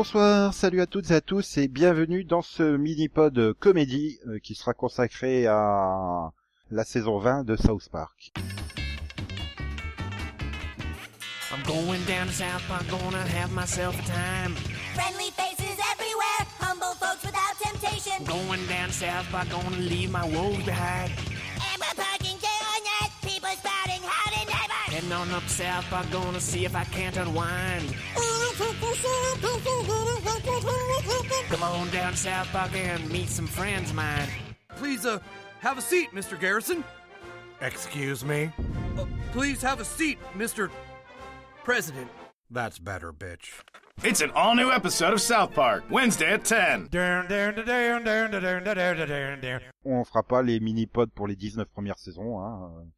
Bonsoir, 0.00 0.54
salut 0.54 0.80
à 0.80 0.86
toutes 0.86 1.10
et 1.10 1.14
à 1.14 1.20
tous 1.20 1.58
et 1.58 1.68
bienvenue 1.68 2.24
dans 2.24 2.40
ce 2.40 2.62
mini-pod 2.78 3.52
comédie 3.60 4.18
euh, 4.28 4.38
qui 4.38 4.54
sera 4.54 4.72
consacré 4.72 5.46
à 5.46 6.32
la 6.70 6.84
saison 6.84 7.18
20 7.18 7.44
de 7.44 7.54
South 7.54 7.86
Park. 7.92 8.32
I'm 11.52 11.62
going 11.66 12.02
down 12.06 12.28
to 12.28 12.32
South 12.32 12.66
Park, 12.66 12.88
gonna 12.88 13.18
have 13.18 13.52
myself 13.52 13.94
a 14.00 14.10
time. 14.10 14.54
Friendly 14.94 15.30
faces 15.36 15.76
everywhere, 15.92 16.46
humble 16.58 16.94
folks 16.94 17.22
without 17.22 17.58
temptation. 17.60 18.24
Going 18.24 18.66
down 18.68 18.88
to 18.88 18.94
South 18.94 19.30
Park, 19.30 19.50
gonna 19.50 19.76
leave 19.76 20.10
my 20.10 20.24
woes 20.24 20.64
behind. 20.64 21.12
And 21.12 21.78
we're 21.78 22.02
parking 22.02 22.38
night, 22.40 23.10
people 23.20 23.50
spouting 23.50 24.00
neighbor. 24.00 24.29
Heading 25.00 25.12
on 25.16 25.30
up 25.30 25.48
South 25.48 25.86
Park, 25.86 26.10
gonna 26.10 26.38
see 26.38 26.66
if 26.66 26.76
I 26.76 26.84
can't 26.84 27.16
unwind. 27.16 27.94
Come 31.48 31.62
on 31.62 31.88
down 31.88 32.14
South 32.14 32.46
Park 32.48 32.76
and 32.76 33.10
meet 33.10 33.30
some 33.30 33.46
friends 33.46 33.88
of 33.88 33.96
mine. 33.96 34.28
Please, 34.76 35.06
uh, 35.06 35.18
have 35.60 35.78
a 35.78 35.80
seat, 35.80 36.10
Mr. 36.12 36.38
Garrison. 36.38 36.84
Excuse 37.62 38.26
me? 38.26 38.52
Uh, 38.98 39.06
please 39.32 39.62
have 39.62 39.80
a 39.80 39.86
seat, 39.86 40.18
Mr. 40.36 40.70
President. 41.64 42.10
That's 42.50 42.78
better, 42.78 43.10
bitch. 43.10 43.62
It's 44.04 44.20
an 44.20 44.32
all 44.32 44.54
new 44.54 44.70
episode 44.70 45.14
of 45.14 45.22
South 45.22 45.54
Park, 45.54 45.84
Wednesday 45.88 46.34
at 46.34 46.44
10. 46.44 46.90
On 49.86 50.04
fera 50.04 50.22
pas 50.22 50.42
les 50.42 50.60
mini-pods 50.60 51.12
pour 51.14 51.26
les 51.26 51.36
19 51.36 51.66
premières 51.72 51.98
saisons. 51.98 52.38
Hein. 52.38 52.92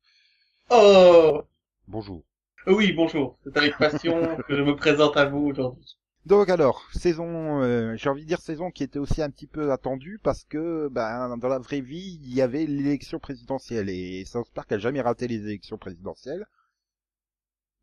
Oh 0.69 1.47
Bonjour. 1.89 2.25
Oui, 2.67 2.93
bonjour. 2.93 3.39
C'est 3.45 3.57
avec 3.57 3.77
passion 3.77 4.37
que 4.49 4.57
je 4.57 4.63
me 4.63 4.77
présente 4.77 5.17
à 5.17 5.27
vous 5.27 5.47
aujourd'hui. 5.47 5.99
Donc 6.25 6.49
alors, 6.49 6.89
saison, 6.93 7.61
euh, 7.63 7.97
j'ai 7.97 8.09
envie 8.09 8.23
de 8.23 8.29
dire 8.29 8.41
saison 8.41 8.71
qui 8.71 8.85
était 8.85 9.01
aussi 9.01 9.21
un 9.23 9.31
petit 9.31 9.49
peu 9.49 9.73
attendue 9.73 10.21
parce 10.23 10.45
que 10.45 10.89
ben, 10.89 11.37
dans 11.37 11.49
la 11.49 11.59
vraie 11.59 11.81
vie, 11.81 12.21
il 12.23 12.33
y 12.33 12.41
avait 12.41 12.65
l'élection 12.67 13.19
présidentielle 13.19 13.89
et 13.89 14.25
South 14.25 14.49
Park 14.55 14.71
a 14.71 14.79
jamais 14.79 15.01
raté 15.01 15.27
les 15.27 15.41
élections 15.41 15.79
présidentielles. 15.79 16.47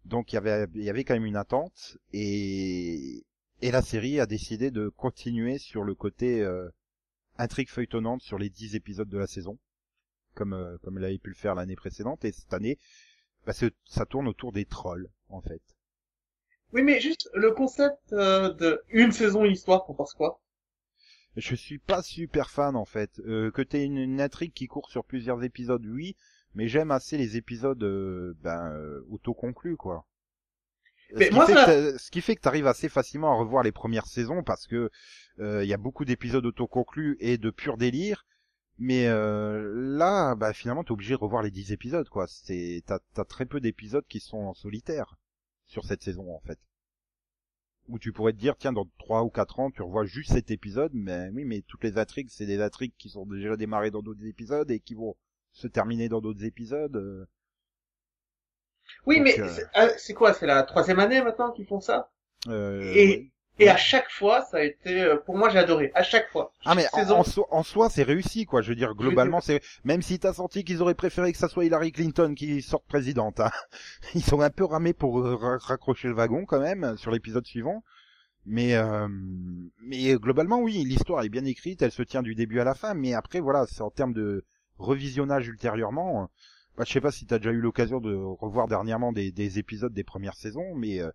Donc 0.06 0.32
il 0.32 0.36
y 0.36 0.38
avait, 0.38 0.68
il 0.74 0.84
y 0.84 0.90
avait 0.90 1.04
quand 1.04 1.16
même 1.16 1.26
une 1.26 1.36
attente 1.36 1.98
et, 2.14 3.26
et 3.62 3.72
la 3.72 3.82
série 3.82 4.22
a 4.22 4.26
décidé 4.26 4.72
de 4.72 4.88
continuer 4.88 5.58
sur 5.58 5.84
le 5.84 5.94
côté 5.94 6.42
euh, 6.42 6.70
intrigue 7.38 7.70
feuilletonnante 7.70 8.22
sur 8.22 8.38
les 8.38 8.50
10 8.50 8.76
épisodes 8.76 9.10
de 9.10 9.18
la 9.18 9.28
saison, 9.28 9.60
comme, 10.34 10.54
euh, 10.54 10.78
comme 10.84 10.98
elle 10.98 11.06
avait 11.06 11.18
pu 11.18 11.30
le 11.30 11.36
faire 11.36 11.56
l'année 11.56 11.76
précédente 11.76 12.24
et 12.24 12.32
cette 12.32 12.54
année, 12.54 12.78
bah, 13.46 13.54
c'est- 13.54 13.76
ça 13.86 14.06
tourne 14.06 14.28
autour 14.28 14.52
des 14.54 14.66
trolls 14.66 15.10
en 15.30 15.42
fait. 15.42 15.62
Oui, 16.74 16.82
mais 16.82 17.00
juste 17.00 17.30
le 17.36 17.52
concept 17.52 18.12
euh, 18.12 18.52
de 18.54 18.82
une 18.90 19.12
saison, 19.12 19.46
une 19.46 19.52
histoire, 19.52 19.86
t'en 19.86 19.94
penses 19.94 20.16
quoi? 20.16 20.42
Je 21.38 21.56
suis 21.56 21.80
pas 21.80 22.04
super 22.04 22.52
fan 22.52 22.76
en 22.76 22.86
fait. 22.86 23.20
Euh, 23.26 23.50
que 23.50 23.64
t'aies 23.64 23.84
une, 23.84 23.98
une 23.98 24.22
intrigue 24.22 24.54
qui 24.54 24.68
court 24.68 24.92
sur 24.92 25.04
plusieurs 25.04 25.44
épisodes, 25.44 25.84
oui, 25.88 26.16
mais 26.54 26.68
j'aime 26.68 26.92
assez 26.92 27.18
les 27.18 27.36
épisodes 27.36 27.82
euh, 27.82 28.36
ben, 28.44 28.72
euh, 28.74 29.04
autoconclus 29.10 29.76
quoi. 29.76 30.06
Mais 31.18 31.26
ce, 31.26 31.30
qui 31.30 31.40
moi, 31.40 31.42
fait 31.42 31.58
ça- 31.58 31.98
ce 31.98 32.10
qui 32.12 32.22
fait 32.22 32.36
que 32.36 32.42
t'arrives 32.42 32.68
assez 32.68 32.90
facilement 32.90 33.32
à 33.32 33.36
revoir 33.36 33.64
les 33.64 33.72
premières 33.72 34.08
saisons 34.08 34.44
parce 34.44 34.68
que 34.68 34.90
euh, 35.40 35.64
il 35.64 35.68
y 35.70 35.74
a 35.74 35.78
beaucoup 35.78 36.06
d'épisodes 36.06 36.46
autoconclus 36.46 37.18
et 37.20 37.38
de 37.38 37.50
pur 37.50 37.78
délire. 37.78 38.26
Mais 38.80 39.06
euh, 39.08 39.72
là, 39.76 40.34
bah, 40.34 40.54
finalement, 40.54 40.84
t'es 40.84 40.92
obligé 40.92 41.14
de 41.14 41.20
revoir 41.20 41.44
les 41.44 41.52
10 41.52 41.72
épisodes, 41.72 42.10
quoi. 42.10 42.26
C'est, 42.28 42.82
t'as, 42.88 42.98
t'as 43.14 43.24
très 43.26 43.46
peu 43.46 43.60
d'épisodes 43.60 44.06
qui 44.08 44.20
sont 44.20 44.38
en 44.40 44.54
solitaire 44.56 45.18
sur 45.66 45.86
cette 45.86 46.02
saison, 46.02 46.34
en 46.34 46.40
fait. 46.40 46.60
Où 47.90 48.00
tu 48.00 48.14
pourrais 48.14 48.32
te 48.32 48.38
dire, 48.38 48.56
tiens, 48.58 48.72
dans 48.72 48.90
3 49.00 49.24
ou 49.26 49.30
4 49.30 49.60
ans, 49.60 49.70
tu 49.70 49.82
revois 49.82 50.06
juste 50.06 50.32
cet 50.32 50.50
épisode, 50.50 50.94
mais 50.94 51.30
oui, 51.34 51.44
mais 51.44 51.62
toutes 51.62 51.84
les 51.84 51.98
intrigues, 51.98 52.30
c'est 52.30 52.46
des 52.46 52.62
intrigues 52.62 52.94
qui 52.98 53.10
sont 53.10 53.26
déjà 53.26 53.58
démarrées 53.58 53.92
dans 53.92 54.02
d'autres 54.02 54.26
épisodes 54.26 54.72
et 54.72 54.80
qui 54.80 54.94
vont 54.94 55.18
se 55.52 55.68
terminer 55.68 56.08
dans 56.08 56.22
d'autres 56.22 56.46
épisodes. 56.46 56.96
euh. 56.96 57.26
Oui, 59.06 59.18
Donc, 59.18 59.26
mais 59.26 59.38
euh, 59.40 59.48
c'est 59.50 59.68
euh, 59.78 59.94
c'est 59.98 60.14
quoi 60.14 60.34
C'est 60.34 60.46
la 60.48 60.64
troisième 60.64 61.00
année 61.00 61.22
maintenant 61.22 61.52
qu'ils 61.52 61.66
font 61.68 61.82
ça? 61.82 62.12
Euh, 62.48 62.94
Et-. 62.96 63.32
Et 63.60 63.70
à 63.70 63.78
chaque 63.78 64.10
fois, 64.10 64.42
ça 64.50 64.58
a 64.58 64.62
été... 64.64 65.02
euh, 65.04 65.18
Pour 65.18 65.38
moi, 65.38 65.50
j'ai 65.50 65.60
adoré. 65.60 65.92
À 65.96 66.04
chaque 66.04 66.30
fois. 66.30 66.52
Ah 66.66 66.76
mais 66.76 66.86
en, 66.94 67.24
soi, 67.24 67.46
en 67.52 67.64
soi, 67.64 67.90
c'est 67.90 68.04
réussi 68.04 68.46
quoi. 68.46 68.62
Je 68.62 68.70
veux 68.70 68.76
dire 68.76 68.96
globalement 68.96 69.42
c'est 69.42 69.62
même 69.84 70.02
si 70.02 70.18
t'as 70.20 70.34
senti 70.34 70.64
qu'ils 70.64 70.82
auraient 70.82 70.96
préféré 70.96 71.32
que 71.32 71.38
ça 71.38 71.48
soit 71.50 71.66
Hillary 71.66 71.92
Clinton 71.92 72.34
qui 72.36 72.62
sorte 72.62 72.86
présidente. 72.88 73.40
Hein. 73.40 73.52
Ils 74.16 74.24
sont 74.24 74.42
un 74.42 74.50
peu 74.50 74.64
ramés 74.66 74.94
pour 74.94 75.20
euh, 75.20 75.36
ra- 75.36 75.58
raccrocher 75.60 76.08
le 76.08 76.14
wagon 76.16 76.46
quand 76.46 76.60
même 76.62 76.96
sur 76.98 77.12
l'épisode 77.12 77.46
suivant. 77.46 77.84
Mais 78.46 78.76
euh, 78.76 79.08
mais 79.84 80.16
globalement 80.16 80.60
oui, 80.62 80.84
l'histoire 80.86 81.24
est 81.24 81.30
bien 81.30 81.46
écrite, 81.46 81.82
elle 81.82 81.92
se 81.92 82.02
tient 82.04 82.22
du 82.24 82.36
début 82.36 82.60
à 82.60 82.64
la 82.64 82.74
fin. 82.74 82.94
Mais 82.94 83.14
après 83.14 83.40
voilà, 83.42 83.66
c'est 83.68 83.82
en 83.82 83.92
termes 83.92 84.14
de 84.14 84.46
revisionnage 84.78 85.48
ultérieurement. 85.48 86.24
euh, 86.24 86.26
Bah, 86.78 86.84
je 86.88 86.94
sais 86.94 87.02
pas 87.02 87.12
si 87.12 87.26
t'as 87.26 87.38
déjà 87.40 87.52
eu 87.52 87.60
l'occasion 87.60 88.00
de 88.00 88.16
revoir 88.16 88.68
dernièrement 88.68 89.12
des, 89.12 89.32
des 89.32 89.60
épisodes 89.60 89.94
des 89.94 90.06
premières 90.06 90.36
saisons, 90.36 90.74
mais 90.76 91.02
euh, 91.02 91.12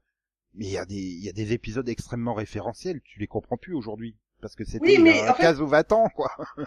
mais 0.54 0.66
il 0.66 0.70
y 0.72 0.78
a 0.78 0.84
des 0.84 0.96
il 0.96 1.24
y 1.24 1.28
a 1.28 1.32
des 1.32 1.52
épisodes 1.52 1.88
extrêmement 1.88 2.34
référentiels, 2.34 3.00
tu 3.02 3.18
les 3.20 3.26
comprends 3.26 3.56
plus 3.56 3.74
aujourd'hui 3.74 4.16
parce 4.40 4.54
que 4.56 4.64
c'était 4.64 4.80
Oui, 4.84 4.94
il 4.98 5.00
y 5.00 5.02
mais 5.02 5.20
a 5.20 5.32
en 5.32 5.34
fait- 5.34 5.42
15 5.42 5.60
ou 5.60 5.66
20 5.66 5.90
ans 5.92 6.08
quoi. 6.14 6.30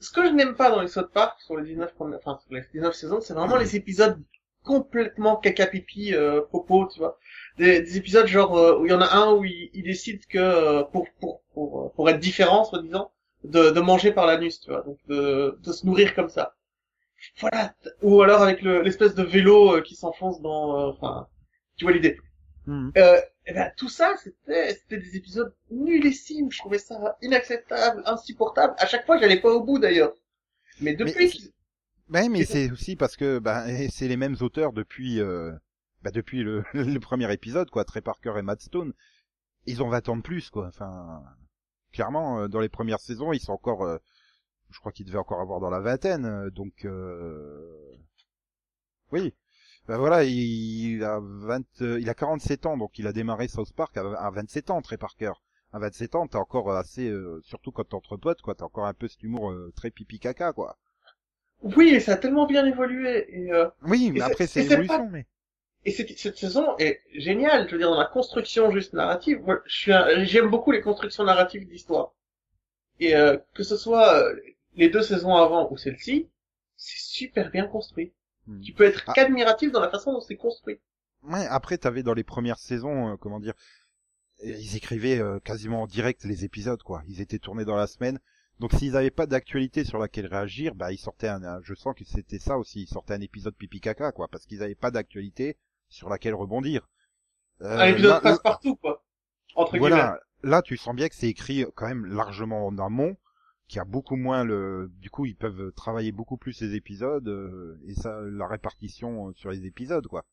Ce 0.00 0.10
que 0.12 0.24
je 0.24 0.30
n'aime 0.30 0.54
pas 0.54 0.70
dans 0.70 0.80
les 0.80 0.88
South 0.88 1.10
Park, 1.12 1.40
sur 1.40 1.56
les 1.56 1.64
19 1.64 1.92
premières... 1.94 2.18
Enfin, 2.24 2.38
sur 2.44 2.54
les 2.54 2.62
19 2.72 2.94
saisons, 2.94 3.20
c'est 3.20 3.34
vraiment 3.34 3.56
les 3.56 3.74
épisodes 3.76 4.20
complètement 4.64 5.36
caca-pipi, 5.36 6.14
euh, 6.14 6.42
popo, 6.50 6.86
tu 6.92 7.00
vois. 7.00 7.18
Des, 7.58 7.80
des 7.82 7.96
épisodes 7.96 8.26
genre 8.26 8.56
euh, 8.56 8.78
où 8.78 8.86
il 8.86 8.90
y 8.90 8.94
en 8.94 9.00
a 9.00 9.12
un 9.16 9.32
où 9.34 9.44
il, 9.44 9.70
il 9.74 9.82
décide 9.82 10.24
que 10.26 10.38
euh, 10.38 10.84
pour, 10.84 11.06
pour, 11.20 11.42
pour, 11.52 11.86
euh, 11.86 11.88
pour 11.96 12.08
être 12.10 12.20
différent, 12.20 12.64
soi-disant, 12.64 13.10
de, 13.44 13.70
de 13.70 13.80
manger 13.80 14.12
par 14.12 14.26
l'anus, 14.26 14.60
tu 14.60 14.70
vois, 14.70 14.82
donc 14.82 14.98
de, 15.08 15.58
de 15.62 15.72
se 15.72 15.84
nourrir 15.86 16.14
comme 16.14 16.28
ça. 16.28 16.54
Voilà. 17.40 17.74
Ou 18.02 18.22
alors 18.22 18.42
avec 18.42 18.62
le- 18.62 18.82
l'espèce 18.82 19.14
de 19.14 19.22
vélo 19.24 19.76
euh, 19.76 19.80
qui 19.82 19.96
s'enfonce 19.96 20.40
dans... 20.40 20.78
euh, 20.78 20.90
Enfin, 20.92 21.28
tu 21.76 21.84
vois 21.84 21.92
l'idée. 21.92 22.18
Mhm. 22.68 22.92
Euh, 22.98 23.20
et 23.46 23.54
ben, 23.54 23.72
tout 23.78 23.88
ça, 23.88 24.14
c'était, 24.22 24.74
c'était 24.74 24.98
des 24.98 25.16
épisodes 25.16 25.54
nullissimes. 25.70 26.52
Je 26.52 26.58
trouvais 26.58 26.78
ça 26.78 27.16
inacceptable, 27.22 28.02
insupportable. 28.04 28.74
À 28.78 28.86
chaque 28.86 29.06
fois, 29.06 29.16
j'allais 29.18 29.40
pas 29.40 29.50
au 29.50 29.62
bout 29.64 29.78
d'ailleurs. 29.78 30.12
Mais 30.80 30.94
depuis 30.94 31.32
Mais- 31.34 32.22
Ben, 32.22 32.30
mais 32.30 32.44
c'est 32.44 32.70
aussi 32.70 32.94
parce 32.94 33.16
que 33.16 33.38
ben 33.38 33.88
c'est 33.90 34.08
les 34.08 34.16
mêmes 34.18 34.36
auteurs 34.40 34.72
depuis 34.72 35.18
euh, 35.20 35.52
ben, 36.02 36.10
depuis 36.10 36.42
le, 36.42 36.62
le 36.74 36.98
premier 37.00 37.32
épisode 37.32 37.70
quoi, 37.70 37.84
Trey 37.84 38.02
Parker 38.02 38.34
et 38.38 38.42
Matt 38.42 38.60
Stone. 38.60 38.92
Ils 39.66 39.82
ont 39.82 39.88
20 39.88 40.08
ans 40.10 40.16
de 40.18 40.22
plus 40.22 40.50
quoi. 40.50 40.66
Enfin 40.68 41.22
clairement 41.92 42.40
euh, 42.40 42.48
dans 42.48 42.60
les 42.60 42.68
premières 42.68 43.00
saisons, 43.00 43.32
ils 43.32 43.40
sont 43.40 43.52
encore 43.52 43.82
euh, 43.84 43.96
je 44.70 44.78
crois 44.78 44.92
qu'ils 44.92 45.06
devaient 45.06 45.18
encore 45.18 45.40
avoir 45.40 45.58
dans 45.60 45.70
la 45.70 45.80
vingtaine 45.80 46.26
euh, 46.26 46.50
donc 46.50 46.84
euh, 46.84 47.96
oui. 49.10 49.34
Ben 49.88 49.96
voilà, 49.96 50.22
il, 50.22 51.02
a 51.02 51.18
20 51.20 51.64
euh, 51.82 51.98
il 52.00 52.08
a 52.10 52.14
47 52.14 52.66
ans 52.66 52.76
donc 52.76 52.98
il 52.98 53.06
a 53.06 53.12
démarré 53.12 53.48
South 53.48 53.72
Park 53.72 53.96
à, 53.96 54.02
à 54.02 54.30
27 54.30 54.70
ans 54.70 54.80
Trey 54.82 54.98
Parker. 54.98 55.32
À 55.72 55.78
27 55.78 56.14
ans, 56.14 56.26
t'es 56.26 56.36
encore 56.36 56.70
assez 56.72 57.08
euh, 57.08 57.40
surtout 57.42 57.72
quand 57.72 57.84
t'es 57.84 57.94
entre 57.94 58.16
potes 58.16 58.40
quoi, 58.42 58.54
t'as 58.54 58.66
encore 58.66 58.86
un 58.86 58.94
peu 58.94 59.08
cet 59.08 59.22
humour 59.22 59.50
euh, 59.50 59.72
très 59.74 59.90
pipi 59.90 60.18
caca 60.18 60.52
quoi. 60.52 60.76
Oui, 61.62 61.88
et 61.88 62.00
ça 62.00 62.12
a 62.12 62.16
tellement 62.16 62.46
bien 62.46 62.64
évolué. 62.66 63.26
Et, 63.30 63.52
euh, 63.52 63.68
Oui, 63.82 64.10
mais 64.12 64.20
après 64.20 64.46
c'est 64.46 64.60
et 64.60 64.64
c'est 64.64 64.74
évolution, 64.74 65.08
mais. 65.10 65.26
et 65.84 65.90
cette, 65.90 66.16
cette 66.18 66.36
saison 66.36 66.76
est 66.78 67.00
géniale. 67.14 67.66
Je 67.68 67.72
veux 67.72 67.78
dire, 67.78 67.90
dans 67.90 67.98
la 67.98 68.06
construction 68.06 68.70
juste 68.70 68.92
narrative, 68.92 69.40
moi, 69.42 69.60
je 69.66 69.74
suis 69.76 69.92
un- 69.92 70.24
j'aime 70.24 70.48
beaucoup 70.50 70.70
les 70.70 70.80
constructions 70.82 71.24
narratives 71.24 71.66
d'histoire. 71.66 72.12
Et 73.00 73.16
euh, 73.16 73.38
que 73.54 73.62
ce 73.62 73.76
soit 73.76 74.24
les 74.76 74.88
deux 74.90 75.02
saisons 75.02 75.34
avant 75.34 75.70
ou 75.70 75.76
celle-ci, 75.76 76.28
c'est 76.76 76.98
super 77.00 77.50
bien 77.50 77.66
construit. 77.66 78.12
Hmm. 78.48 78.60
Tu 78.60 78.72
peux 78.72 78.84
être 78.84 79.04
Ah. 79.06 79.12
qu'admiratif 79.12 79.70
dans 79.70 79.80
la 79.80 79.90
façon 79.90 80.12
dont 80.12 80.20
c'est 80.20 80.36
construit. 80.36 80.80
Ouais, 81.22 81.46
après 81.46 81.78
t'avais 81.78 82.02
dans 82.02 82.14
les 82.14 82.24
premières 82.24 82.58
saisons, 82.58 83.12
euh, 83.12 83.16
comment 83.16 83.38
dire, 83.40 83.54
euh, 84.44 84.50
ils 84.50 84.76
écrivaient 84.76 85.18
euh, 85.20 85.38
quasiment 85.38 85.82
en 85.82 85.86
direct 85.86 86.24
les 86.24 86.44
épisodes, 86.44 86.82
quoi. 86.82 87.02
Ils 87.08 87.20
étaient 87.20 87.38
tournés 87.38 87.64
dans 87.64 87.76
la 87.76 87.86
semaine. 87.86 88.18
Donc 88.58 88.72
s'ils 88.72 88.92
n'avaient 88.92 89.10
pas 89.12 89.26
d'actualité 89.26 89.84
sur 89.84 89.98
laquelle 89.98 90.26
réagir, 90.26 90.74
bah 90.74 90.90
ils 90.92 90.98
sortaient 90.98 91.28
un, 91.28 91.44
un- 91.44 91.60
je 91.62 91.74
sens 91.74 91.94
que 91.94 92.04
c'était 92.04 92.38
ça 92.40 92.58
aussi, 92.58 92.82
ils 92.82 92.88
sortaient 92.88 93.14
un 93.14 93.20
épisode 93.20 93.54
pipi 93.54 93.80
caca, 93.80 94.10
quoi, 94.12 94.26
parce 94.28 94.46
qu'ils 94.46 94.58
n'avaient 94.60 94.74
pas 94.74 94.90
d'actualité 94.90 95.56
sur 95.88 96.08
laquelle 96.08 96.34
rebondir. 96.34 96.88
Euh, 97.60 97.78
un 97.78 97.86
épisode 97.88 98.10
là- 98.10 98.20
passe 98.20 98.38
partout, 98.40 98.74
quoi. 98.76 99.04
Entre 99.54 99.72
guillemets. 99.72 99.88
voilà, 99.90 100.20
là 100.42 100.62
tu 100.62 100.76
sens 100.76 100.94
bien 100.94 101.08
que 101.08 101.14
c'est 101.14 101.28
écrit 101.28 101.66
quand 101.74 101.86
même 101.86 102.04
largement 102.06 102.66
en 102.66 102.78
amont, 102.78 103.16
qui 103.68 103.78
a 103.78 103.84
beaucoup 103.84 104.16
moins 104.16 104.44
le, 104.44 104.90
du 104.96 105.10
coup 105.10 105.26
ils 105.26 105.36
peuvent 105.36 105.72
travailler 105.72 106.10
beaucoup 106.10 106.38
plus 106.38 106.60
les 106.62 106.74
épisodes 106.74 107.28
euh, 107.28 107.78
et 107.86 107.94
ça 107.94 108.20
la 108.22 108.48
répartition 108.48 109.28
euh, 109.28 109.32
sur 109.34 109.50
les 109.50 109.66
épisodes 109.66 110.06
quoi. 110.06 110.24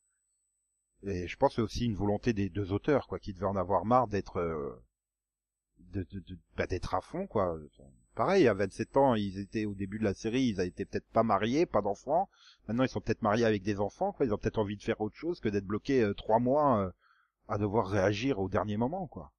Et 1.03 1.27
je 1.27 1.37
pense 1.37 1.59
aussi 1.59 1.85
une 1.85 1.95
volonté 1.95 2.33
des 2.33 2.49
deux 2.49 2.71
auteurs 2.71 3.07
quoi, 3.07 3.19
qui 3.19 3.33
devaient 3.33 3.45
en 3.45 3.57
avoir 3.57 3.85
marre 3.85 4.07
d'être, 4.07 4.37
euh, 4.37 4.81
de, 5.93 6.07
de, 6.09 6.39
bah, 6.55 6.65
d'être 6.65 6.95
à 6.95 7.01
fond 7.01 7.27
quoi. 7.27 7.59
Pareil, 8.15 8.47
à 8.47 8.53
27 8.53 8.95
ans, 8.95 9.15
ils 9.15 9.39
étaient 9.39 9.65
au 9.65 9.75
début 9.75 9.99
de 9.99 10.05
la 10.05 10.13
série, 10.13 10.43
ils 10.43 10.61
étaient 10.61 10.85
peut-être 10.85 11.09
pas 11.11 11.23
mariés, 11.23 11.65
pas 11.65 11.81
d'enfants. 11.81 12.29
Maintenant, 12.65 12.83
ils 12.83 12.89
sont 12.89 13.01
peut-être 13.01 13.21
mariés 13.21 13.43
avec 13.43 13.61
des 13.61 13.81
enfants, 13.81 14.13
quoi. 14.13 14.25
Ils 14.25 14.33
ont 14.33 14.37
peut-être 14.37 14.57
envie 14.57 14.77
de 14.77 14.83
faire 14.83 15.01
autre 15.01 15.17
chose 15.17 15.41
que 15.41 15.49
d'être 15.49 15.65
bloqués 15.65 16.09
trois 16.15 16.39
mois 16.39 16.93
à 17.49 17.57
devoir 17.57 17.87
réagir 17.89 18.39
au 18.39 18.47
dernier 18.47 18.77
moment, 18.77 19.05
quoi. 19.07 19.33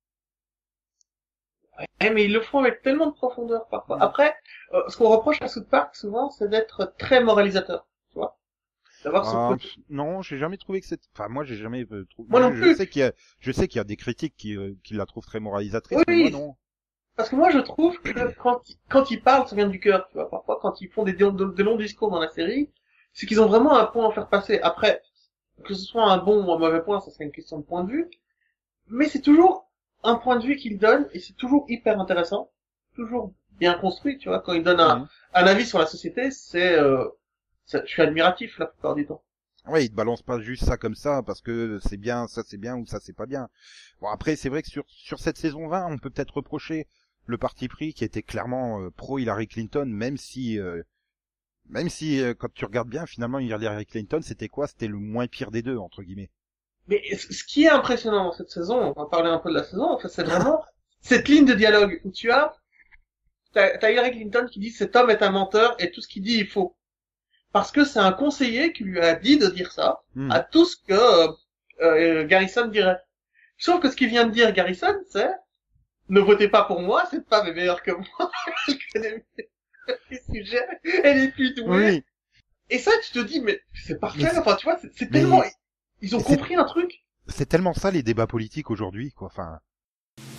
Ouais, 1.78 2.10
mais 2.10 2.24
ils 2.24 2.32
le 2.32 2.40
font 2.40 2.60
avec 2.60 2.82
tellement 2.82 3.06
de 3.06 3.12
profondeur 3.12 3.66
parfois. 3.68 4.00
Après, 4.00 4.34
euh, 4.72 4.82
ce 4.88 4.96
qu'on 4.96 5.08
reproche 5.08 5.40
à 5.42 5.48
South 5.48 5.68
Park 5.68 5.94
souvent, 5.96 6.30
c'est 6.30 6.48
d'être 6.48 6.94
très 6.98 7.22
moralisateur, 7.22 7.86
tu 8.10 8.18
vois. 8.18 8.38
D'avoir 9.04 9.26
ce 9.26 9.32
côté. 9.32 9.62
pff, 9.62 9.76
non, 9.90 10.22
j'ai 10.22 10.38
jamais 10.38 10.56
trouvé 10.56 10.80
que 10.80 10.86
c'était. 10.86 11.06
Enfin, 11.14 11.28
moi, 11.28 11.44
j'ai 11.44 11.56
jamais 11.56 11.86
euh, 11.92 12.06
trouvé. 12.10 12.28
Moi 12.30 12.40
non 12.40 12.52
je, 12.52 12.60
plus. 12.62 12.76
sais 12.76 12.86
qu'il 12.86 13.00
y 13.00 13.04
a, 13.04 13.12
je 13.40 13.52
sais 13.52 13.68
qu'il 13.68 13.78
y 13.78 13.80
a 13.80 13.84
des 13.84 13.96
critiques 13.96 14.34
qui, 14.36 14.56
euh, 14.56 14.74
qui 14.82 14.94
la 14.94 15.06
trouvent 15.06 15.26
très 15.26 15.40
moralisatrice. 15.40 15.98
Oui, 15.98 16.04
mais 16.08 16.14
oui. 16.14 16.30
moi, 16.30 16.40
non. 16.40 16.56
Parce 17.16 17.28
que 17.30 17.36
moi, 17.36 17.50
je 17.50 17.58
trouve 17.58 17.98
que 18.00 18.32
quand, 18.38 18.60
quand 18.88 19.10
ils 19.10 19.22
parlent, 19.22 19.46
ça 19.48 19.56
vient 19.56 19.68
du 19.68 19.80
cœur, 19.80 20.08
tu 20.08 20.14
vois. 20.14 20.28
Parfois, 20.28 20.58
quand 20.60 20.80
ils 20.80 20.88
font 20.88 21.02
des, 21.04 21.12
des, 21.12 21.30
des 21.30 21.62
longs 21.62 21.76
discours 21.76 22.10
dans 22.10 22.20
la 22.20 22.28
série, 22.30 22.70
c'est 23.12 23.26
qu'ils 23.26 23.40
ont 23.40 23.46
vraiment 23.46 23.76
un 23.76 23.86
point 23.86 24.08
à 24.08 24.12
faire 24.12 24.28
passer. 24.28 24.60
Après, 24.60 25.00
que 25.64 25.74
ce 25.74 25.84
soit 25.84 26.04
un 26.04 26.18
bon 26.18 26.44
ou 26.44 26.52
un 26.52 26.58
mauvais 26.58 26.82
point, 26.82 27.00
ça 27.00 27.10
serait 27.10 27.24
une 27.24 27.32
question 27.32 27.58
de 27.58 27.64
point 27.64 27.84
de 27.84 27.92
vue. 27.92 28.10
Mais 28.88 29.06
c'est 29.06 29.22
toujours 29.22 29.65
un 30.04 30.16
point 30.16 30.38
de 30.38 30.46
vue 30.46 30.56
qu'ils 30.56 30.78
donnent, 30.78 31.08
et 31.12 31.20
c'est 31.20 31.34
toujours 31.34 31.66
hyper 31.68 32.00
intéressant. 32.00 32.50
Toujours 32.94 33.32
bien 33.58 33.74
construit, 33.74 34.18
tu 34.18 34.28
vois. 34.28 34.40
Quand 34.40 34.52
ils 34.54 34.62
donnent 34.64 34.80
un, 34.80 35.02
Mhm. 35.02 35.08
un 35.34 35.46
avis 35.46 35.66
sur 35.66 35.78
la 35.78 35.86
société, 35.86 36.30
c'est, 36.30 36.78
euh, 36.78 37.04
je 37.72 37.80
suis 37.86 38.02
admiratif 38.02 38.58
la 38.58 38.66
plupart 38.66 38.94
du 38.96 39.06
temps. 39.06 39.22
Ouais, 39.66 39.84
ils 39.84 39.90
te 39.90 39.94
balancent 39.94 40.22
pas 40.22 40.40
juste 40.40 40.64
ça 40.64 40.76
comme 40.76 40.94
ça 40.94 41.22
parce 41.22 41.40
que 41.42 41.78
c'est 41.82 41.96
bien, 41.98 42.26
ça 42.28 42.42
c'est 42.46 42.56
bien 42.56 42.76
ou 42.76 42.86
ça 42.86 43.00
c'est 43.00 43.12
pas 43.12 43.26
bien. 43.26 43.48
Bon 44.00 44.08
après, 44.08 44.36
c'est 44.36 44.48
vrai 44.50 44.62
que 44.62 44.68
sur 44.70 44.84
sur 44.88 45.20
cette 45.20 45.38
saison 45.38 45.68
20, 45.68 45.86
on 45.92 45.98
peut 45.98 46.10
peut-être 46.10 46.36
reprocher 46.36 46.86
le 47.26 47.38
parti 47.38 47.68
pris 47.68 47.94
qui 47.94 48.04
était 48.04 48.22
clairement 48.22 48.80
euh, 48.82 48.90
pro 48.90 49.18
Hillary 49.18 49.48
Clinton, 49.48 49.86
même 49.86 50.16
si 50.18 50.58
euh, 50.60 50.82
même 51.68 51.88
si 51.90 52.20
euh, 52.22 52.34
quand 52.34 52.52
tu 52.54 52.64
regardes 52.66 52.90
bien, 52.90 53.06
finalement 53.06 53.38
Hillary 53.40 53.86
Clinton, 53.86 54.20
c'était 54.22 54.48
quoi? 54.48 54.68
C'était 54.68 54.88
le 54.88 54.98
moins 54.98 55.28
pire 55.28 55.50
des 55.52 55.62
deux 55.62 55.78
entre 55.78 56.02
guillemets. 56.04 56.30
Mais 56.88 57.02
ce 57.16 57.42
qui 57.44 57.64
est 57.64 57.68
impressionnant 57.70 58.24
dans 58.24 58.32
cette 58.32 58.50
saison, 58.50 58.78
on 58.78 58.92
va 58.92 59.06
parler 59.06 59.28
un 59.30 59.38
peu 59.38 59.50
de 59.50 59.54
la 59.56 59.64
saison, 59.64 59.90
en 59.90 59.98
fait, 59.98 60.08
c'est 60.08 60.22
vraiment 60.24 60.64
cette 61.00 61.28
ligne 61.28 61.44
de 61.44 61.54
dialogue 61.54 62.00
où 62.04 62.10
tu 62.12 62.30
as, 62.30 62.54
t'as, 63.52 63.90
Hillary 63.90 64.12
Clinton 64.12 64.46
qui 64.50 64.60
dit 64.60 64.70
cet 64.70 64.94
homme 64.96 65.10
est 65.10 65.22
un 65.22 65.30
menteur 65.30 65.74
et 65.80 65.90
tout 65.90 66.00
ce 66.00 66.08
qu'il 66.08 66.22
dit 66.22 66.40
est 66.40 66.44
faux. 66.46 66.76
Parce 67.52 67.72
que 67.72 67.84
c'est 67.84 67.98
un 67.98 68.12
conseiller 68.12 68.72
qui 68.72 68.84
lui 68.84 69.00
a 69.00 69.14
dit 69.14 69.38
de 69.38 69.46
dire 69.48 69.72
ça 69.72 70.00
Hmm. 70.14 70.30
à 70.30 70.40
tout 70.40 70.64
ce 70.64 70.76
que 70.76 70.92
euh, 70.94 71.28
euh, 71.82 72.24
Garrison 72.26 72.66
dirait. 72.68 73.00
Sauf 73.58 73.80
que 73.82 73.90
ce 73.90 73.96
qu'il 73.96 74.08
vient 74.08 74.26
de 74.26 74.32
dire 74.32 74.52
Garrison, 74.52 74.94
c'est 75.10 75.30
ne 76.08 76.20
votez 76.20 76.48
pas 76.48 76.64
pour 76.64 76.80
moi, 76.82 77.04
cette 77.10 77.28
femme 77.28 77.46
est 77.48 77.52
meilleure 77.52 77.82
que 77.82 77.90
moi, 77.90 78.30
elle 78.68 78.78
connaît 78.92 79.24
les 80.10 80.20
sujets, 80.32 80.66
elle 81.04 81.18
est 81.18 81.30
plus 81.32 81.54
douée. 81.54 81.90
Oui. 81.90 82.04
Et 82.70 82.78
ça, 82.78 82.90
tu 83.04 83.12
te 83.12 83.18
dis, 83.20 83.40
mais 83.40 83.60
c'est 83.74 84.00
parfait, 84.00 84.28
enfin, 84.38 84.56
tu 84.56 84.64
vois, 84.64 84.78
c'est, 84.78 84.90
mais- 85.02 85.20
tellement, 85.20 85.42
ils 86.00 86.14
ont 86.14 86.22
compris 86.22 86.54
un 86.54 86.64
truc. 86.64 87.04
C'est 87.28 87.48
tellement 87.48 87.74
ça 87.74 87.90
les 87.90 88.02
débats 88.02 88.26
politiques 88.26 88.70
aujourd'hui, 88.70 89.12
quoi. 89.12 89.28
Enfin, 89.28 89.58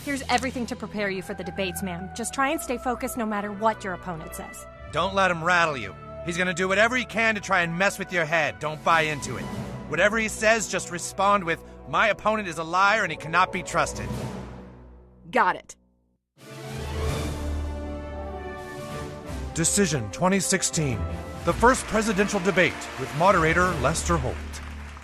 Here's 0.06 0.24
everything 0.30 0.66
to 0.68 0.76
prepare 0.76 1.10
you 1.10 1.22
for 1.22 1.36
the 1.36 1.44
debates, 1.44 1.84
ma'am. 1.84 2.10
Just 2.16 2.34
try 2.34 2.52
and 2.52 2.62
stay 2.62 2.78
focused 2.78 3.18
no 3.18 3.26
matter 3.26 3.52
what 3.52 3.84
your 3.84 3.94
opponent 3.94 4.34
says. 4.34 4.66
Don't 4.94 5.14
let 5.14 5.30
him 5.30 5.44
rattle 5.44 5.76
you. 5.78 5.94
He's 6.26 6.38
gonna 6.38 6.54
do 6.54 6.68
whatever 6.68 6.96
he 6.96 7.06
can 7.06 7.36
to 7.36 7.42
try 7.42 7.62
and 7.62 7.78
mess 7.78 8.00
with 8.00 8.12
your 8.14 8.26
head. 8.26 8.60
Don't 8.60 8.82
buy 8.84 9.02
into 9.02 9.36
it. 9.38 9.44
Whatever 9.90 10.18
he 10.18 10.30
says, 10.30 10.70
just 10.70 10.92
respond 10.92 11.44
with, 11.44 11.60
My 11.90 12.10
opponent 12.10 12.50
is 12.50 12.58
a 12.58 12.64
liar 12.64 13.04
and 13.04 13.12
he 13.12 13.18
cannot 13.18 13.52
be 13.54 13.64
trusted. 13.64 14.08
Got 15.32 15.56
it. 15.56 15.76
Decision 19.54 20.04
2016. 20.12 21.00
The 21.46 21.54
first 21.54 21.86
presidential 21.88 22.40
debate 22.42 22.74
with 23.00 23.14
moderator 23.18 23.74
Lester 23.76 24.18
Holt. 24.18 24.36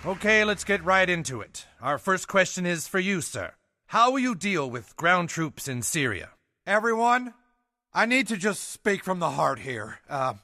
Okay, 0.06 0.44
let's 0.44 0.64
get 0.64 0.84
right 0.84 1.08
into 1.08 1.40
it. 1.40 1.64
Our 1.80 1.96
first 1.96 2.28
question 2.28 2.66
is 2.66 2.86
for 2.86 2.98
you, 2.98 3.22
sir. 3.22 3.52
How 3.86 4.10
will 4.10 4.18
you 4.18 4.34
deal 4.34 4.68
with 4.68 4.94
ground 4.96 5.30
troops 5.30 5.66
in 5.66 5.80
Syria? 5.80 6.32
Everyone, 6.66 7.32
I 7.94 8.04
need 8.04 8.28
to 8.28 8.36
just 8.36 8.68
speak 8.70 9.02
from 9.02 9.18
the 9.18 9.30
heart 9.30 9.60
here. 9.60 10.00
Uh, 10.06 10.34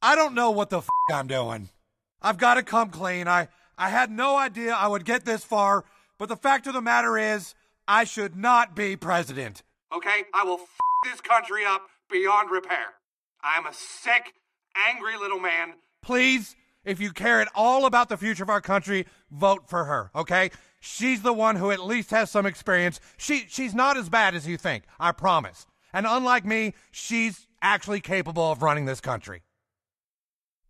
I 0.00 0.14
don't 0.14 0.34
know 0.34 0.52
what 0.52 0.70
the 0.70 0.78
f- 0.78 0.88
I'm 1.12 1.26
doing. 1.26 1.70
I've 2.22 2.38
got 2.38 2.54
to 2.54 2.62
come 2.62 2.90
clean. 2.90 3.26
I, 3.26 3.48
I 3.76 3.88
had 3.88 4.08
no 4.08 4.36
idea 4.36 4.72
I 4.72 4.86
would 4.86 5.04
get 5.04 5.24
this 5.24 5.42
far, 5.42 5.84
but 6.16 6.28
the 6.28 6.36
fact 6.36 6.68
of 6.68 6.72
the 6.72 6.80
matter 6.80 7.18
is, 7.18 7.56
I 7.88 8.04
should 8.04 8.36
not 8.36 8.76
be 8.76 8.94
president. 8.94 9.64
Okay? 9.92 10.26
I 10.32 10.44
will 10.44 10.60
f- 10.60 11.10
this 11.10 11.20
country 11.20 11.64
up 11.64 11.82
beyond 12.08 12.52
repair. 12.52 12.94
I 13.42 13.58
am 13.58 13.66
a 13.66 13.72
sick, 13.72 14.32
angry 14.88 15.18
little 15.18 15.40
man. 15.40 15.74
Please, 16.02 16.54
if 16.86 17.00
you 17.00 17.12
care 17.12 17.40
at 17.40 17.48
all 17.54 17.84
about 17.84 18.08
the 18.08 18.16
future 18.16 18.44
of 18.44 18.48
our 18.48 18.62
country, 18.62 19.06
vote 19.30 19.68
for 19.68 19.84
her, 19.84 20.10
okay? 20.14 20.50
She's 20.80 21.22
the 21.22 21.32
one 21.32 21.56
who 21.56 21.70
at 21.72 21.84
least 21.84 22.10
has 22.12 22.30
some 22.30 22.46
experience. 22.46 23.00
She 23.16 23.46
she's 23.48 23.74
not 23.74 23.96
as 23.96 24.08
bad 24.08 24.34
as 24.34 24.46
you 24.46 24.56
think, 24.56 24.84
I 24.98 25.12
promise. 25.12 25.66
And 25.92 26.06
unlike 26.08 26.44
me, 26.44 26.74
she's 26.92 27.48
actually 27.60 28.00
capable 28.00 28.52
of 28.52 28.62
running 28.62 28.84
this 28.84 29.00
country. 29.00 29.42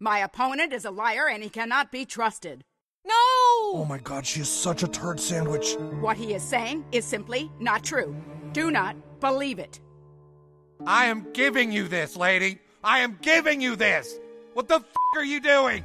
My 0.00 0.18
opponent 0.18 0.72
is 0.72 0.84
a 0.84 0.90
liar 0.90 1.28
and 1.28 1.42
he 1.42 1.50
cannot 1.50 1.92
be 1.92 2.04
trusted. 2.04 2.64
No! 3.04 3.12
Oh 3.14 3.86
my 3.88 3.98
god, 3.98 4.26
she 4.26 4.40
is 4.40 4.48
such 4.48 4.82
a 4.82 4.88
turd 4.88 5.20
sandwich. 5.20 5.74
What 6.00 6.16
he 6.16 6.34
is 6.34 6.42
saying 6.42 6.84
is 6.92 7.04
simply 7.04 7.50
not 7.60 7.84
true. 7.84 8.16
Do 8.52 8.70
not 8.70 8.96
believe 9.20 9.58
it. 9.58 9.80
I 10.86 11.06
am 11.06 11.26
giving 11.32 11.72
you 11.72 11.88
this, 11.88 12.16
lady. 12.16 12.58
I 12.82 13.00
am 13.00 13.18
giving 13.20 13.60
you 13.60 13.76
this. 13.76 14.18
What 14.54 14.68
the 14.68 14.76
f- 14.76 14.84
are 15.16 15.24
you 15.24 15.40
doing? 15.40 15.84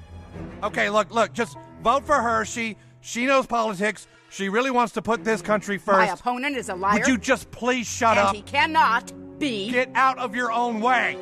Okay, 0.63 0.89
look, 0.89 1.11
look, 1.11 1.33
just 1.33 1.57
vote 1.81 2.05
for 2.05 2.15
her. 2.21 2.45
She 2.45 2.77
she 3.01 3.25
knows 3.25 3.47
politics. 3.47 4.07
She 4.29 4.47
really 4.47 4.71
wants 4.71 4.93
to 4.93 5.01
put 5.01 5.23
this 5.23 5.41
mm. 5.41 5.45
country 5.45 5.77
first. 5.77 5.97
My 5.97 6.07
opponent 6.13 6.55
is 6.55 6.69
a 6.69 6.75
liar 6.75 6.99
Would 6.99 7.07
you 7.07 7.17
just 7.17 7.51
please 7.51 7.87
shut 7.87 8.17
and 8.17 8.27
up? 8.27 8.35
he 8.35 8.41
cannot 8.43 9.11
be 9.39 9.71
Get 9.71 9.89
out 9.95 10.17
of 10.19 10.35
your 10.35 10.51
own 10.51 10.79
way. 10.81 11.17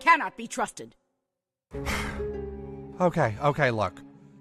cannot 0.00 0.36
be 0.36 0.46
trusted. 0.46 0.94
Okay, 3.00 3.34
okay, 3.42 3.70
look. 3.70 3.94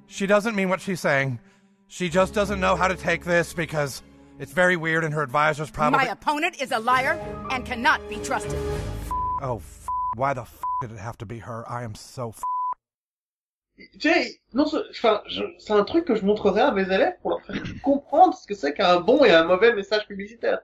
She 0.07 0.27
doesn't 0.27 0.53
mean 0.53 0.67
what 0.67 0.81
she's 0.81 0.99
saying. 0.99 1.39
She 1.87 2.09
just 2.09 2.33
doesn't 2.33 2.59
know 2.59 2.75
how 2.75 2.89
to 2.89 2.95
take 2.97 3.23
this 3.23 3.53
because 3.53 4.03
it's 4.37 4.51
very 4.51 4.75
weird 4.75 5.05
and 5.05 5.13
her 5.13 5.21
advisor's 5.23 5.71
probably. 5.71 5.99
My 5.99 6.11
opponent 6.11 6.61
is 6.61 6.73
a 6.73 6.79
liar 6.79 7.17
and 7.51 7.65
cannot 7.65 8.07
be 8.09 8.17
trusted. 8.17 8.59
oh, 9.41 9.57
f- 9.63 9.87
why 10.15 10.33
the 10.33 10.41
f- 10.41 10.61
did 10.81 10.91
it 10.91 10.97
have 10.97 11.17
to 11.19 11.25
be 11.25 11.39
her? 11.39 11.63
I 11.71 11.83
am 11.83 11.95
so 11.95 12.29
f- 12.29 12.41
Tu 13.99 14.09
sais, 14.09 14.41
non, 14.53 14.65
enfin, 14.89 15.23
c'est 15.57 15.71
un 15.73 15.83
truc 15.83 16.05
que 16.05 16.15
je 16.15 16.25
montrerai 16.25 16.61
à 16.61 16.71
mes 16.71 16.83
élèves 16.83 17.15
pour 17.21 17.31
leur 17.31 17.41
faire 17.43 17.55
comprendre 17.83 18.35
ce 18.35 18.45
que 18.47 18.55
c'est 18.55 18.73
qu'un 18.73 18.99
bon 18.99 19.23
et 19.23 19.31
un 19.31 19.45
mauvais 19.45 19.73
message 19.73 20.07
publicitaire. 20.07 20.59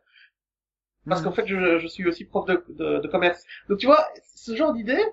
Parce 1.07 1.21
qu'en 1.21 1.31
fait, 1.31 1.47
je, 1.47 1.79
je 1.79 1.87
suis 1.87 2.07
aussi 2.07 2.25
prof 2.25 2.45
de, 2.45 2.63
de, 2.69 2.99
de 2.99 3.07
commerce. 3.07 3.43
Donc 3.69 3.79
tu 3.79 3.85
vois, 3.85 4.05
ce 4.35 4.55
genre 4.55 4.73
d'idées, 4.73 5.03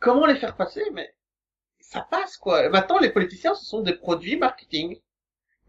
comment 0.00 0.24
les 0.26 0.36
faire 0.36 0.56
passer, 0.56 0.82
mais 0.94 1.14
ça 1.80 2.00
passe 2.10 2.36
quoi. 2.38 2.64
Et 2.66 2.68
maintenant, 2.70 2.98
les 2.98 3.10
politiciens, 3.10 3.54
ce 3.54 3.64
sont 3.66 3.82
des 3.82 3.94
produits 3.94 4.36
marketing. 4.38 5.00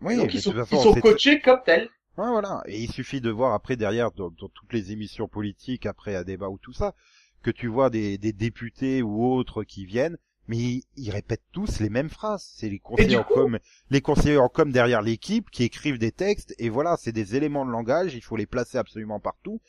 oui. 0.02 0.16
Donc 0.18 0.34
ils 0.34 0.42
sont, 0.42 0.52
ils 0.52 0.66
façon, 0.66 0.82
sont 0.82 0.96
coachés 1.02 1.40
comme 1.42 1.62
tels. 1.64 1.90
Ouais, 2.18 2.28
voilà. 2.30 2.64
Et 2.66 2.82
il 2.84 2.92
suffit 2.92 3.22
de 3.22 3.30
voir 3.30 3.54
après 3.54 3.76
derrière 3.78 4.12
dans, 4.12 4.30
dans 4.32 4.50
toutes 4.50 4.74
les 4.74 4.92
émissions 4.92 5.28
politiques 5.28 5.86
après 5.86 6.16
à 6.16 6.24
débat 6.24 6.50
ou 6.50 6.58
tout 6.58 6.74
ça 6.74 6.96
que 7.44 7.52
tu 7.52 7.68
vois 7.68 7.90
des, 7.90 8.18
des 8.18 8.34
députés 8.34 9.02
ou 9.04 9.26
autres 9.26 9.64
qui 9.64 9.86
viennent, 9.86 10.18
mais 10.48 10.82
ils, 10.96 11.12
répètent 11.12 11.44
tous 11.52 11.80
les 11.80 11.90
mêmes 11.90 12.10
phrases. 12.10 12.50
C'est 12.56 12.70
les 12.70 12.80
conseillers 12.80 13.18
en 13.18 13.24
coup- 13.24 13.34
com, 13.34 13.60
les 13.90 14.02
conseillers 14.02 14.38
en 14.38 14.50
com 14.50 14.72
derrière 14.72 15.02
l'équipe 15.02 15.50
qui 15.50 15.64
écrivent 15.64 15.98
des 16.00 16.12
textes 16.12 16.56
et 16.58 16.70
voilà, 16.70 16.96
c'est 16.98 17.12
des 17.12 17.36
éléments 17.36 17.66
de 17.66 17.72
langage. 17.72 18.16
Il 18.16 18.22
faut 18.22 18.36
les 18.38 18.46
placer 18.46 18.78
absolument 18.78 19.20
partout. 19.20 19.62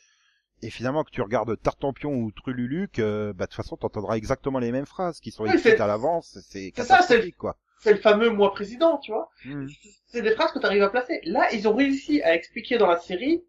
Et 0.61 0.69
finalement, 0.69 1.03
que 1.05 1.11
tu 1.11 1.21
regardes 1.21 1.61
Tartampion 1.61 2.13
ou 2.13 2.31
Trululuc, 2.31 2.99
euh, 2.99 3.31
bah 3.31 3.45
de 3.45 3.49
toute 3.51 3.55
façon, 3.55 3.77
t'entendras 3.77 4.15
exactement 4.15 4.59
les 4.59 4.71
mêmes 4.73 4.85
phrases 4.85 5.21
qui 5.21 5.31
sont 5.31 5.43
Oui, 5.43 5.51
écrites 5.55 5.79
à 5.79 5.87
l'avance. 5.87 6.37
C'est 6.49 6.71
c'est 6.75 6.83
ça, 6.83 6.83
c'est- 6.83 7.03
catastrophique, 7.03 7.37
quoi. 7.37 7.57
C'est 7.81 7.93
le 7.93 7.99
fameux 7.99 8.29
moi 8.29 8.51
président, 8.51 8.97
tu 8.97 9.11
vois. 9.11 9.29
Mm. 9.45 9.67
c'est 10.07 10.21
des 10.21 10.31
phrases 10.31 10.51
que 10.51 10.59
tu 10.59 10.65
arrives 10.65 10.83
à 10.83 10.89
placer. 10.89 11.21
Là, 11.23 11.47
ils 11.53 11.65
ont 11.65 11.73
réussi 11.73 12.21
à 12.23 12.35
expliquer 12.35 12.77
dans 12.77 12.87
la 12.87 12.99
série 12.99 13.41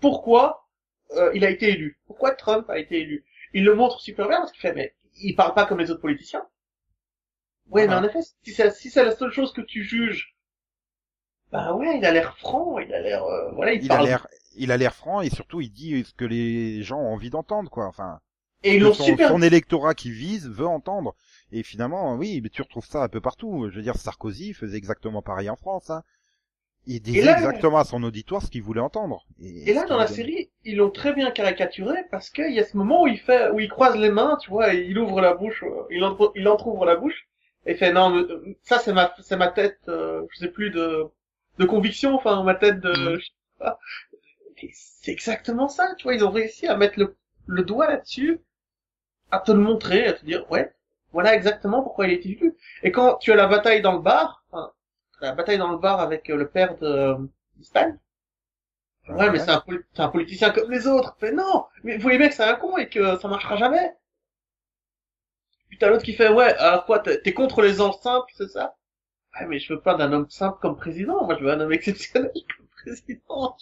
pourquoi 0.00 0.66
euh, 1.16 1.30
il 1.34 1.44
a 1.44 1.50
été 1.50 1.68
élu, 1.68 1.98
pourquoi 2.06 2.30
Trump 2.30 2.68
a 2.70 2.78
été 2.78 2.98
élu. 3.00 3.24
Il 3.52 3.64
le 3.64 3.74
montre 3.74 4.00
super 4.00 4.26
bien 4.28 4.38
parce 4.38 4.52
qu'il 4.52 4.62
fait, 4.62 4.72
mais 4.72 4.94
il 5.20 5.34
parle 5.36 5.52
pas 5.52 5.66
comme 5.66 5.78
les 5.78 5.90
autres 5.90 6.00
politiciens. 6.00 6.44
Ouais, 7.70 7.86
mais 7.86 7.94
en 7.94 8.04
effet, 8.04 8.20
si 8.42 8.52
c'est 8.52 8.70
si 8.72 8.90
c'est 8.90 9.04
la 9.04 9.16
seule 9.16 9.32
chose 9.32 9.52
que 9.52 9.60
tu 9.62 9.82
juges, 9.84 10.34
bah 11.50 11.74
ouais, 11.74 11.98
il 11.98 12.04
a 12.04 12.12
l'air 12.12 12.36
franc, 12.38 12.78
il 12.78 12.92
a 12.92 13.00
l'air, 13.00 13.24
euh, 13.24 13.50
voilà, 13.52 13.72
il, 13.72 13.84
Il 13.84 13.92
a 13.92 14.02
l'air, 14.02 14.26
il 14.56 14.72
a 14.72 14.76
l'air 14.76 14.94
franc 14.94 15.20
et 15.20 15.30
surtout 15.30 15.60
il 15.60 15.70
dit 15.70 16.04
ce 16.04 16.12
que 16.14 16.24
les 16.24 16.82
gens 16.82 16.98
ont 17.00 17.12
envie 17.12 17.30
d'entendre, 17.30 17.70
quoi. 17.70 17.86
Enfin. 17.86 18.20
Et 18.62 18.76
ils 18.76 18.82
l'ont 18.82 18.94
son, 18.94 19.04
super. 19.04 19.28
son 19.28 19.42
électorat 19.42 19.94
qui 19.94 20.10
vise 20.10 20.48
veut 20.48 20.66
entendre. 20.66 21.14
Et 21.52 21.62
finalement, 21.62 22.14
oui, 22.16 22.40
mais 22.42 22.48
tu 22.48 22.62
retrouves 22.62 22.86
ça 22.86 23.02
un 23.02 23.08
peu 23.08 23.20
partout. 23.20 23.68
Je 23.70 23.76
veux 23.76 23.82
dire, 23.82 23.96
Sarkozy 23.96 24.54
faisait 24.54 24.78
exactement 24.78 25.20
pareil 25.22 25.50
en 25.50 25.56
France. 25.56 25.90
Hein. 25.90 26.02
Il 26.86 27.00
disait 27.00 27.22
là- 27.22 27.36
exactement 27.36 27.78
à 27.78 27.84
son 27.84 28.02
auditoire 28.02 28.42
ce 28.42 28.50
qu'il 28.50 28.62
voulait 28.62 28.80
entendre. 28.80 29.26
Et 29.40 29.72
là, 29.72 29.84
dans 29.84 29.96
la 29.96 30.06
série, 30.06 30.50
ils 30.64 30.76
l'ont 30.76 30.90
très 30.90 31.12
bien 31.14 31.30
caricaturé 31.30 31.94
parce 32.10 32.30
qu'il 32.30 32.52
y 32.52 32.58
a 32.60 32.64
ce 32.64 32.76
moment 32.76 33.02
où 33.02 33.06
il 33.06 33.18
fait, 33.18 33.50
où 33.50 33.60
il 33.60 33.68
croise 33.68 33.96
les 33.96 34.10
mains, 34.10 34.36
tu 34.40 34.50
vois, 34.50 34.74
et 34.74 34.80
il 34.86 34.98
ouvre 34.98 35.20
la 35.20 35.34
bouche, 35.34 35.62
euh, 35.62 35.84
il, 35.90 36.02
entre, 36.04 36.32
il 36.34 36.46
entrouvre 36.48 36.84
la 36.84 36.96
bouche, 36.96 37.26
et 37.66 37.74
fait, 37.74 37.92
non, 37.92 38.10
mais, 38.10 38.22
euh, 38.22 38.56
ça 38.62 38.78
c'est 38.78 38.92
ma, 38.92 39.14
c'est 39.20 39.36
ma 39.36 39.48
tête, 39.48 39.78
euh, 39.88 40.26
je 40.32 40.38
sais 40.40 40.48
plus, 40.50 40.70
de, 40.70 41.04
de 41.58 41.64
conviction, 41.64 42.14
enfin, 42.14 42.42
ma 42.44 42.54
tête 42.54 42.80
de, 42.80 43.18
je 43.18 43.24
sais 43.24 43.32
pas. 43.58 43.78
Et 44.62 44.70
c'est 44.74 45.12
exactement 45.12 45.68
ça, 45.68 45.94
tu 45.98 46.04
vois, 46.04 46.14
ils 46.14 46.24
ont 46.24 46.30
réussi 46.30 46.66
à 46.68 46.76
mettre 46.76 46.98
le, 46.98 47.16
le 47.46 47.64
doigt 47.64 47.88
là-dessus, 47.88 48.40
à 49.30 49.40
te 49.40 49.52
le 49.52 49.58
montrer, 49.60 50.06
à 50.06 50.14
te 50.14 50.24
dire, 50.24 50.50
ouais, 50.50 50.72
voilà 51.12 51.34
exactement 51.34 51.82
pourquoi 51.82 52.06
il 52.06 52.12
a 52.12 52.14
été 52.14 52.34
vu. 52.34 52.56
Et 52.82 52.92
quand 52.92 53.16
tu 53.16 53.32
as 53.32 53.36
la 53.36 53.46
bataille 53.46 53.82
dans 53.82 53.94
le 53.94 54.00
bar, 54.02 54.44
enfin, 54.50 54.72
la 55.20 55.32
bataille 55.32 55.58
dans 55.58 55.72
le 55.72 55.78
bar 55.78 56.00
avec 56.00 56.30
euh, 56.30 56.36
le 56.36 56.48
père 56.48 56.76
de, 56.78 56.86
euh, 56.86 57.16
d'Ispan, 57.56 57.98
Ouais, 59.08 59.30
mais 59.30 59.38
c'est 59.38 59.50
un, 59.50 59.62
un 59.98 60.08
politicien 60.08 60.50
comme 60.50 60.70
les 60.70 60.86
autres. 60.86 61.16
Mais 61.22 61.32
non, 61.32 61.66
mais 61.82 61.96
vous 61.96 62.02
voyez 62.02 62.18
bien 62.18 62.28
que 62.28 62.34
c'est 62.34 62.44
un 62.44 62.54
con 62.56 62.76
et 62.78 62.88
que 62.88 63.18
ça 63.18 63.28
marchera 63.28 63.56
jamais. 63.56 63.94
Puis 65.74 65.80
t'as 65.80 65.90
l'autre 65.90 66.04
qui 66.04 66.12
fait, 66.14 66.28
ouais, 66.28 66.54
alors 66.54 66.84
quoi, 66.84 67.00
t'es 67.00 67.32
contre 67.34 67.60
les 67.60 67.74
gens 67.74 67.90
simples, 68.00 68.32
c'est 68.36 68.46
ça? 68.48 68.76
Ouais, 69.34 69.46
mais 69.48 69.58
je 69.58 69.74
veux 69.74 69.80
pas 69.80 69.96
d'un 69.96 70.12
homme 70.12 70.30
simple 70.30 70.56
comme 70.62 70.76
président, 70.76 71.24
moi 71.26 71.36
je 71.36 71.42
veux 71.44 71.50
un 71.50 71.58
homme 71.58 71.72
exceptionnel 71.72 72.30
comme 72.56 72.68
président. 72.68 73.56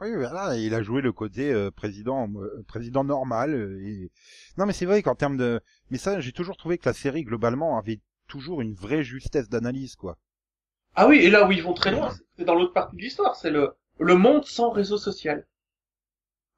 Oui, 0.00 0.14
voilà, 0.14 0.56
il 0.56 0.72
a 0.74 0.82
joué 0.82 1.02
le 1.02 1.12
côté 1.12 1.52
euh, 1.52 1.70
président 1.70 2.26
euh, 2.36 2.64
président 2.66 3.04
normal. 3.04 3.52
euh, 3.52 3.86
et... 3.86 4.10
Non, 4.56 4.64
mais 4.64 4.72
c'est 4.72 4.86
vrai 4.86 5.02
qu'en 5.02 5.14
termes 5.14 5.36
de... 5.36 5.60
Mais 5.90 5.98
ça, 5.98 6.20
j'ai 6.20 6.32
toujours 6.32 6.56
trouvé 6.56 6.78
que 6.78 6.88
la 6.88 6.94
série, 6.94 7.22
globalement, 7.22 7.76
avait 7.76 8.00
toujours 8.28 8.62
une 8.62 8.72
vraie 8.72 9.04
justesse 9.04 9.50
d'analyse, 9.50 9.94
quoi. 9.94 10.16
Ah 10.94 11.06
oui, 11.06 11.18
et 11.18 11.28
là 11.28 11.46
où 11.46 11.52
ils 11.52 11.62
vont 11.62 11.74
très 11.74 11.90
loin, 11.90 12.14
c'est 12.38 12.46
dans 12.46 12.54
l'autre 12.54 12.72
partie 12.72 12.96
de 12.96 13.02
l'histoire, 13.02 13.36
c'est 13.36 13.50
le, 13.50 13.76
le 13.98 14.14
monde 14.14 14.46
sans 14.46 14.70
réseau 14.70 14.96
social. 14.96 15.46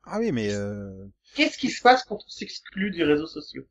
Ah 0.04 0.18
oui, 0.18 0.32
mais... 0.32 0.52
Euh... 0.54 1.06
Qu'est-ce 1.34 1.58
qui 1.58 1.70
se 1.70 1.82
passe 1.82 2.04
quand 2.04 2.16
on 2.16 2.28
s'exclut 2.28 2.90
des 2.92 3.04
réseaux 3.04 3.26
sociaux? 3.26 3.64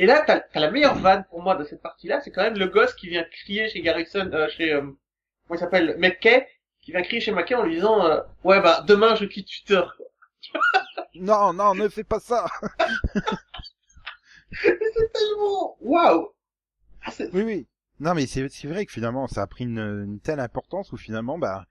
Et 0.00 0.06
là, 0.06 0.24
t'as 0.26 0.40
as 0.54 0.60
la 0.60 0.70
meilleure 0.70 0.94
vanne 0.94 1.26
pour 1.28 1.42
moi 1.42 1.56
de 1.56 1.64
cette 1.64 1.82
partie-là, 1.82 2.22
c'est 2.22 2.30
quand 2.30 2.40
même 2.40 2.56
le 2.56 2.68
gosse 2.68 2.94
qui 2.94 3.10
vient 3.10 3.22
crier 3.22 3.68
chez 3.68 3.82
Garrison, 3.82 4.30
euh, 4.32 4.48
chez 4.48 4.72
euh, 4.72 4.80
comment 4.80 4.96
il 5.52 5.58
s'appelle, 5.58 5.94
McKay, 5.98 6.48
qui 6.80 6.92
vient 6.92 7.02
crier 7.02 7.20
chez 7.20 7.32
McKay 7.32 7.54
en 7.54 7.64
lui 7.64 7.74
disant 7.74 8.06
euh, 8.06 8.18
ouais 8.42 8.62
bah 8.62 8.82
demain 8.88 9.14
je 9.14 9.26
quitte 9.26 9.46
Twitter. 9.46 9.82
quoi. 9.94 10.06
Non, 11.16 11.52
non, 11.52 11.74
ne 11.74 11.86
fais 11.88 12.02
pas 12.02 12.18
ça 12.18 12.46
Mais 14.64 14.78
c'est 14.94 15.12
tellement 15.12 15.76
waouh. 15.82 16.30
Ah, 17.04 17.10
Oui, 17.34 17.42
oui. 17.42 17.66
Non, 17.98 18.14
mais 18.14 18.26
c'est 18.26 18.48
c'est 18.48 18.68
vrai 18.68 18.86
que 18.86 18.92
finalement, 18.92 19.26
ça 19.26 19.42
a 19.42 19.46
pris 19.46 19.64
une, 19.64 19.80
une 19.80 20.18
telle 20.20 20.40
importance 20.40 20.92
où 20.92 20.96
finalement, 20.96 21.36
bah, 21.36 21.66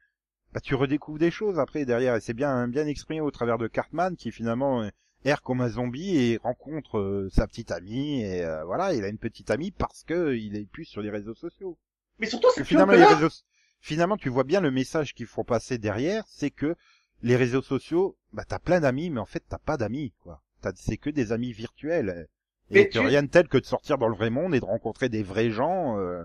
bah, 0.54 0.60
tu 0.60 0.76
redécouvres 0.76 1.18
des 1.18 1.32
choses 1.32 1.58
après 1.58 1.84
derrière. 1.86 2.14
Et 2.16 2.22
c'est 2.22 2.36
bien, 2.36 2.68
bien 2.68 2.86
exprimé 2.86 3.22
au 3.22 3.32
travers 3.32 3.58
de 3.58 3.68
Cartman 3.68 4.16
qui 4.16 4.32
finalement 4.32 4.84
euh, 4.84 4.90
erre 5.26 5.42
comme 5.42 5.62
un 5.62 5.70
zombie 5.70 6.18
et 6.18 6.38
rencontre 6.38 6.98
euh, 7.00 7.30
sa 7.32 7.48
petite 7.48 7.72
amie. 7.72 8.22
Et 8.22 8.44
euh, 8.44 8.64
voilà, 8.66 8.94
il 8.94 9.04
a 9.04 9.08
une 9.08 9.18
petite 9.18 9.52
amie 9.52 9.72
parce 9.72 10.04
que 10.04 10.36
il 10.36 10.56
est 10.56 10.66
plus 10.66 10.86
sur 10.86 11.02
les 11.02 11.10
réseaux 11.10 11.36
sociaux. 11.36 11.78
Mais 12.20 12.28
surtout 12.28 12.48
c'est 12.54 12.62
que 12.62 12.68
finalement 12.68 12.94
finalement, 12.94 13.10
les 13.10 13.16
réseaux, 13.16 13.36
finalement, 13.82 14.18
tu 14.18 14.30
vois 14.30 14.44
bien 14.44 14.62
le 14.62 14.72
message 14.72 15.14
qu'il 15.14 15.26
faut 15.28 15.44
passer 15.44 15.78
derrière, 15.78 16.24
c'est 16.28 16.52
que 16.52 16.76
les 17.22 17.36
réseaux 17.36 17.62
sociaux, 17.62 18.18
bah, 18.34 18.44
t'as 18.48 18.60
plein 18.60 18.80
d'amis, 18.80 19.10
mais 19.10 19.20
en 19.20 19.26
fait, 19.26 19.44
t'as 19.48 19.58
pas 19.58 19.78
d'amis, 19.78 20.14
quoi. 20.24 20.42
T'as, 20.62 20.72
c'est 20.76 20.98
que 20.98 21.10
des 21.10 21.32
amis 21.32 21.52
virtuels. 21.54 22.28
Et 22.72 22.74
Mais 22.76 22.88
que 22.88 22.94
tu- 22.94 23.00
rien 23.00 23.24
de 23.24 23.28
tel 23.28 23.48
que 23.48 23.58
de 23.58 23.66
sortir 23.66 23.98
dans 23.98 24.08
le 24.08 24.16
vrai 24.16 24.30
monde 24.30 24.54
et 24.56 24.60
de 24.60 24.66
rencontrer 24.66 25.10
des 25.10 25.24
vrais 25.24 25.50
gens. 25.50 25.98
euh, 26.00 26.24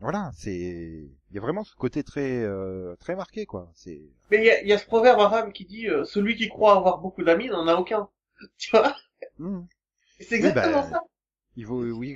Voilà, 0.00 0.30
c'est, 0.34 0.52
il 0.56 1.34
y 1.34 1.38
a 1.38 1.40
vraiment 1.40 1.64
ce 1.64 1.74
côté 1.76 2.02
très, 2.04 2.42
euh, 2.42 2.94
très 2.96 3.14
marqué, 3.16 3.46
quoi. 3.46 3.70
C'est, 3.74 4.00
Mais 4.30 4.38
il 4.38 4.44
y 4.44 4.50
a, 4.50 4.62
y 4.62 4.72
a 4.72 4.78
ce 4.78 4.86
proverbe 4.86 5.20
arabe 5.20 5.52
qui 5.52 5.64
dit 5.66 5.86
euh, 5.88 6.04
celui 6.04 6.34
qui 6.36 6.48
croit 6.48 6.76
avoir 6.76 6.98
beaucoup 6.98 7.22
d'amis 7.22 7.48
n'en 7.48 7.66
a 7.68 7.74
aucun. 7.76 8.08
Tu 8.58 8.70
vois? 8.70 8.96
Et 10.20 10.24
C'est 10.24 10.36
exactement 10.36 10.82
bah, 10.82 10.90
ça. 10.90 11.02
il 11.56 11.66
vaut, 11.66 11.84
oui, 11.84 12.14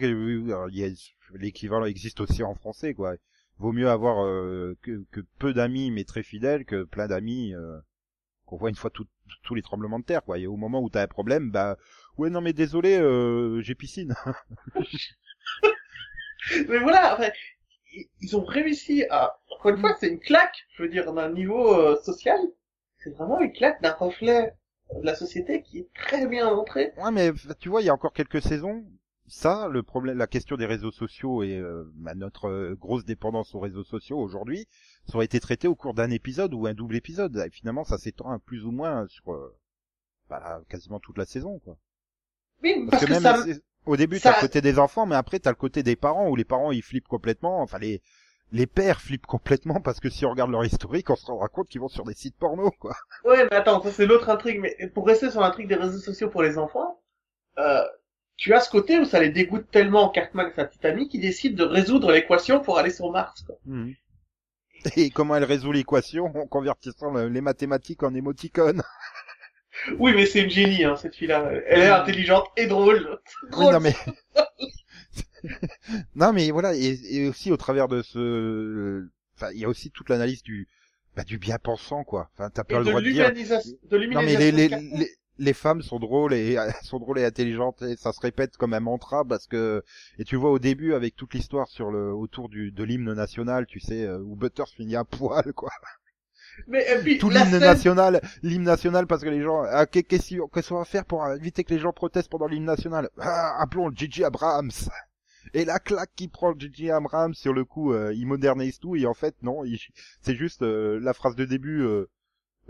l'équivalent 1.34 1.86
existe 1.86 2.20
aussi 2.20 2.42
en 2.42 2.54
français, 2.54 2.94
quoi. 2.94 3.14
Vaut 3.58 3.72
mieux 3.72 3.88
avoir 3.88 4.24
euh, 4.24 4.76
que, 4.82 5.04
que 5.10 5.20
peu 5.38 5.52
d'amis 5.54 5.90
mais 5.90 6.04
très 6.04 6.22
fidèles 6.22 6.64
que 6.64 6.84
plein 6.84 7.06
d'amis 7.06 7.54
euh, 7.54 7.78
qu'on 8.46 8.56
voit 8.56 8.70
une 8.70 8.76
fois 8.76 8.90
tout- 8.90 9.08
tous 9.44 9.54
les 9.54 9.62
tremblements 9.62 10.00
de 10.00 10.04
terre, 10.04 10.24
quoi. 10.24 10.38
Et 10.38 10.46
au 10.46 10.56
moment 10.56 10.82
où 10.82 10.90
t'as 10.90 11.02
un 11.04 11.08
problème, 11.08 11.50
bah, 11.50 11.76
ouais, 12.18 12.30
non 12.30 12.40
mais 12.42 12.52
désolé, 12.54 12.98
euh, 12.98 13.62
j'ai 13.62 13.74
piscine. 13.74 14.14
Mais 16.68 16.78
voilà, 16.78 17.14
enfin, 17.14 17.30
ils- 18.20 18.36
ont 18.36 18.44
réussi 18.44 19.04
à, 19.10 19.38
encore 19.50 19.72
une 19.72 19.78
fois, 19.78 19.94
c'est 20.00 20.08
une 20.08 20.20
claque, 20.20 20.56
je 20.76 20.82
veux 20.82 20.88
dire, 20.88 21.12
d'un 21.12 21.30
niveau 21.30 21.74
euh, 21.74 21.96
social. 22.02 22.38
C'est 22.98 23.10
vraiment 23.10 23.40
une 23.40 23.52
claque 23.52 23.82
d'un 23.82 23.92
reflet 23.92 24.54
de 25.00 25.04
la 25.04 25.14
société 25.14 25.62
qui 25.62 25.78
est 25.80 25.88
très 25.94 26.26
bien 26.26 26.54
montré. 26.54 26.92
Ouais, 26.96 27.10
mais 27.10 27.32
tu 27.58 27.68
vois, 27.68 27.82
il 27.82 27.86
y 27.86 27.90
a 27.90 27.94
encore 27.94 28.12
quelques 28.12 28.42
saisons, 28.42 28.84
ça, 29.26 29.68
le 29.68 29.82
problème, 29.82 30.18
la 30.18 30.26
question 30.26 30.56
des 30.56 30.66
réseaux 30.66 30.90
sociaux 30.90 31.42
et 31.42 31.56
euh, 31.56 31.84
bah, 31.94 32.14
notre 32.14 32.46
euh, 32.48 32.74
grosse 32.74 33.04
dépendance 33.04 33.54
aux 33.54 33.60
réseaux 33.60 33.84
sociaux 33.84 34.18
aujourd'hui, 34.18 34.66
ça 35.06 35.16
aurait 35.16 35.24
été 35.24 35.40
traité 35.40 35.68
au 35.68 35.74
cours 35.74 35.94
d'un 35.94 36.10
épisode 36.10 36.52
ou 36.54 36.66
un 36.66 36.74
double 36.74 36.96
épisode. 36.96 37.36
Et 37.46 37.50
finalement, 37.50 37.84
ça 37.84 37.98
s'étend 37.98 38.38
plus 38.40 38.64
ou 38.66 38.70
moins 38.72 39.06
sur 39.08 39.32
euh, 39.32 39.56
bah, 40.28 40.62
quasiment 40.68 41.00
toute 41.00 41.18
la 41.18 41.24
saison, 41.24 41.58
quoi. 41.60 41.76
Oui, 42.62 42.86
Parce, 42.90 42.90
parce, 42.90 43.02
que, 43.02 43.06
que, 43.08 43.12
même 43.12 43.22
ça, 43.22 43.44
au 43.86 43.96
début, 43.96 44.18
ça- 44.18 44.30
t'as 44.30 44.36
le 44.36 44.36
côté 44.36 44.60
des 44.60 44.78
enfants, 44.78 45.06
mais 45.06 45.16
après, 45.16 45.38
t'as 45.38 45.50
le 45.50 45.56
côté 45.56 45.82
des 45.82 45.96
parents 45.96 46.28
où 46.28 46.36
les 46.36 46.44
parents 46.44 46.72
ils 46.72 46.82
flippent 46.82 47.08
complètement. 47.08 47.60
Enfin, 47.62 47.78
les 47.78 48.02
les 48.52 48.66
pères 48.66 49.00
flippent 49.00 49.26
complètement 49.26 49.80
parce 49.80 49.98
que 49.98 50.10
si 50.10 50.26
on 50.26 50.30
regarde 50.30 50.50
leur 50.50 50.64
historique, 50.64 51.08
on 51.10 51.16
se 51.16 51.24
rendra 51.26 51.48
compte 51.48 51.68
qu'ils 51.68 51.80
vont 51.80 51.88
sur 51.88 52.04
des 52.04 52.14
sites 52.14 52.36
porno, 52.36 52.70
quoi. 52.70 52.94
ouais, 53.24 53.44
mais 53.50 53.56
attends, 53.56 53.82
ça 53.82 53.90
c'est 53.90 54.06
l'autre 54.06 54.28
intrigue, 54.28 54.60
mais 54.60 54.76
pour 54.94 55.06
rester 55.06 55.30
sur 55.30 55.40
l'intrigue 55.40 55.68
des 55.68 55.74
réseaux 55.74 55.98
sociaux 55.98 56.28
pour 56.28 56.42
les 56.42 56.58
enfants, 56.58 57.00
euh, 57.58 57.82
tu 58.36 58.54
as 58.54 58.60
ce 58.60 58.70
côté 58.70 58.98
où 58.98 59.04
ça 59.06 59.20
les 59.20 59.30
dégoûte 59.30 59.70
tellement 59.70 60.10
Cartman 60.10 60.48
et 60.50 60.54
sa 60.54 60.64
petite 60.66 60.84
amie 60.84 61.08
qu'ils 61.08 61.20
décident 61.22 61.56
de 61.64 61.70
résoudre 61.70 62.12
l'équation 62.12 62.60
pour 62.60 62.78
aller 62.78 62.90
sur 62.90 63.10
Mars, 63.10 63.42
quoi. 63.42 63.56
Et 64.96 65.10
comment 65.10 65.36
elle 65.36 65.44
résout 65.44 65.72
l'équation 65.72 66.26
en 66.26 66.46
convertissant 66.46 67.10
le- 67.12 67.28
les 67.28 67.40
mathématiques 67.40 68.02
en 68.02 68.14
émoticônes? 68.14 68.82
Oui, 69.98 70.12
mais 70.14 70.26
c'est 70.26 70.42
une 70.42 70.50
génie, 70.50 70.84
hein, 70.84 70.96
cette 70.96 71.14
fille-là. 71.14 71.50
Elle 71.66 71.80
est 71.80 71.88
intelligente 71.88 72.46
et 72.56 72.66
drôle. 72.66 73.18
Oui, 73.56 73.66
non 73.70 73.80
mais 73.80 73.94
non 76.14 76.32
mais 76.32 76.50
voilà 76.50 76.74
et, 76.74 76.98
et 77.10 77.28
aussi 77.28 77.50
au 77.50 77.56
travers 77.56 77.88
de 77.88 78.02
ce 78.02 79.08
enfin 79.36 79.50
il 79.52 79.60
y 79.60 79.64
a 79.64 79.68
aussi 79.68 79.90
toute 79.90 80.08
l'analyse 80.08 80.42
du 80.42 80.68
bah, 81.16 81.24
du 81.24 81.38
bien 81.38 81.58
pensant 81.58 82.04
quoi. 82.04 82.30
Enfin 82.32 82.50
t'as 82.50 82.64
pas 82.64 82.78
le 82.78 82.84
droit 82.84 83.00
de 83.00 83.10
dire. 83.10 83.28
l'humanisation, 83.28 83.76
de 83.90 83.98
non 84.06 84.22
mais 84.22 84.36
les, 84.36 84.52
les, 84.52 84.68
les, 84.68 85.10
les 85.38 85.52
femmes 85.52 85.82
sont 85.82 85.98
drôles 85.98 86.34
et 86.34 86.56
sont 86.82 86.98
drôles 86.98 87.18
et 87.18 87.24
intelligentes 87.24 87.82
et 87.82 87.96
ça 87.96 88.12
se 88.12 88.20
répète 88.20 88.56
comme 88.56 88.74
un 88.74 88.80
mantra 88.80 89.24
parce 89.24 89.46
que 89.46 89.82
et 90.18 90.24
tu 90.24 90.36
vois 90.36 90.50
au 90.50 90.58
début 90.58 90.94
avec 90.94 91.16
toute 91.16 91.34
l'histoire 91.34 91.68
sur 91.68 91.90
le 91.90 92.12
autour 92.12 92.48
du 92.48 92.70
de 92.70 92.84
l'hymne 92.84 93.12
national 93.12 93.66
tu 93.66 93.80
sais 93.80 94.04
euh, 94.04 94.18
où 94.20 94.36
Butters 94.36 94.68
finit 94.68 94.96
à 94.96 95.04
poil 95.04 95.52
quoi 95.54 95.70
Mais, 96.66 96.84
et 96.90 96.98
puis, 96.98 97.18
tout 97.18 97.30
l'hymne 97.30 97.50
scène- 97.50 97.60
national 97.60 98.20
l'hymne 98.42 98.62
national 98.64 99.06
parce 99.06 99.22
que 99.22 99.28
les 99.28 99.42
gens 99.42 99.62
ah, 99.68 99.86
qu'est- 99.86 100.02
qu'est-ce 100.02 100.36
qu'on 100.68 100.78
va 100.78 100.84
faire 100.84 101.04
pour 101.04 101.26
éviter 101.32 101.64
que 101.64 101.72
les 101.74 101.80
gens 101.80 101.92
protestent 101.92 102.30
pendant 102.30 102.46
l'hymne 102.46 102.64
national? 102.66 103.08
Ah, 103.18 103.56
appelons 103.60 103.90
Gigi 103.94 104.22
Abrams. 104.24 104.70
Et 105.54 105.64
la 105.64 105.78
claque 105.78 106.10
qui 106.14 106.28
prend 106.28 106.54
Gigi 106.58 106.90
Abrams 106.90 107.34
sur 107.34 107.52
le 107.52 107.64
coup 107.64 107.92
euh, 107.92 108.12
il 108.14 108.26
modernise 108.26 108.78
tout 108.78 108.96
et 108.96 109.06
en 109.06 109.14
fait 109.14 109.34
non 109.42 109.64
il- 109.64 109.78
c'est 110.20 110.36
juste 110.36 110.62
euh, 110.62 110.98
la 111.02 111.12
phrase 111.14 111.34
de 111.36 111.44
début 111.44 111.80
euh, 111.82 112.08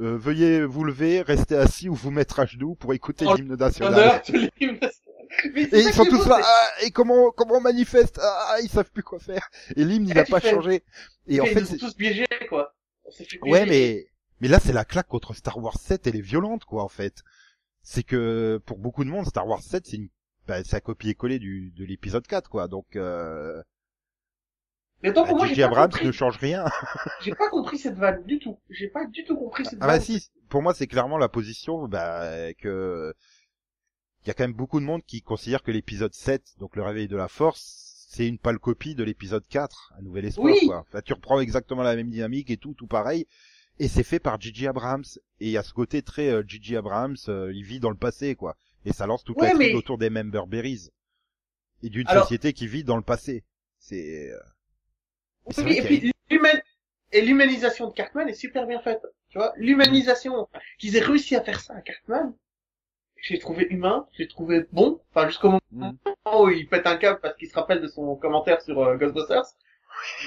euh, 0.01 0.17
veuillez 0.17 0.62
vous 0.65 0.85
lever 0.85 1.21
rester 1.21 1.57
assis 1.57 1.89
ou 1.91 1.95
vous 1.95 2.11
mettre 2.11 2.41
à 2.41 2.47
genoux 2.47 2.75
pour 2.77 2.95
écouter 2.95 3.27
Oh, 3.29 3.35
l'hymne 3.37 3.57
national. 3.57 4.23
Mais 5.55 5.62
et 5.65 5.81
ils 5.81 5.93
sont 5.95 6.05
tous 6.05 6.27
là 6.27 6.41
ah, 6.43 6.69
et 6.85 6.91
comment 6.91 7.31
comment 7.31 7.57
on 7.57 7.61
manifeste? 7.61 8.19
Ah, 8.23 8.57
ils 8.62 8.69
savent 8.69 8.91
plus 8.91 9.03
quoi 9.03 9.19
faire. 9.19 9.49
Et 9.77 9.85
l'hymne 9.85 10.07
il 10.09 10.17
Ah, 10.19 10.23
a 10.23 10.25
tu 10.25 10.31
pas 10.33 10.41
changé. 10.41 10.83
Et 11.27 11.41
en 11.41 11.45
ils 11.45 11.51
fait 11.51 11.61
nous 11.61 11.67
ont 11.67 11.71
c'est- 11.71 11.79
tous 11.79 11.95
piégés, 11.95 12.27
quoi. 12.49 12.75
On 13.12 13.14
s'est 13.14 13.25
fait 13.25 13.38
Ouais, 13.42 13.66
mais 13.66 14.07
mais 14.40 14.49
là 14.49 14.59
c'est 14.59 14.73
la 14.73 14.85
claque 14.85 15.07
contre 15.07 15.35
Star 15.35 15.59
Wars 15.59 15.78
7, 15.78 16.07
elle 16.07 16.16
est 16.16 16.21
violente 16.21 16.64
quoi 16.64 16.83
en 16.83 16.88
fait. 16.88 17.23
C'est 17.83 18.02
que 18.02 18.61
pour 18.64 18.78
beaucoup 18.78 19.04
de 19.04 19.11
monde 19.11 19.26
Star 19.26 19.47
Wars 19.47 19.62
7 19.62 19.87
c'est 19.87 19.97
une 19.97 20.09
bah, 20.49 20.64
c'est 20.64 20.76
un 20.76 20.81
copier-coller 20.81 21.38
du 21.38 21.71
de 21.76 21.85
l'épisode 21.85 22.26
4 22.26 22.49
quoi. 22.49 22.69
Donc 22.69 22.97
euh, 22.97 23.62
Mais 25.02 25.12
donc, 25.12 25.28
bah, 25.28 25.35
moi, 25.35 25.47
j'ai 25.47 25.62
pas, 25.62 25.69
Abrams 25.69 25.90
compris... 25.90 26.07
ne 26.07 26.12
change 26.12 26.38
rien. 26.38 26.64
j'ai 27.21 27.35
pas 27.35 27.50
compris 27.50 27.78
cette 27.78 27.97
vanne 27.97 28.25
du 28.25 28.38
tout. 28.38 28.59
J'ai 28.71 28.88
pas 28.88 29.07
du 29.07 29.25
tout 29.25 29.37
compris 29.37 29.64
cette 29.64 29.78
ah 29.81 29.87
bah 29.87 29.92
vanne. 29.95 30.02
si, 30.02 30.31
pour 30.49 30.62
moi 30.62 30.75
c'est 30.75 30.87
clairement 30.87 31.19
la 31.19 31.28
position 31.28 31.87
bah 31.87 32.52
que 32.54 33.14
il 34.25 34.28
y 34.28 34.31
a 34.31 34.35
quand 34.35 34.45
même 34.45 34.52
beaucoup 34.52 34.81
de 34.81 34.85
monde 34.85 35.02
qui 35.04 35.21
considère 35.23 35.62
que 35.62 35.73
l'épisode 35.73 36.14
7, 36.14 36.59
donc 36.59 36.76
le 36.76 36.83
réveil 36.83 37.09
de 37.09 37.16
la 37.16 37.26
force, 37.26 37.82
c'est 38.14 38.26
une 38.28 38.37
pâle 38.38 38.59
copie 38.59 38.95
de 38.95 39.02
l'épisode 39.04 39.47
4, 39.49 39.95
un 39.99 40.02
nouvel 40.02 40.26
espoir 40.26 40.52
Oui. 40.52 40.66
quoi. 40.66 40.81
Enfin, 40.87 41.00
tu 41.00 41.14
reprends 41.14 41.40
exactement 41.40 41.83
la 41.83 41.97
même 41.97 42.11
dynamique 42.11 42.50
et 42.50 42.59
tout, 42.59 42.75
tout 42.75 42.87
pareil. 42.87 43.26
Et 43.78 43.88
c'est 43.88 44.02
fait 44.02 44.21
par 44.21 44.38
J.J. 44.38 44.66
Abrams. 44.66 45.04
Et 45.40 45.47
il 45.47 45.50
y 45.52 45.57
a 45.57 45.62
ce 45.62 45.73
côté 45.73 46.02
très 46.02 46.28
euh, 46.28 46.42
J.J. 46.47 46.76
Abrams, 46.76 47.16
euh, 47.28 47.50
il 47.54 47.64
vit 47.64 47.81
dans 47.81 47.88
le 47.88 47.97
passé, 47.97 48.35
quoi. 48.35 48.54
Et 48.85 48.92
ça 48.92 49.07
lance 49.07 49.25
toute 49.25 49.38
Ouais, 49.38 49.49
la 49.52 49.54
mais- 49.54 49.73
autour 49.75 49.97
des 49.97 50.11
Member 50.11 50.47
Berries. 50.47 50.90
Et 51.83 51.88
d'une 51.88 52.07
Alors- 52.09 52.25
société 52.25 52.52
qui 52.52 52.66
vit 52.66 52.85
dans 52.85 52.97
le 52.97 53.02
passé. 53.02 53.45
C'est... 53.78 54.31
euh, 54.31 54.38
Oui, 55.64 55.78
et 55.78 55.83
puis, 55.83 56.12
et 57.14 57.21
l'humanisation 57.23 57.88
de 57.88 57.95
Cartman 57.95 58.28
est 58.28 58.35
super 58.35 58.66
bien 58.66 58.81
faite. 58.81 59.00
Tu 59.31 59.38
vois, 59.38 59.52
l'humanisation, 59.57 60.49
qu'ils 60.78 60.97
aient 60.97 61.00
réussi 61.00 61.35
à 61.37 61.42
faire 61.42 61.61
ça 61.61 61.75
à 61.75 61.81
Cartman, 61.81 62.35
j'ai 63.23 63.38
trouvé 63.38 63.67
humain, 63.71 64.07
j'ai 64.12 64.29
trouvé 64.29 64.67
bon, 64.73 65.00
enfin 65.14 65.29
jusqu'au 65.29 65.49
moment 65.49 65.61
Mm. 65.73 65.93
où 66.38 66.50
il 66.50 66.69
pète 66.69 66.87
un 66.87 66.97
câble 66.97 67.19
parce 67.23 67.35
qu'il 67.37 67.49
se 67.49 67.55
rappelle 67.55 67.81
de 67.81 67.88
son 67.88 68.14
commentaire 68.17 68.61
sur 68.61 68.79
euh, 68.83 68.97
Ghostbusters. 68.97 69.47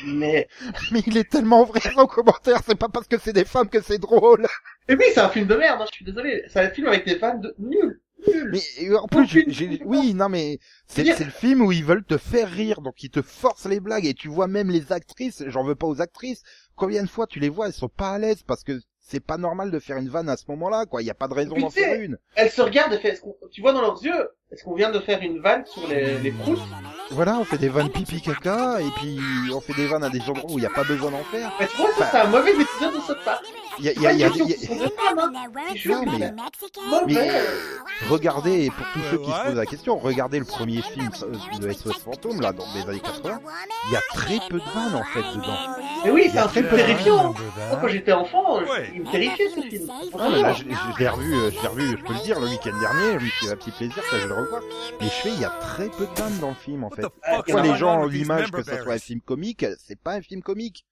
Mais, 0.06 0.48
Mais 0.92 1.02
il 1.06 1.18
est 1.18 1.30
tellement 1.30 1.64
vrai 1.66 1.80
son 1.82 2.08
commentaire, 2.08 2.60
c'est 2.66 2.76
pas 2.80 2.90
parce 2.90 3.08
que 3.08 3.18
c'est 3.20 3.34
des 3.34 3.46
femmes 3.46 3.70
que 3.70 3.82
c'est 3.82 3.98
drôle. 3.98 4.48
et 4.88 4.96
oui, 4.96 5.06
c'est 5.14 5.20
un 5.20 5.30
film 5.30 5.48
de 5.48 5.56
merde, 5.56 5.82
hein, 5.82 5.86
je 5.90 5.96
suis 5.96 6.06
désolé. 6.06 6.44
C'est 6.48 6.60
un 6.62 6.70
film 6.70 6.88
avec 6.88 7.06
des 7.06 7.18
fans 7.18 7.38
de 7.38 7.54
nul. 7.60 8.02
Nul. 8.28 8.52
Mais 8.80 8.96
en 8.96 9.08
plus, 9.08 9.28
j'ai- 9.28 9.82
oui, 9.86 10.14
non 10.14 10.30
mais 10.30 10.58
c'est 10.88 11.04
c'est 11.14 11.26
le 11.26 11.32
film 11.32 11.62
où 11.62 11.72
ils 11.72 11.84
veulent 11.84 12.06
te 12.06 12.18
faire 12.18 12.50
rire, 12.50 12.82
donc 12.82 13.04
ils 13.04 13.10
te 13.10 13.22
forcent 13.22 13.66
les 13.68 13.80
blagues 13.82 14.06
et 14.06 14.14
tu 14.14 14.30
vois 14.30 14.48
même 14.48 14.70
les 14.72 14.92
actrices. 14.94 15.44
J'en 15.48 15.64
veux 15.64 15.76
pas 15.76 15.88
aux 15.88 16.02
actrices. 16.02 16.42
Combien 16.76 17.04
de 17.04 17.10
fois 17.10 17.28
tu 17.28 17.40
les 17.40 17.50
vois, 17.50 17.68
elles 17.68 17.74
sont 17.74 17.90
pas 17.90 18.12
à 18.12 18.20
l'aise 18.20 18.42
parce 18.44 18.64
que 18.64 18.80
c'est 19.08 19.20
pas 19.20 19.38
normal 19.38 19.70
de 19.70 19.78
faire 19.78 19.98
une 19.98 20.10
vanne 20.10 20.30
à 20.30 20.36
ce 20.36 20.46
moment-là, 20.50 20.88
quoi. 20.88 21.04
Il 21.04 21.06
y 21.06 21.12
a 21.12 21.16
pas 21.16 21.28
de 21.28 21.36
raison 21.36 21.56
d'en 21.56 21.70
faire 21.70 22.02
une. 22.02 22.18
Elle 22.34 22.50
se 22.50 22.62
regarde 22.62 22.92
et 22.92 22.98
fait, 22.98 23.22
tu 23.52 23.62
vois 23.62 23.72
dans 23.72 23.82
leurs 23.82 24.04
yeux, 24.04 24.30
est-ce 24.52 24.64
qu'on 24.64 24.76
vient 24.76 24.92
de 24.92 25.00
faire 25.00 25.22
une 25.22 25.40
vanne 25.42 25.66
sur 25.66 25.88
les, 25.88 26.18
les 26.20 26.32
proutes 26.32 26.60
Voilà, 27.12 27.38
on 27.40 27.44
fait 27.46 27.58
des 27.58 27.68
vannes 27.70 27.90
pipi 27.90 28.22
caca 28.22 28.80
et 28.80 28.90
puis 28.98 29.20
on 29.54 29.60
fait 29.60 29.74
des 29.74 29.88
vannes 29.88 30.04
à 30.04 30.10
des 30.10 30.22
endroits 30.22 30.50
où 30.52 30.60
il 30.60 30.64
y 30.64 30.68
a 30.68 30.70
pas 30.70 30.84
besoin 30.84 31.12
d'en 31.12 31.24
faire. 31.24 31.52
Mais 31.60 31.68
tu 31.68 31.78
vois, 31.78 31.92
ça, 31.98 32.08
c'est 32.12 32.18
un 32.18 32.28
mauvais 32.28 32.52
épisode 32.52 32.94
de 32.96 33.00
South 33.02 33.18
Park. 33.26 33.44
Il 33.80 33.86
y 33.86 33.90
a, 33.90 33.92
il 33.94 34.02
y 34.02 34.08
a, 34.08 34.12
il 34.14 34.20
y 34.20 34.24
a- 34.24 34.28
il 34.30 34.38
y 34.50 34.54
a- 34.54 34.58
Ce 34.58 34.68
sont 34.68 34.76
des 34.76 34.80
femmes. 34.90 35.34
C'est 35.72 35.78
juste 35.78 35.96
Non, 36.06 36.06
mais- 36.20 36.32
mauvais. 36.88 37.42
regardez, 38.10 38.66
et 38.66 38.70
pour 38.70 38.86
tous 38.94 39.00
ceux 39.12 39.18
qui 39.18 39.30
se 39.32 39.46
posent 39.46 39.56
la 39.56 39.66
question, 39.66 39.98
regardez 39.98 40.40
le 40.40 40.46
premier 40.46 40.82
film 40.82 41.10
euh, 41.24 41.58
de 41.60 41.70
SOS 41.74 41.98
Fantôme, 42.00 42.40
là, 42.40 42.54
dans 42.54 42.64
les 42.74 42.88
années 42.90 43.00
80. 43.02 43.40
Il 43.88 43.94
y 43.94 43.98
a 43.98 44.02
très 44.14 44.40
peu 44.48 44.60
de 44.60 44.66
vannes, 44.74 44.96
en 44.96 45.04
fait, 45.04 45.24
dedans. 45.36 45.58
Mais 46.06 46.12
oui, 46.12 46.22
Il 46.26 46.30
y 46.30 46.32
c'est 46.32 46.38
a 46.38 46.46
un 46.46 46.50
film 46.50 46.68
terrifiant. 46.70 47.34
Moi, 47.34 47.80
quand 47.82 47.88
j'étais 47.90 48.14
enfant, 48.14 48.60
Ouais. 48.60 48.92
il 48.94 49.02
me 49.02 49.12
terrifiait 49.12 49.50
ce 49.50 49.60
film. 49.62 49.92
Ah, 50.18 50.54
je, 50.54 50.64
l'ai 51.00 51.10
revu, 51.10 51.34
euh, 51.34 51.52
je 51.52 51.62
l'ai 51.62 51.68
revu, 51.68 51.98
je 52.00 52.04
peux 52.06 52.14
le 52.14 52.20
dire, 52.24 52.40
le 52.40 52.48
week-end 52.48 52.80
dernier, 52.80 53.20
suis 53.20 53.48
fait 53.48 53.52
un 53.52 53.56
petit 53.58 53.72
plaisir, 53.72 54.02
ça, 54.10 54.20
je 54.20 54.28
le 54.28 54.34
Mais 55.00 55.08
je 55.08 55.12
fais, 55.12 55.30
il 55.34 55.40
y 55.40 55.46
a 55.46 55.50
très 55.50 55.90
peu 55.90 56.06
de 56.06 56.14
vannes 56.20 56.40
dans 56.40 56.50
le 56.50 56.56
film, 56.56 56.84
en 56.84 56.90
fait. 56.90 57.06
Pourquoi 57.30 57.62
les 57.62 57.76
gens 57.76 58.00
on 58.00 58.04
ont 58.04 58.08
l'image 58.08 58.52
que 58.52 58.64
ça 58.64 58.82
soit 58.82 58.94
un 58.94 59.00
film 59.00 59.22
comique, 59.22 59.66
c'est 59.78 60.00
pas 60.00 60.14
un 60.16 60.22
film 60.22 60.42
comique. 60.42 60.86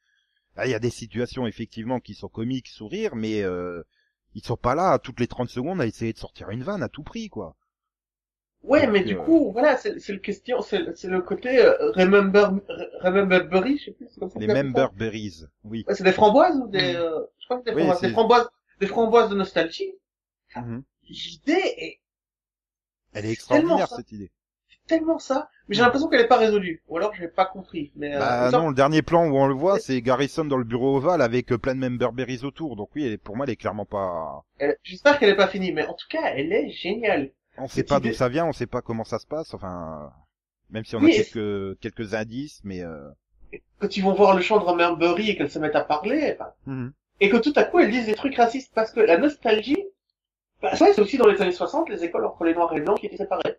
Ah, 0.56 0.68
Il 0.68 0.72
y 0.72 0.76
a 0.76 0.80
des 0.80 0.90
situations, 0.90 1.48
effectivement, 1.48 2.00
qui 2.00 2.14
sont 2.16 2.30
comiques, 2.30 2.68
sourire, 2.68 3.16
mais 3.16 3.42
euh, 3.44 3.82
ils 4.36 4.44
sont 4.44 4.58
pas 4.58 4.76
là, 4.76 5.00
toutes 5.00 5.20
les 5.20 5.28
30 5.28 5.50
secondes, 5.50 5.82
à 5.82 5.86
essayer 5.88 6.14
de 6.14 6.18
sortir 6.18 6.50
une 6.50 6.64
vanne 6.64 6.84
à 6.84 6.90
tout 6.90 7.04
prix, 7.04 7.30
quoi. 7.30 7.56
Ouais, 8.64 8.86
Donc, 8.86 8.94
mais 8.94 9.04
du 9.04 9.16
euh, 9.16 9.24
coup, 9.24 9.52
voilà, 9.52 9.76
c'est 9.78 9.94
le 10.10 10.20
question, 10.20 10.62
c'est 10.62 10.80
le- 10.80 11.22
côté 11.22 11.60
euh, 11.60 11.92
remember, 11.92 12.50
remember 13.02 13.44
berry, 13.50 13.78
je 13.78 13.86
sais 13.86 13.92
plus, 13.92 14.08
c'est 14.10 14.20
comme 14.20 14.30
ça. 14.30 14.40
Les 14.40 14.48
oui. 15.66 15.86
Ouais, 15.88 15.96
c'est 15.96 16.04
des 16.04 16.14
framboises 16.14 16.58
ou 16.58 16.68
des, 16.68 16.96
euh, 16.96 17.20
je 17.40 17.46
crois 17.46 17.58
que 17.60 17.64
c'est 17.66 17.76
des 17.76 17.82
Oui, 17.82 17.88
framboises, 17.88 18.02
des 18.02 18.10
framboises, 18.10 18.50
des 18.80 18.88
framboises 18.88 19.30
de 19.30 19.36
nostalgie. 19.36 19.92
Mhm. 20.56 20.84
L'idée 21.10 21.74
est 21.78 22.00
Elle 23.14 23.26
est 23.26 23.32
extraordinaire, 23.32 23.88
cette 23.88 24.12
idée. 24.12 24.32
tellement 24.88 25.18
ça, 25.20 25.50
mais 25.68 25.76
j'ai 25.76 25.82
l'impression 25.82 26.10
qu'elle 26.10 26.22
est 26.22 26.28
pas 26.28 26.38
résolue. 26.38 26.84
Ou 26.90 26.98
alors, 26.98 27.14
j'ai 27.16 27.28
pas 27.28 27.46
compris. 27.46 27.92
Mais, 27.96 28.16
euh, 28.16 28.20
Bah 28.20 28.52
non, 28.52 28.70
le 28.70 28.76
dernier 28.76 29.02
plan 29.02 29.26
où 29.28 29.38
on 29.38 29.48
le 29.48 29.54
voit, 29.54 29.80
c'est 29.80 30.02
Garrison 30.02 30.44
dans 30.46 30.58
le 30.58 30.64
bureau 30.66 30.98
ovale 30.98 31.22
avec 31.22 31.52
euh, 31.52 31.58
plein 31.58 31.76
de 31.76 31.80
member 31.80 32.12
berries 32.12 32.44
autour. 32.44 32.76
Donc 32.76 32.90
oui, 32.96 33.06
elle 33.06 33.14
est- 33.14 33.18
pour 33.18 33.36
moi, 33.38 33.46
elle 33.46 33.54
est 33.54 33.56
clairement 33.56 33.86
pas... 33.86 34.44
elle- 34.60 34.78
j'espère 34.84 35.20
qu'elle 35.20 35.30
est 35.30 35.36
pas 35.38 35.48
finie, 35.48 35.72
mais 35.72 35.86
en 35.86 35.94
tout 35.94 36.08
cas, 36.10 36.34
elle 36.36 36.52
est 36.52 36.70
géniale. 36.72 37.32
On 37.58 37.68
sait 37.68 37.84
pas 37.84 38.00
d'où 38.00 38.12
ça 38.14 38.30
vient, 38.30 38.46
on 38.46 38.52
sait 38.52 38.68
pas 38.68 38.82
comment 38.82 39.04
ça 39.04 39.20
se 39.20 39.28
passe, 39.28 39.54
enfin... 39.54 40.12
Même 40.70 40.86
si 40.86 40.96
on 40.96 41.00
Oui, 41.00 41.14
a 41.14 41.24
quelques, 41.24 41.80
quelques 41.80 42.14
indices, 42.16 42.62
mais... 42.64 42.82
Euh... 42.84 43.10
Quand 43.80 43.96
ils 43.96 44.02
vont 44.02 44.14
voir 44.16 44.36
le 44.36 44.42
champ 44.42 44.58
de 44.58 44.64
Remembery 44.64 45.30
et 45.30 45.36
qu'elles 45.38 45.52
se 45.52 45.60
mettent 45.60 45.76
à 45.76 45.84
parler, 45.84 46.36
enfin, 46.36 46.52
mhm. 46.66 46.92
et 47.20 47.30
que 47.30 47.38
tout 47.38 47.54
à 47.56 47.64
coup 47.64 47.78
elles 47.80 47.92
disent 47.92 48.08
des 48.08 48.16
trucs 48.16 48.36
racistes 48.36 48.72
parce 48.74 48.92
que 48.92 49.00
la 49.02 49.18
nostalgie, 49.18 49.78
bah, 50.64 50.76
ça 50.76 50.92
c'est 50.94 51.02
aussi 51.02 51.18
dans 51.20 51.28
les 51.28 51.42
années 51.42 51.52
60, 51.52 51.90
les 51.90 52.04
écoles 52.04 52.26
entre 52.26 52.44
les 52.44 52.56
noirs 52.56 52.74
et 52.74 52.78
les 52.78 52.82
blancs 52.82 53.00
qui 53.00 53.06
étaient 53.08 53.18
séparées. 53.18 53.58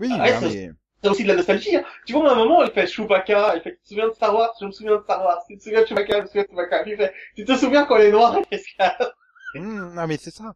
Oui, 0.00 0.10
Ah 0.12 0.40
mais... 0.40 0.70
C'est 1.02 1.08
aussi 1.08 1.22
de 1.22 1.28
la 1.28 1.36
nostalgie, 1.36 1.76
hein. 1.76 1.84
Tu 2.04 2.12
vois, 2.12 2.28
à 2.28 2.32
un 2.32 2.36
moment, 2.36 2.62
elle 2.62 2.72
fait 2.72 2.86
Chewbacca, 2.86 3.54
elle 3.54 3.62
fait, 3.62 3.72
tu 3.76 3.82
te 3.82 3.88
souviens 3.88 4.08
de 4.08 4.12
Star 4.12 4.34
Wars? 4.34 4.54
Je 4.60 4.66
me 4.66 4.70
souviens 4.70 4.96
de 4.96 5.02
Star 5.02 5.24
Wars. 5.24 5.42
Tu 5.48 5.56
te 5.56 5.62
souviens 5.62 5.80
de 5.80 5.86
Chewbacca? 5.86 6.16
Je 6.18 6.22
me 6.22 6.26
souviens 6.26 6.42
de 6.42 6.48
Chewbacca. 6.48 6.82
Puis 6.82 6.90
il 6.92 6.96
fait, 6.98 7.14
tu 7.36 7.44
te 7.46 7.54
souviens 7.56 7.86
quand 7.86 7.96
les 7.96 8.10
noirs 8.12 8.36
étaient 8.36 8.56
esclaves? 8.56 9.12
Hum, 9.54 9.94
non 9.94 10.06
mais 10.08 10.16
c'est 10.16 10.32
ça. 10.32 10.54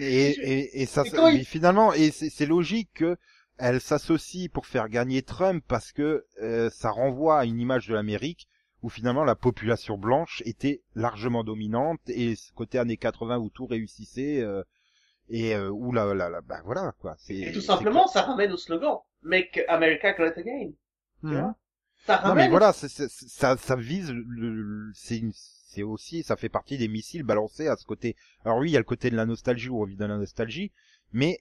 Et, 0.00 0.30
et, 0.30 0.82
et 0.82 0.86
ça, 0.86 1.02
il- 1.32 1.44
finalement, 1.44 1.92
et 1.92 2.10
c'est 2.10 2.46
logique 2.46 2.90
que 2.94 3.16
elle 3.58 3.80
s'associe 3.80 4.48
pour 4.48 4.66
faire 4.66 4.88
gagner 4.88 5.22
Trump 5.22 5.64
parce 5.66 5.90
que 5.92 6.24
euh, 6.42 6.70
ça 6.70 6.90
renvoie 6.90 7.40
à 7.40 7.44
une 7.44 7.58
image 7.60 7.88
de 7.88 7.94
l'Amérique 7.94 8.48
où 8.82 8.88
finalement 8.88 9.24
la 9.24 9.34
population 9.34 9.98
blanche 9.98 10.42
était 10.46 10.82
largement 10.94 11.42
dominante 11.42 12.00
et 12.06 12.36
ce 12.36 12.52
côté 12.52 12.78
années 12.78 12.96
80 12.96 13.38
où 13.38 13.50
tout 13.50 13.66
réussissait 13.66 14.40
euh, 14.40 14.62
et 15.28 15.56
euh, 15.56 15.68
où 15.70 15.92
la, 15.92 16.14
la, 16.14 16.28
la 16.28 16.40
bah 16.40 16.60
voilà 16.64 16.92
quoi. 17.00 17.16
C'est 17.18 17.34
Et 17.34 17.52
tout 17.52 17.60
simplement, 17.60 18.06
ça 18.06 18.22
ramène 18.22 18.52
au 18.52 18.56
slogan. 18.56 18.98
Make 19.22 19.60
America 19.68 20.12
Great 20.12 20.38
Again. 20.38 20.70
Tu 21.22 21.30
vois? 21.32 21.56
Ça 22.06 22.16
Non 22.18 22.28
ramène. 22.28 22.44
mais 22.44 22.50
voilà, 22.50 22.72
c'est- 22.72 23.08
ça, 23.10 23.56
ça 23.56 23.74
vise, 23.74 24.12
le, 24.12 24.22
le- 24.54 24.92
c'est 24.94 25.18
une- 25.18 25.32
c'est 25.68 25.82
aussi, 25.82 26.22
ça 26.22 26.36
fait 26.36 26.48
partie 26.48 26.78
des 26.78 26.88
missiles 26.88 27.22
balancés 27.22 27.68
à 27.68 27.76
ce 27.76 27.84
côté. 27.84 28.16
Alors 28.44 28.58
oui, 28.58 28.70
il 28.70 28.72
y 28.72 28.76
a 28.76 28.80
le 28.80 28.84
côté 28.84 29.10
de 29.10 29.16
la 29.16 29.26
nostalgie 29.26 29.68
ou 29.68 29.84
vit 29.84 29.96
dans 29.96 30.08
la 30.08 30.16
nostalgie, 30.16 30.72
mais 31.12 31.40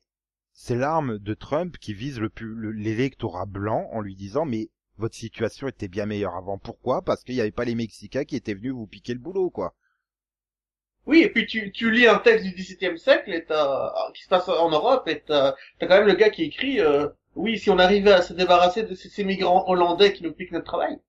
c'est 0.51 0.75
l'arme 0.75 1.17
de 1.17 1.33
Trump 1.33 1.77
qui 1.77 1.93
vise 1.93 2.19
le 2.19 2.29
l'électorat 2.71 3.45
blanc 3.45 3.87
en 3.93 4.01
lui 4.01 4.15
disant 4.15 4.43
mais 4.45 4.69
votre 4.97 5.15
situation 5.15 5.67
était 5.69 5.87
bien 5.87 6.05
meilleure 6.05 6.35
avant. 6.35 6.57
Pourquoi? 6.57 7.03
Parce 7.03 7.23
qu'il 7.23 7.35
n'y 7.35 7.41
avait 7.41 7.51
pas 7.51 7.63
les 7.63 7.75
Mexicains 7.75 8.25
qui 8.25 8.35
étaient 8.35 8.53
venus 8.53 8.73
vous 8.73 8.87
piquer 8.87 9.13
le 9.13 9.19
boulot, 9.19 9.49
quoi. 9.49 9.75
Oui, 11.05 11.21
et 11.21 11.29
puis 11.29 11.45
tu, 11.45 11.71
tu 11.71 11.89
lis 11.89 12.07
un 12.07 12.17
texte 12.19 12.45
du 12.45 12.51
XVIIe 12.53 12.99
siècle 12.99 13.31
et 13.31 13.45
qui 14.13 14.23
se 14.23 14.27
passe 14.27 14.49
en 14.49 14.69
Europe 14.69 15.07
et 15.07 15.21
t'as, 15.25 15.55
t'as 15.79 15.87
quand 15.87 15.99
même 15.99 16.07
le 16.07 16.15
gars 16.15 16.29
qui 16.31 16.43
écrit, 16.43 16.81
euh, 16.81 17.07
oui, 17.35 17.57
si 17.57 17.69
on 17.69 17.79
arrivait 17.79 18.11
à 18.11 18.21
se 18.21 18.33
débarrasser 18.33 18.83
de 18.83 18.93
ces, 18.93 19.07
ces 19.07 19.23
migrants 19.23 19.69
hollandais 19.69 20.11
qui 20.11 20.23
nous 20.23 20.33
piquent 20.33 20.51
notre 20.51 20.65
travail. 20.65 20.99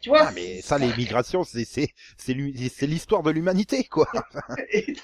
Tu 0.00 0.08
vois? 0.08 0.28
Ah 0.28 0.32
mais 0.32 0.60
ça, 0.62 0.78
les 0.78 0.94
migrations, 0.96 1.44
c'est 1.44 1.64
c'est 1.64 1.88
c'est 2.16 2.86
l'histoire 2.86 3.22
de 3.22 3.30
l'humanité, 3.30 3.84
quoi. 3.84 4.08
et, 4.72 4.94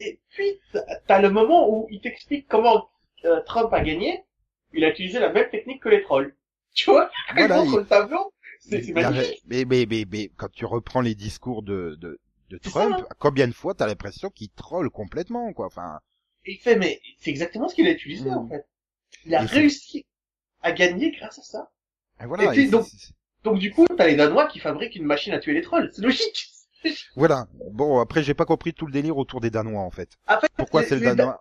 et 0.00 0.20
puis, 0.30 0.60
t'as- 1.06 1.20
le 1.20 1.30
moment 1.30 1.68
où 1.68 1.86
il 1.90 2.00
t'explique 2.00 2.46
comment 2.48 2.88
euh, 3.24 3.40
Trump 3.42 3.72
a 3.72 3.80
gagné. 3.82 4.24
Il 4.72 4.84
a 4.84 4.90
utilisé 4.90 5.18
la 5.20 5.32
même 5.32 5.48
technique 5.50 5.82
que 5.82 5.88
les 5.88 6.02
trolls. 6.02 6.34
Tu 6.74 6.90
vois? 6.90 7.10
Quand 7.28 7.34
Voilà, 7.36 7.64
il 7.64 7.70
le 7.74 7.86
tableau, 7.86 8.34
c'est 8.58 8.82
c'est 8.82 8.92
magnifique. 8.92 9.42
Mais, 9.46 9.64
mais, 9.64 9.86
mais, 9.88 10.04
mais 10.10 10.30
quand 10.36 10.50
tu 10.52 10.66
reprends 10.66 11.00
les 11.00 11.14
discours 11.14 11.62
de, 11.62 11.96
de, 12.00 12.18
Trump, 12.58 12.94
ça, 12.98 13.02
hein. 13.02 13.06
combien 13.18 13.48
de 13.48 13.52
fois 13.54 13.74
t'as 13.74 13.86
l'impression 13.86 14.28
qu'il 14.30 14.50
troll 14.50 14.90
complètement, 14.90 15.52
quoi. 15.54 15.66
Enfin, 15.66 16.00
il 16.44 16.58
fait, 16.58 16.76
mais 16.76 17.00
c'est 17.18 17.30
exactement 17.30 17.68
ce 17.68 17.74
qu'il 17.74 17.86
a 17.86 17.92
utilisé, 17.92 18.28
Mm. 18.28 18.34
en 18.34 18.48
fait. 18.48 18.66
Il 19.24 19.34
a 19.34 19.42
Et 19.42 19.46
réussi 19.46 20.04
à 20.62 20.72
gagner 20.72 21.10
grâce 21.12 21.38
à 21.38 21.42
ça. 21.42 21.70
et 22.20 22.26
voilà. 22.26 22.44
Et 22.44 22.48
puis, 22.48 22.68
donc- 22.68 22.86
Donc 23.46 23.58
du 23.58 23.70
coup, 23.72 23.86
t'as 23.96 24.06
les 24.06 24.16
Danois 24.16 24.46
qui 24.48 24.58
fabriquent 24.58 24.96
une 24.96 25.04
machine 25.06 25.32
à 25.32 25.38
tuer 25.38 25.54
les 25.54 25.62
trolls. 25.62 25.88
C'est 25.92 26.02
logique. 26.02 26.48
voilà. 27.16 27.46
Bon, 27.72 28.00
après, 28.00 28.22
j'ai 28.22 28.34
pas 28.34 28.44
compris 28.44 28.74
tout 28.74 28.86
le 28.86 28.92
délire 28.92 29.16
autour 29.16 29.40
des 29.40 29.50
Danois, 29.50 29.80
en 29.82 29.90
fait. 29.90 30.10
Pourquoi 30.56 30.82
c'est 30.82 30.96
le 30.96 31.02
Danois 31.14 31.40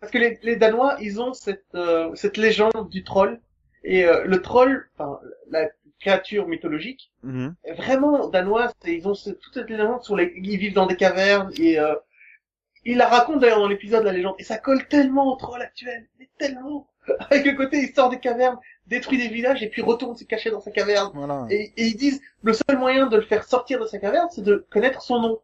Parce 0.00 0.12
que 0.12 0.18
les, 0.18 0.38
les 0.42 0.56
Danois, 0.56 0.96
ils 1.00 1.20
ont 1.20 1.32
cette 1.32 1.64
euh, 1.74 2.14
cette 2.14 2.36
légende 2.36 2.88
du 2.90 3.02
troll. 3.04 3.40
Et 3.84 4.04
euh, 4.04 4.24
le 4.24 4.42
troll, 4.42 4.90
enfin 4.98 5.18
la 5.50 5.68
créature 6.00 6.46
mythologique, 6.48 7.12
Mhm. 7.22 7.54
est 7.64 7.74
vraiment 7.74 8.28
danoise. 8.28 8.72
Ils 8.84 9.06
ont 9.08 9.14
ce- 9.14 9.30
toute 9.30 9.54
cette 9.54 9.70
légende 9.70 10.02
sur 10.02 10.16
les, 10.16 10.32
ils 10.36 10.58
vivent 10.58 10.74
dans 10.74 10.86
des 10.86 10.96
cavernes 10.96 11.50
et 11.58 11.78
euh, 11.78 11.94
ils 12.84 12.96
la 12.96 13.06
racontent 13.08 13.38
d'ailleurs 13.38 13.60
dans 13.60 13.68
l'épisode 13.68 14.04
la 14.04 14.12
légende. 14.12 14.34
Et 14.38 14.44
ça 14.44 14.58
colle 14.58 14.86
tellement 14.88 15.32
au 15.32 15.36
troll 15.36 15.62
actuel, 15.62 16.08
mais 16.18 16.28
tellement. 16.38 16.88
Avec 17.30 17.46
le 17.46 17.52
côté, 17.52 17.78
il 17.78 17.94
sort 17.94 18.10
des 18.10 18.18
cavernes, 18.18 18.58
détruit 18.86 19.18
des 19.18 19.28
villages 19.28 19.62
et 19.62 19.68
puis 19.68 19.82
retourne 19.82 20.16
se 20.16 20.24
cacher 20.24 20.50
dans 20.50 20.60
sa 20.60 20.70
caverne. 20.70 21.10
Voilà. 21.14 21.46
Et, 21.50 21.72
et 21.76 21.86
ils 21.86 21.96
disent 21.96 22.20
le 22.42 22.52
seul 22.52 22.78
moyen 22.78 23.06
de 23.06 23.16
le 23.16 23.22
faire 23.22 23.44
sortir 23.44 23.80
de 23.80 23.86
sa 23.86 23.98
caverne, 23.98 24.28
c'est 24.30 24.42
de 24.42 24.66
connaître 24.70 25.02
son 25.02 25.20
nom. 25.20 25.40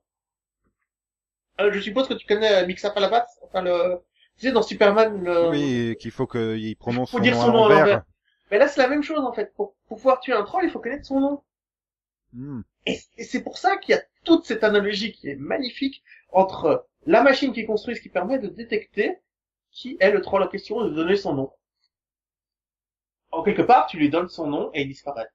Euh, 1.61 1.73
je 1.73 1.81
suppose 1.81 2.09
que 2.09 2.15
tu 2.15 2.27
connais 2.27 2.63
euh, 2.63 2.67
Mixapalabat, 2.67 3.27
enfin 3.43 3.63
le, 3.63 3.99
tu 4.39 4.47
sais 4.47 4.53
dans 4.53 4.63
Superman 4.63 5.23
le. 5.23 5.51
Oui, 5.51 5.97
qu'il 6.01 6.11
faut 6.11 6.27
qu'il 6.27 6.77
prononce 6.77 7.11
Faut 7.11 7.19
son 7.19 7.23
dire 7.23 7.35
nom 7.35 7.43
son 7.43 7.53
nom 7.53 7.65
à 7.67 7.69
l'envers. 7.69 8.05
Mais 8.51 8.59
là 8.59 8.69
c'est 8.69 8.81
la 8.81 8.89
même 8.89 9.03
chose 9.03 9.21
en 9.21 9.33
fait. 9.33 9.53
Pour, 9.55 9.75
pour 9.89 9.99
pouvoir 9.99 10.21
tuer 10.21 10.33
un 10.33 10.45
troll, 10.45 10.65
il 10.65 10.71
faut 10.71 10.81
connaître 10.81 11.07
son 11.07 11.21
nom. 11.21 11.43
Mhm. 12.33 12.65
Et, 12.87 12.99
et 13.19 13.25
c'est 13.25 13.43
pour 13.43 13.59
ça 13.59 13.77
qu'il 13.77 13.95
y 13.95 13.99
a 13.99 14.03
toute 14.25 14.45
cette 14.45 14.65
analogie 14.65 15.13
qui 15.13 15.29
est 15.29 15.37
magnifique 15.37 16.03
entre 16.31 16.87
la 17.07 17.23
machine 17.23 17.53
qu'ils 17.53 17.67
construisent 17.67 18.01
qui 18.01 18.09
permet 18.09 18.39
de 18.39 18.49
détecter 18.49 19.19
qui 19.71 19.97
est 20.01 20.11
le 20.11 20.21
troll 20.21 20.43
en 20.43 20.49
question 20.49 20.85
et 20.85 20.91
de 20.91 20.95
donner 20.95 21.17
son 21.17 21.35
nom. 21.35 21.51
En 23.33 23.43
quelque 23.43 23.63
part, 23.63 23.87
tu 23.89 23.97
lui 23.99 24.11
donnes 24.11 24.29
son 24.29 24.47
nom 24.47 24.71
et 24.75 24.83
il 24.83 24.89
disparaît. 24.89 25.29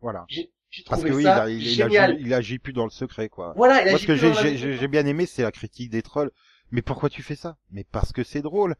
Voilà. 0.00 0.24
J'ai 0.28 0.50
j'ai 0.70 0.82
Parce 0.84 1.02
que 1.02 1.12
oui, 1.12 1.22
il, 1.22 1.28
a- 1.28 1.42
agit, 1.44 2.16
il 2.20 2.34
agit 2.34 2.58
plus 2.58 2.72
dans 2.72 2.84
le 2.84 2.90
secret, 2.90 3.28
quoi. 3.28 3.54
Voilà, 3.56 3.82
il 3.84 3.90
Moi, 3.90 3.98
ce 3.98 4.06
que 4.06 4.14
j'ai 4.16 4.88
bien 4.88 5.06
aimé, 5.06 5.26
c'est 5.26 5.42
la 5.42 5.52
critique 5.52 5.90
des 5.90 6.02
trolls. 6.02 6.30
Mais 6.72 6.82
pourquoi 6.82 7.08
tu 7.08 7.22
fais 7.22 7.36
ça? 7.36 7.56
Mais 7.70 7.84
parce 7.92 8.12
que 8.12 8.24
c'est 8.24 8.42
drôle. 8.42 8.74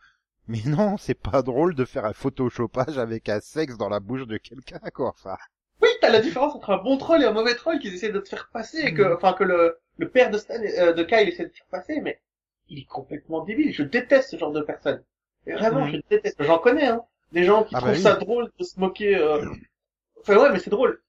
Mais 0.48 0.60
non, 0.66 0.96
c'est 0.98 1.14
pas 1.14 1.42
drôle 1.42 1.74
de 1.74 1.84
faire 1.84 2.04
un 2.04 2.12
photoshopage 2.12 2.98
avec 2.98 3.28
un 3.28 3.40
sexe 3.40 3.76
dans 3.78 3.88
la 3.88 4.00
bouche 4.00 4.26
de 4.26 4.36
quelqu'un, 4.36 4.80
quoi. 4.94 5.08
Enfin, 5.10 5.36
Oui, 5.80 5.88
t'as 6.00 6.10
la 6.10 6.20
différence 6.20 6.54
entre 6.54 6.70
un 6.70 6.78
bon 6.78 6.96
troll 6.98 7.22
et 7.22 7.26
un 7.26 7.32
mauvais 7.32 7.54
troll 7.54 7.78
qu'ils 7.78 7.94
essaient 7.94 8.12
de 8.12 8.20
te 8.20 8.28
faire 8.28 8.48
passer, 8.52 8.78
et 8.80 8.92
Mm. 8.92 8.96
que, 8.96 9.14
enfin, 9.14 9.32
que 9.32 9.44
le, 9.44 9.78
le 9.98 10.08
père 10.10 10.30
de 10.30 10.38
Stan, 10.38 10.54
euh, 10.54 10.92
de 10.92 11.02
Kyle 11.02 11.28
essaie 11.28 11.44
de 11.44 11.48
te 11.50 11.56
faire 11.56 11.66
passer, 11.70 12.00
mais 12.00 12.20
il 12.68 12.78
est 12.80 12.84
complètement 12.86 13.42
débile. 13.44 13.72
Je 13.72 13.82
déteste 13.82 14.30
ce 14.30 14.36
genre 14.38 14.52
de 14.52 14.60
personne. 14.62 15.02
Vraiment, 15.46 15.86
Mhm. 15.86 15.92
je 15.92 15.96
déteste. 16.10 16.42
J'en 16.42 16.58
connais, 16.58 16.86
hein. 16.86 17.04
Des 17.32 17.44
gens 17.44 17.64
qui 17.64 17.74
Ah 17.74 17.80
bah 17.80 17.86
trouvent 17.86 17.96
oui. 17.96 18.02
ça 18.02 18.16
drôle 18.16 18.50
de 18.58 18.64
se 18.64 18.78
moquer, 18.80 19.16
euh... 19.16 19.44
Enfin, 20.20 20.36
ouais, 20.38 20.50
mais 20.50 20.58
c'est 20.58 20.70
drôle. 20.70 21.00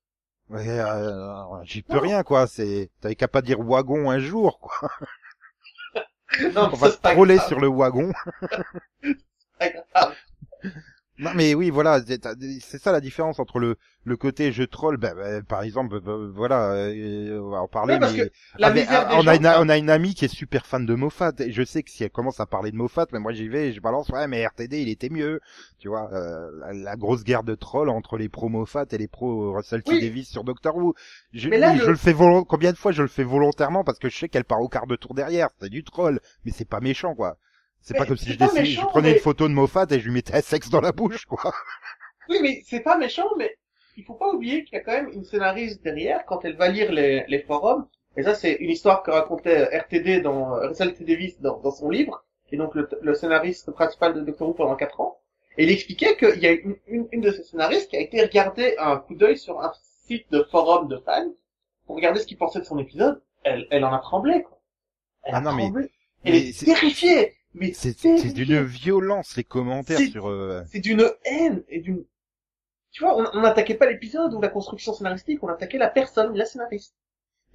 ouais, 0.50 0.68
euh, 0.68 1.64
j'y 1.64 1.82
peux 1.82 1.98
rien, 1.98 2.22
quoi. 2.24 2.46
C'est, 2.46 2.92
t'avais 3.02 3.16
qu'à 3.16 3.28
pas 3.28 3.42
dire 3.42 3.60
wagon 3.60 4.12
un 4.12 4.20
jour, 4.20 4.60
quoi. 4.60 4.90
Non, 6.54 6.70
On 6.72 6.76
va 6.76 6.92
pas 6.92 7.14
troller 7.14 7.40
sur 7.40 7.60
le 7.60 7.68
wagon. 7.68 8.12
Non 11.20 11.32
mais 11.34 11.56
oui 11.56 11.72
voilà 11.72 12.00
c'est 12.06 12.78
ça 12.80 12.92
la 12.92 13.02
différence 13.02 13.40
entre 13.40 13.58
le 13.58 13.76
le 14.04 14.18
côté 14.18 14.52
je 14.52 14.62
troll 14.62 14.98
ben, 14.98 15.16
ben, 15.16 15.44
par 15.44 15.64
exemple 15.64 16.00
ben, 16.00 16.32
voilà 16.34 16.74
euh, 16.74 17.40
on 17.42 17.50
va 17.50 17.62
en 17.62 17.68
parler 17.68 17.98
mais 18.00 18.32
la 18.60 18.68
Ah, 18.88 19.08
ah, 19.10 19.16
on 19.18 19.26
a 19.26 19.36
une 19.36 19.48
on 19.48 19.68
a 19.68 19.78
une 19.78 19.90
amie 19.90 20.14
qui 20.14 20.26
est 20.26 20.28
super 20.28 20.68
fan 20.68 20.86
de 20.86 20.94
Moffat 20.94 21.34
et 21.40 21.52
je 21.52 21.64
sais 21.64 21.82
que 21.82 21.90
si 21.90 22.04
elle 22.04 22.12
commence 22.12 22.40
à 22.40 22.46
parler 22.46 22.70
de 22.72 22.76
Moffat 22.78 23.08
mais 23.14 23.20
moi 23.20 23.34
j'y 23.34 23.48
vais 23.48 23.70
et 23.70 23.74
je 23.74 23.82
balance 23.82 24.10
ouais 24.10 24.28
mais 24.28 24.46
RTD 24.46 24.80
il 24.82 24.90
était 24.90 25.10
mieux. 25.10 25.40
Tu 25.80 25.88
vois 25.88 26.10
euh, 26.14 26.52
la, 26.60 26.74
la 26.74 26.96
grosse 26.96 27.24
guerre 27.24 27.44
de 27.44 27.56
trolls 27.56 27.90
entre 27.90 28.18
les 28.18 28.30
pro 28.30 28.48
Moffat 28.50 28.86
et 28.92 28.98
les 29.00 29.08
pro 29.08 29.54
Russell 29.54 29.82
T. 29.84 29.92
Oui. 29.94 30.02
Davis 30.02 30.30
sur 30.30 30.44
Doctor 30.44 30.76
Who. 30.78 30.94
Je, 31.34 31.50
Mais 31.50 31.58
là, 31.58 31.72
oui, 31.72 31.80
le- 31.80 31.86
je 31.86 31.90
le 31.92 31.98
fais 31.98 32.14
combien 32.48 32.72
de 32.72 32.78
fois 32.78 32.92
je 32.92 33.02
le 33.02 33.08
fais 33.08 33.24
volontairement 33.24 33.84
parce 33.84 33.98
que 34.00 34.08
je 34.10 34.18
sais 34.18 34.30
qu'elle 34.30 34.46
part 34.46 34.62
au 34.62 34.70
quart 34.70 34.86
de 34.88 34.96
tour 34.96 35.16
derrière 35.16 35.50
c'est 35.60 35.70
du 35.70 35.84
troll 35.84 36.20
mais 36.46 36.52
c'est 36.52 36.68
pas 36.70 36.80
méchant 36.80 37.16
quoi 37.16 37.38
c'est 37.82 37.96
pas 37.98 38.06
comme 38.06 38.18
si 38.18 38.32
je, 38.34 38.82
prenais 38.88 39.10
mais- 39.10 39.14
une 39.16 39.20
photo 39.22 39.48
de 39.48 39.54
Moffat 39.54 39.86
et 39.92 40.00
je 40.00 40.06
lui 40.06 40.12
mettais 40.14 40.36
un 40.36 40.42
sexe 40.42 40.70
dans 40.70 40.82
la 40.82 40.92
bouche 40.92 41.26
quoi 41.26 41.54
Oui, 42.30 42.40
mais 42.42 42.62
c'est 42.66 42.82
pas 42.82 42.98
méchant, 42.98 43.30
mais 43.38 43.58
il 43.96 44.04
faut 44.04 44.14
pas 44.16 44.28
oublier 44.30 44.64
qu'il 44.66 44.74
y 44.78 44.82
a 44.82 44.84
quand 44.84 44.92
même 44.92 45.10
une 45.14 45.24
scénariste 45.24 45.82
derrière 45.84 46.26
quand 46.26 46.44
elle 46.44 46.56
va 46.58 46.68
lire 46.68 46.92
les, 46.92 47.24
les 47.28 47.40
forums. 47.40 47.88
Et 48.18 48.24
ça, 48.24 48.36
c'est 48.36 48.54
une 48.54 48.70
histoire 48.70 49.02
que 49.04 49.12
racontait 49.12 49.64
RTD 49.78 50.22
dans 50.22 50.56
euh, 50.56 50.68
Russell 50.68 50.94
T 50.94 51.04
Davis 51.06 51.40
dans, 51.40 51.60
dans 51.60 51.72
son 51.72 51.90
livre, 51.90 52.26
qui 52.50 52.56
est 52.56 52.58
donc 52.58 52.76
le, 52.76 52.90
le 53.02 53.14
scénariste 53.16 53.72
principal 53.72 54.14
de 54.14 54.22
Doctor 54.22 54.50
Who 54.50 54.54
pendant 54.56 54.76
quatre 54.76 55.00
ans. 55.00 55.20
Et 55.58 55.64
il 55.64 55.72
expliquait 55.72 56.18
qu'il 56.18 56.40
y 56.40 56.48
a 56.48 56.52
une, 56.52 56.76
une, 56.88 57.08
une 57.12 57.22
de 57.22 57.32
ces 57.32 57.44
scénaristes 57.44 57.90
qui 57.90 57.96
a 57.96 58.02
été 58.02 58.22
regarder 58.22 58.76
un 58.78 58.98
coup 58.98 59.16
d'œil 59.16 59.38
sur 59.38 59.62
un 59.62 59.72
site 60.08 60.30
de 60.32 60.44
forum 60.52 60.88
de 60.90 60.98
fans 60.98 61.32
pour 61.86 61.96
regarder 61.96 62.20
ce 62.20 62.26
qu'il 62.28 62.38
pensait 62.38 62.60
de 62.60 62.66
son 62.66 62.78
épisode. 62.80 63.22
Elle, 63.44 63.68
elle 63.72 63.86
en 63.86 63.94
a 63.94 64.00
tremblé, 64.00 64.44
quoi. 64.44 64.60
Elle 65.24 65.36
Ah 65.36 65.38
a 65.38 65.42
non, 65.42 65.54
mais- 65.54 65.64
tremblé. 65.64 65.92
Elle 66.26 66.34
mais 66.34 66.40
est 66.50 66.52
c'est- 66.52 66.66
terrifiée. 66.66 67.36
Mais 67.60 67.74
c'est 67.74 68.34
d'une 68.34 68.64
violence 68.64 69.36
les 69.36 69.44
commentaires 69.44 70.00
sur 70.00 70.28
euh, 70.28 70.64
c'est 70.72 70.80
d'une 70.80 71.10
haine 71.26 71.64
et 71.70 71.80
d'une 71.82 72.04
tu 72.92 73.04
vois 73.04 73.16
on 73.18 73.42
n'attaquait 73.42 73.76
pas 73.76 73.90
l'épisode 73.90 74.34
ou 74.34 74.42
la 74.42 74.50
construction 74.50 74.94
scénaristique 74.94 75.44
on 75.44 75.48
attaquait 75.50 75.78
la 75.78 75.90
personne 75.90 76.36
la 76.36 76.46
scénariste. 76.46 76.96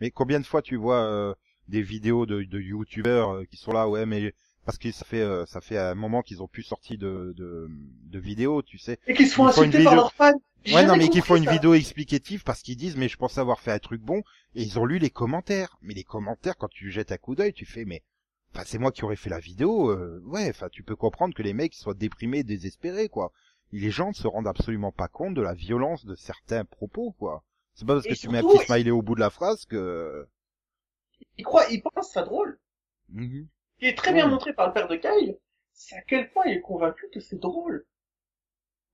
Mais 0.00 0.10
combien 0.10 0.40
de 0.40 0.46
fois 0.46 0.62
tu 0.62 0.76
vois 0.76 1.02
euh, 1.04 1.34
des 1.68 1.82
vidéos 1.82 2.26
de, 2.26 2.42
de 2.42 2.60
youtubeurs 2.60 3.30
euh, 3.30 3.44
qui 3.44 3.56
sont 3.56 3.72
là, 3.72 3.88
ouais, 3.88 4.06
mais 4.06 4.34
parce 4.64 4.78
que 4.78 4.90
ça 4.92 5.04
fait 5.04 5.20
euh, 5.20 5.46
ça 5.46 5.60
fait 5.60 5.78
un 5.78 5.94
moment 5.94 6.22
qu'ils 6.22 6.42
ont 6.42 6.48
plus 6.48 6.62
sorti 6.62 6.98
de, 6.98 7.34
de 7.36 7.68
de 8.10 8.18
vidéos, 8.18 8.62
tu 8.62 8.78
sais. 8.78 8.98
et 9.06 9.14
qui 9.14 9.26
se 9.26 9.34
font 9.34 9.46
insulter 9.46 9.70
par 9.84 9.92
vidéo- 9.92 9.94
leurs 9.94 10.12
fans. 10.12 10.40
Ouais, 10.72 10.86
non, 10.86 10.96
mais 10.96 11.08
qui 11.08 11.18
compris 11.18 11.22
font 11.22 11.36
une 11.36 11.50
vidéo 11.50 11.74
explicative 11.74 12.44
parce 12.44 12.62
qu'ils 12.62 12.76
disent, 12.76 12.96
mais 12.96 13.08
je 13.08 13.16
pensais 13.16 13.40
avoir 13.40 13.58
fait 13.58 13.72
un 13.72 13.80
truc 13.80 14.00
bon, 14.00 14.22
et 14.54 14.62
ils 14.62 14.78
ont 14.78 14.84
lu 14.84 14.98
les 15.00 15.10
commentaires. 15.10 15.76
Mais 15.82 15.92
les 15.94 16.04
commentaires, 16.04 16.56
quand 16.56 16.68
tu 16.70 16.92
jettes 16.92 17.10
un 17.10 17.16
coup 17.16 17.34
d'œil, 17.34 17.52
tu 17.52 17.66
fais, 17.66 17.84
mais, 17.84 18.02
enfin, 18.54 18.64
c'est 18.66 18.78
moi 18.78 18.92
qui 18.92 19.04
aurais 19.04 19.16
fait 19.16 19.30
la 19.30 19.38
vidéo, 19.40 19.90
euh, 19.90 20.20
ouais, 20.26 20.48
enfin, 20.50 20.68
tu 20.70 20.82
peux 20.82 20.96
comprendre 20.96 21.34
que 21.34 21.42
les 21.42 21.54
mecs 21.54 21.74
soient 21.74 21.94
déprimés, 21.94 22.42
désespérés, 22.44 23.08
quoi. 23.08 23.32
Les 23.72 23.90
gens 23.90 24.08
ne 24.10 24.14
se 24.14 24.26
rendent 24.28 24.48
absolument 24.48 24.92
pas 24.92 25.08
compte 25.08 25.34
de 25.34 25.42
la 25.42 25.54
violence 25.54 26.04
de 26.06 26.14
certains 26.14 26.64
propos, 26.64 27.12
quoi. 27.18 27.44
C'est 27.74 27.86
pas 27.86 27.94
parce 27.94 28.06
Et 28.06 28.08
que 28.08 28.14
tu 28.14 28.28
mets 28.28 28.38
un 28.38 28.44
petit 28.44 28.58
smiley 28.58 28.90
au 28.90 29.02
bout 29.02 29.14
de 29.14 29.20
la 29.20 29.30
phrase 29.30 29.64
que... 29.66 30.26
ils 31.36 31.44
croient 31.44 31.66
ils 31.68 31.82
pensent 31.82 32.10
ça 32.12 32.22
drôle 32.22 32.58
Mhm. 33.08 33.48
ce 33.74 33.80
qui 33.80 33.86
est 33.86 33.98
très 33.98 34.14
bien 34.14 34.28
montré 34.28 34.54
par 34.54 34.68
le 34.68 34.72
père 34.72 34.88
de 34.88 34.96
Kyle 34.96 35.38
c'est 35.74 35.96
à 35.96 36.00
quel 36.00 36.30
point 36.32 36.44
il 36.46 36.52
est 36.56 36.60
convaincu 36.62 37.10
que 37.12 37.20
c'est 37.20 37.38
drôle 37.38 37.84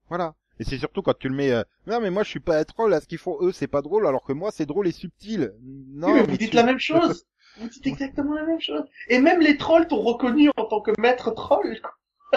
Voilà. 0.08 0.34
Et 0.58 0.64
c'est 0.64 0.78
surtout 0.78 1.02
quand 1.02 1.16
tu 1.16 1.28
le 1.28 1.34
mets, 1.36 1.52
euh, 1.52 1.62
non 1.86 2.00
mais 2.00 2.10
moi 2.10 2.24
je 2.24 2.30
suis 2.30 2.40
pas 2.40 2.58
un 2.58 2.64
troll, 2.64 2.92
à 2.92 3.00
ce 3.00 3.06
qu'ils 3.06 3.18
font 3.18 3.38
eux 3.42 3.52
c'est 3.52 3.68
pas 3.68 3.80
drôle, 3.82 4.06
alors 4.08 4.24
que 4.24 4.32
moi 4.32 4.50
c'est 4.50 4.66
drôle 4.66 4.88
et 4.88 4.92
subtil. 4.92 5.54
Non, 5.62 6.12
Oui, 6.12 6.20
mais 6.20 6.26
vous 6.26 6.32
mais 6.32 6.38
dites 6.38 6.54
tu- 6.54 6.54
la 6.54 6.64
même 6.64 6.80
chose 6.80 7.24
vous 7.58 7.68
dites 7.68 7.86
exactement 7.86 8.34
la 8.34 8.44
même 8.44 8.60
chose 8.60 8.84
et 9.08 9.18
même 9.20 9.40
les 9.40 9.56
trolls 9.56 9.86
t'ont 9.88 10.02
reconnu 10.02 10.50
en 10.56 10.64
tant 10.66 10.80
que 10.80 10.92
maître 11.00 11.30
troll 11.32 11.80
quoi. 11.80 11.92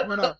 Voilà. 0.06 0.38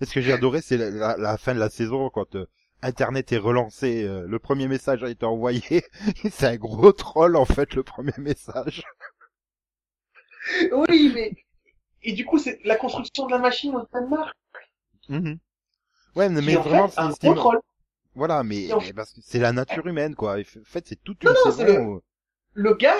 Et 0.00 0.06
ce 0.06 0.14
que 0.14 0.20
j'ai 0.20 0.32
adoré, 0.32 0.60
c'est 0.62 0.76
la, 0.76 0.90
la- 0.90 1.16
la 1.16 1.36
fin 1.38 1.54
de 1.54 1.58
la 1.60 1.68
saison 1.70 2.08
quand 2.10 2.34
euh, 2.36 2.46
Internet 2.82 3.32
est 3.32 3.38
relancé. 3.38 4.04
euh, 4.04 4.24
le 4.26 4.38
premier 4.38 4.66
message 4.68 5.02
a 5.04 5.10
été 5.10 5.26
envoyé. 5.26 5.62
c'est 6.30 6.46
un 6.46 6.56
gros 6.56 6.92
troll 6.92 7.36
en 7.36 7.44
fait 7.44 7.74
le 7.74 7.82
premier 7.82 8.12
message. 8.18 8.82
oui 10.72 11.12
mais 11.14 11.32
et 12.02 12.12
du 12.12 12.24
coup 12.24 12.38
c'est 12.38 12.60
la 12.64 12.76
construction 12.76 13.26
de 13.26 13.32
la 13.32 13.38
machine 13.38 13.74
au 13.76 13.86
Danemark 13.92 14.34
Mhm. 15.08 15.38
Ouais, 16.14 16.28
mais, 16.28 16.40
vraiment, 16.54 16.86
fait 16.88 17.00
un 17.00 17.10
c'est- 17.12 17.26
gros 17.26 17.34
troll 17.34 17.58
voilà, 18.14 18.42
mais, 18.44 18.68
parce 18.94 19.12
que 19.12 19.20
c'est 19.22 19.38
la 19.38 19.52
nature 19.52 19.86
humaine 19.86 20.14
quoi. 20.16 20.36
En 20.38 20.42
fait, 20.64 20.86
c'est 20.86 21.02
toute 21.02 21.22
une 21.22 21.30
Non, 21.30 21.34
non, 21.46 21.50
c'est 21.52 21.66
saison. 21.66 21.84
où- 21.84 22.00
le 22.54 22.74
gars, 22.74 22.94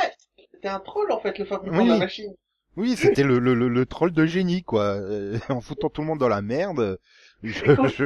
c'était 0.60 0.68
un 0.68 0.80
troll 0.80 1.10
en 1.10 1.20
fait, 1.20 1.38
le 1.38 1.44
fabricant 1.46 1.78
Oui. 1.78 1.86
de 1.86 1.92
la 1.92 1.98
machine. 1.98 2.34
Oui, 2.76 2.96
c'était 2.96 3.24
le, 3.24 3.38
le, 3.38 3.86
troll 3.86 4.12
de 4.12 4.26
génie 4.26 4.62
quoi. 4.62 4.84
Euh, 4.94 5.38
en 5.48 5.60
foutant 5.60 5.88
tout 5.88 6.02
le 6.02 6.06
monde 6.06 6.18
dans 6.20 6.28
la 6.28 6.42
merde. 6.42 6.98
Je, 7.42 7.74
quand- 7.74 7.88
je- 7.88 8.04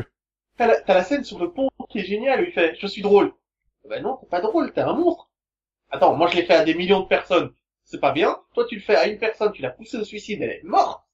T'as 0.57 0.69
la, 0.69 0.81
t'as 0.81 0.95
la 0.95 1.03
scène 1.03 1.25
sur 1.25 1.41
le 1.41 1.53
pont 1.53 1.69
qui 1.91 1.99
est 1.99 2.05
géniale 2.05 2.41
où 2.41 2.45
il 2.45 2.53
fait 2.53 2.77
Je 2.81 2.87
suis 2.87 3.03
drôle. 3.03 3.33
Ben 3.89 4.01
non, 4.03 4.17
t'es 4.19 4.27
pas 4.29 4.41
drôle, 4.41 4.73
t'es 4.73 4.81
un 4.83 4.95
monstre. 4.95 5.29
Attends, 5.91 6.15
moi 6.17 6.29
je 6.29 6.37
l'ai 6.37 6.45
fait 6.47 6.55
à 6.55 6.65
des 6.65 6.75
millions 6.75 7.01
de 7.01 7.09
personnes. 7.09 7.53
C'est 7.85 8.01
pas 8.01 8.13
bien. 8.13 8.39
Toi 8.55 8.65
tu 8.69 8.77
le 8.77 8.81
fais 8.81 8.97
à 8.97 9.09
une 9.09 9.19
personne, 9.19 9.53
tu 9.53 9.63
l'as 9.63 9.71
poussée 9.71 9.97
au 9.99 10.05
suicide, 10.05 10.41
elle 10.43 10.51
est 10.51 10.63
morte. 10.63 11.05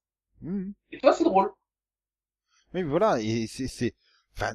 Mhm. 0.42 0.74
Et 0.92 0.98
toi 0.98 1.12
c'est 1.14 1.24
drôle. 1.24 1.50
Oui, 2.74 2.82
voilà, 2.82 3.18
et 3.20 3.46
c'est, 3.48 3.66
c'est, 3.66 3.94
enfin, 4.36 4.52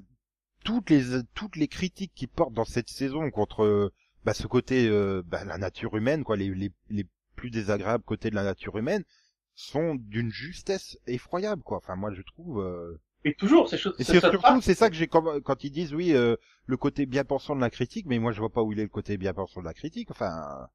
toutes 0.64 0.90
les, 0.90 1.02
toutes 1.34 1.58
les 1.58 1.68
critiques 1.68 2.14
qui 2.16 2.28
portent 2.28 2.54
dans 2.54 2.64
cette 2.64 2.88
saison 2.90 3.30
contre, 3.30 3.92
bah, 4.26 4.34
ce 4.34 4.48
côté, 4.48 4.88
euh, 4.90 5.22
bah, 5.26 5.46
la 5.46 5.58
nature 5.58 5.96
humaine, 5.96 6.24
quoi, 6.26 6.36
les, 6.36 6.50
les, 6.54 6.72
les 6.90 7.08
plus 7.36 7.52
désagréables 7.52 8.04
côtés 8.04 8.30
de 8.30 8.36
la 8.36 8.44
nature 8.44 8.78
humaine, 8.78 9.04
sont 9.54 9.96
d'une 9.96 10.32
justesse 10.32 10.98
effroyable, 11.08 11.64
quoi. 11.64 11.78
Enfin, 11.78 11.96
moi, 11.96 12.12
je 12.14 12.22
trouve. 12.24 12.62
euh, 12.62 13.00
Et 13.24 13.36
toujours, 13.36 13.70
ces 13.70 13.78
choses. 13.78 13.96
Et 14.00 14.04
ce 14.04 14.14
c'est 14.14 14.20
surtout, 14.20 14.62
c'est 14.62 14.74
ça 14.74 14.90
que 14.90 14.96
j'ai 14.96 15.08
comme, 15.08 15.42
quand 15.42 15.64
ils 15.64 15.72
disent 15.72 15.94
oui, 15.94 16.14
euh, 16.14 16.36
le 16.66 16.78
côté 16.78 17.06
bien 17.06 17.24
pensant 17.24 17.56
de 17.56 17.62
la 17.62 17.70
critique, 17.70 18.06
mais 18.08 18.20
moi, 18.20 18.34
je 18.34 18.40
vois 18.40 18.52
pas 18.52 18.64
où 18.64 18.74
il 18.74 18.80
est 18.80 18.84
le 18.84 18.90
côté 18.90 19.18
bien 19.18 19.34
pensant 19.34 19.62
de 19.62 19.66
la 19.66 19.74
critique. 19.74 20.12
Enfin. 20.12 20.68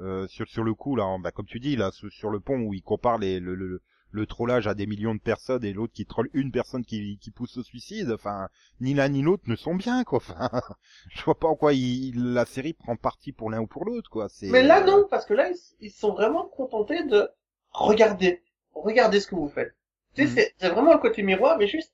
Euh, 0.00 0.26
sur 0.26 0.48
sur 0.48 0.64
le 0.64 0.74
coup 0.74 0.96
là, 0.96 1.04
bah, 1.20 1.30
comme 1.30 1.46
tu 1.46 1.60
dis 1.60 1.76
là, 1.76 1.92
sur, 1.92 2.10
sur 2.12 2.30
le 2.30 2.40
pont 2.40 2.58
où 2.60 2.74
il 2.74 2.82
compare 2.82 3.18
les, 3.18 3.38
le, 3.38 3.54
le, 3.54 3.80
le 4.14 4.26
trollage 4.26 4.66
à 4.66 4.74
des 4.74 4.86
millions 4.86 5.14
de 5.14 5.20
personnes 5.20 5.64
et 5.64 5.72
l'autre 5.72 5.92
qui 5.92 6.06
troll 6.06 6.30
une 6.32 6.50
personne 6.52 6.84
qui, 6.84 7.18
qui 7.18 7.30
pousse 7.30 7.56
au 7.56 7.62
suicide. 7.62 8.10
Enfin, 8.12 8.48
ni 8.80 8.94
l'un 8.94 9.08
ni 9.08 9.22
l'autre 9.22 9.44
ne 9.46 9.56
sont 9.56 9.74
bien 9.74 10.04
quoi. 10.04 10.18
Enfin, 10.18 10.48
je 11.10 11.22
vois 11.24 11.38
pas 11.38 11.48
en 11.48 11.56
quoi 11.56 11.72
il, 11.74 12.32
la 12.32 12.46
série 12.46 12.72
prend 12.72 12.96
parti 12.96 13.32
pour 13.32 13.50
l'un 13.50 13.60
ou 13.60 13.66
pour 13.66 13.84
l'autre 13.84 14.08
quoi. 14.10 14.28
C'est. 14.28 14.46
Mais 14.48 14.62
là 14.62 14.82
euh, 14.82 14.86
non, 14.86 15.06
parce 15.10 15.26
que 15.26 15.34
là 15.34 15.50
ils, 15.50 15.56
ils 15.80 15.90
sont 15.90 16.12
vraiment 16.12 16.46
contentés 16.46 17.04
de 17.04 17.28
regarder, 17.72 18.42
regardez 18.72 19.20
ce 19.20 19.26
que 19.26 19.34
vous 19.34 19.48
faites. 19.48 19.74
Tu 20.14 20.22
sais, 20.22 20.28
Mhm. 20.28 20.34
c'est- 20.36 20.54
c'est 20.58 20.68
vraiment 20.68 20.92
le 20.92 20.98
côté 21.00 21.22
miroir, 21.22 21.58
mais 21.58 21.66
juste 21.66 21.92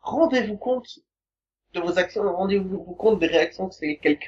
rendez-vous 0.00 0.56
compte 0.58 1.00
de 1.74 1.80
vos 1.80 1.98
actions, 1.98 2.22
rendez-vous 2.36 2.78
compte 2.98 3.18
des 3.18 3.26
réactions 3.26 3.68
que 3.68 3.74
c'est 3.74 3.96
qu'elle 3.96 4.18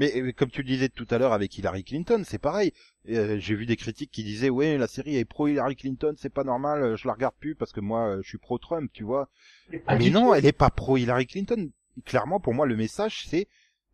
Mais 0.00 0.18
euh, 0.18 0.32
comme 0.32 0.50
tu 0.50 0.62
le 0.62 0.66
disais 0.66 0.88
tout 0.88 1.06
à 1.10 1.18
l'heure 1.18 1.34
avec 1.34 1.56
Hillary 1.58 1.84
Clinton, 1.84 2.22
c'est 2.26 2.38
pareil. 2.38 2.72
Euh, 3.10 3.38
J'ai 3.38 3.54
vu 3.54 3.66
des 3.66 3.76
critiques 3.76 4.10
qui 4.10 4.24
disaient 4.24 4.48
ouais 4.48 4.78
la 4.78 4.88
série 4.88 5.18
est 5.18 5.26
pro 5.26 5.46
Hillary 5.46 5.76
Clinton, 5.76 6.14
c'est 6.16 6.32
pas 6.32 6.42
normal, 6.42 6.82
euh, 6.82 6.96
je 6.96 7.06
la 7.06 7.12
regarde 7.12 7.34
plus 7.38 7.54
parce 7.54 7.70
que 7.70 7.80
moi 7.80 8.16
je 8.22 8.26
suis 8.26 8.38
pro 8.38 8.56
Trump, 8.56 8.90
tu 8.94 9.04
vois. 9.04 9.28
Mais, 9.70 10.08
non, 10.08 10.32
elle 10.32 10.46
est 10.46 10.52
pas 10.52 10.70
pro 10.70 10.96
Hillary 10.96 11.26
Clinton. 11.26 11.70
Clairement 12.06 12.40
pour 12.40 12.54
moi 12.54 12.66
le 12.66 12.76
message 12.76 13.26
c'est 13.28 13.46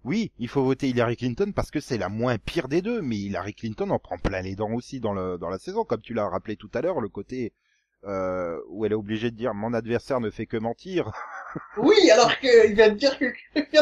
oui, 0.04 0.30
il 0.38 0.46
faut 0.46 0.62
voter 0.62 0.88
Hillary 0.88 1.16
Clinton 1.16 1.50
parce 1.52 1.72
que 1.72 1.80
c'est 1.80 1.98
la 1.98 2.08
moins 2.08 2.38
pire 2.38 2.68
des 2.68 2.82
deux, 2.82 3.02
mais 3.02 3.16
Hillary 3.16 3.54
Clinton 3.54 3.90
en 3.90 3.98
prend 3.98 4.18
plein 4.18 4.42
les 4.42 4.54
dents 4.54 4.72
aussi 4.72 5.00
dans 5.00 5.12
le 5.12 5.38
dans 5.38 5.48
la 5.48 5.58
saison, 5.58 5.84
comme 5.84 6.02
tu 6.02 6.14
l'as 6.14 6.28
rappelé 6.28 6.54
tout 6.54 6.70
à 6.74 6.82
l'heure, 6.82 7.00
le 7.00 7.08
côté 7.08 7.52
euh, 8.04 8.60
où 8.68 8.86
elle 8.86 8.92
est 8.92 8.96
obligée 8.96 9.32
de 9.32 9.36
dire 9.36 9.54
mon 9.54 9.72
adversaire 9.74 10.20
ne 10.20 10.30
fait 10.30 10.46
que 10.46 10.56
mentir. 10.56 11.10
Oui, 11.78 12.10
alors 12.10 12.38
qu'il 12.38 12.74
vient 12.74 12.88
de 12.88 12.94
dire 12.94 13.18
que 13.18 13.26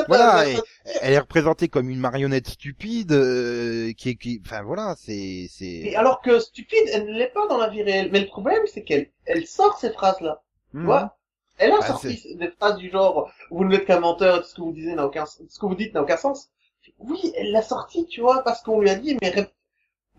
Voilà, 0.09 0.49
et- 0.49 0.59
elle 1.01 1.13
est 1.13 1.19
représentée 1.19 1.69
comme 1.69 1.89
une 1.89 1.99
marionnette 2.01 2.49
stupide, 2.49 3.13
euh, 3.13 3.93
qui 3.93 4.11
est, 4.11 4.15
qui, 4.17 4.41
enfin 4.45 4.63
voilà, 4.63 4.95
c'est, 4.99 5.13
Et 5.15 5.49
c'est. 5.51 5.95
alors 5.95 6.21
que 6.21 6.41
stupide, 6.41 6.89
elle 6.93 7.07
ne 7.07 7.13
l'est 7.19 7.33
pas 7.33 7.47
dans 7.49 7.59
la 7.59 7.69
vie 7.69 7.83
réelle. 7.83 8.11
Mais 8.13 8.21
le 8.21 8.27
problème, 8.27 8.63
c'est 8.67 8.83
qu'elle 8.83 9.11
elle 9.27 9.47
sort 9.47 9.79
ces 9.79 9.91
phrases-là. 9.91 10.43
Tu 10.73 10.81
vois? 10.81 11.17
Elle 11.59 11.71
a 11.73 11.79
Bah, 11.79 11.87
sorti 11.87 12.37
des 12.37 12.49
phrases 12.51 12.77
du 12.79 12.91
genre 12.91 13.31
vous 13.51 13.65
n'êtes 13.65 13.85
qu'un 13.87 14.01
menteur, 14.01 14.45
ce 14.45 14.55
que 14.55 14.61
vous 14.61 14.73
disiez 14.73 14.95
n'a 14.95 15.07
aucun, 15.07 15.25
ce 15.27 15.39
que 15.59 15.67
vous 15.67 15.77
dites 15.77 15.95
n'a 15.95 16.03
aucun 16.03 16.17
sens. 16.17 16.51
Oui, 16.99 17.33
elle 17.37 17.53
l'a 17.53 17.63
sorti, 17.63 18.07
tu 18.07 18.21
vois, 18.21 18.43
parce 18.43 18.61
qu'on 18.63 18.81
lui 18.81 18.91
a 18.91 18.97
dit 18.97 19.17
mais 19.23 19.33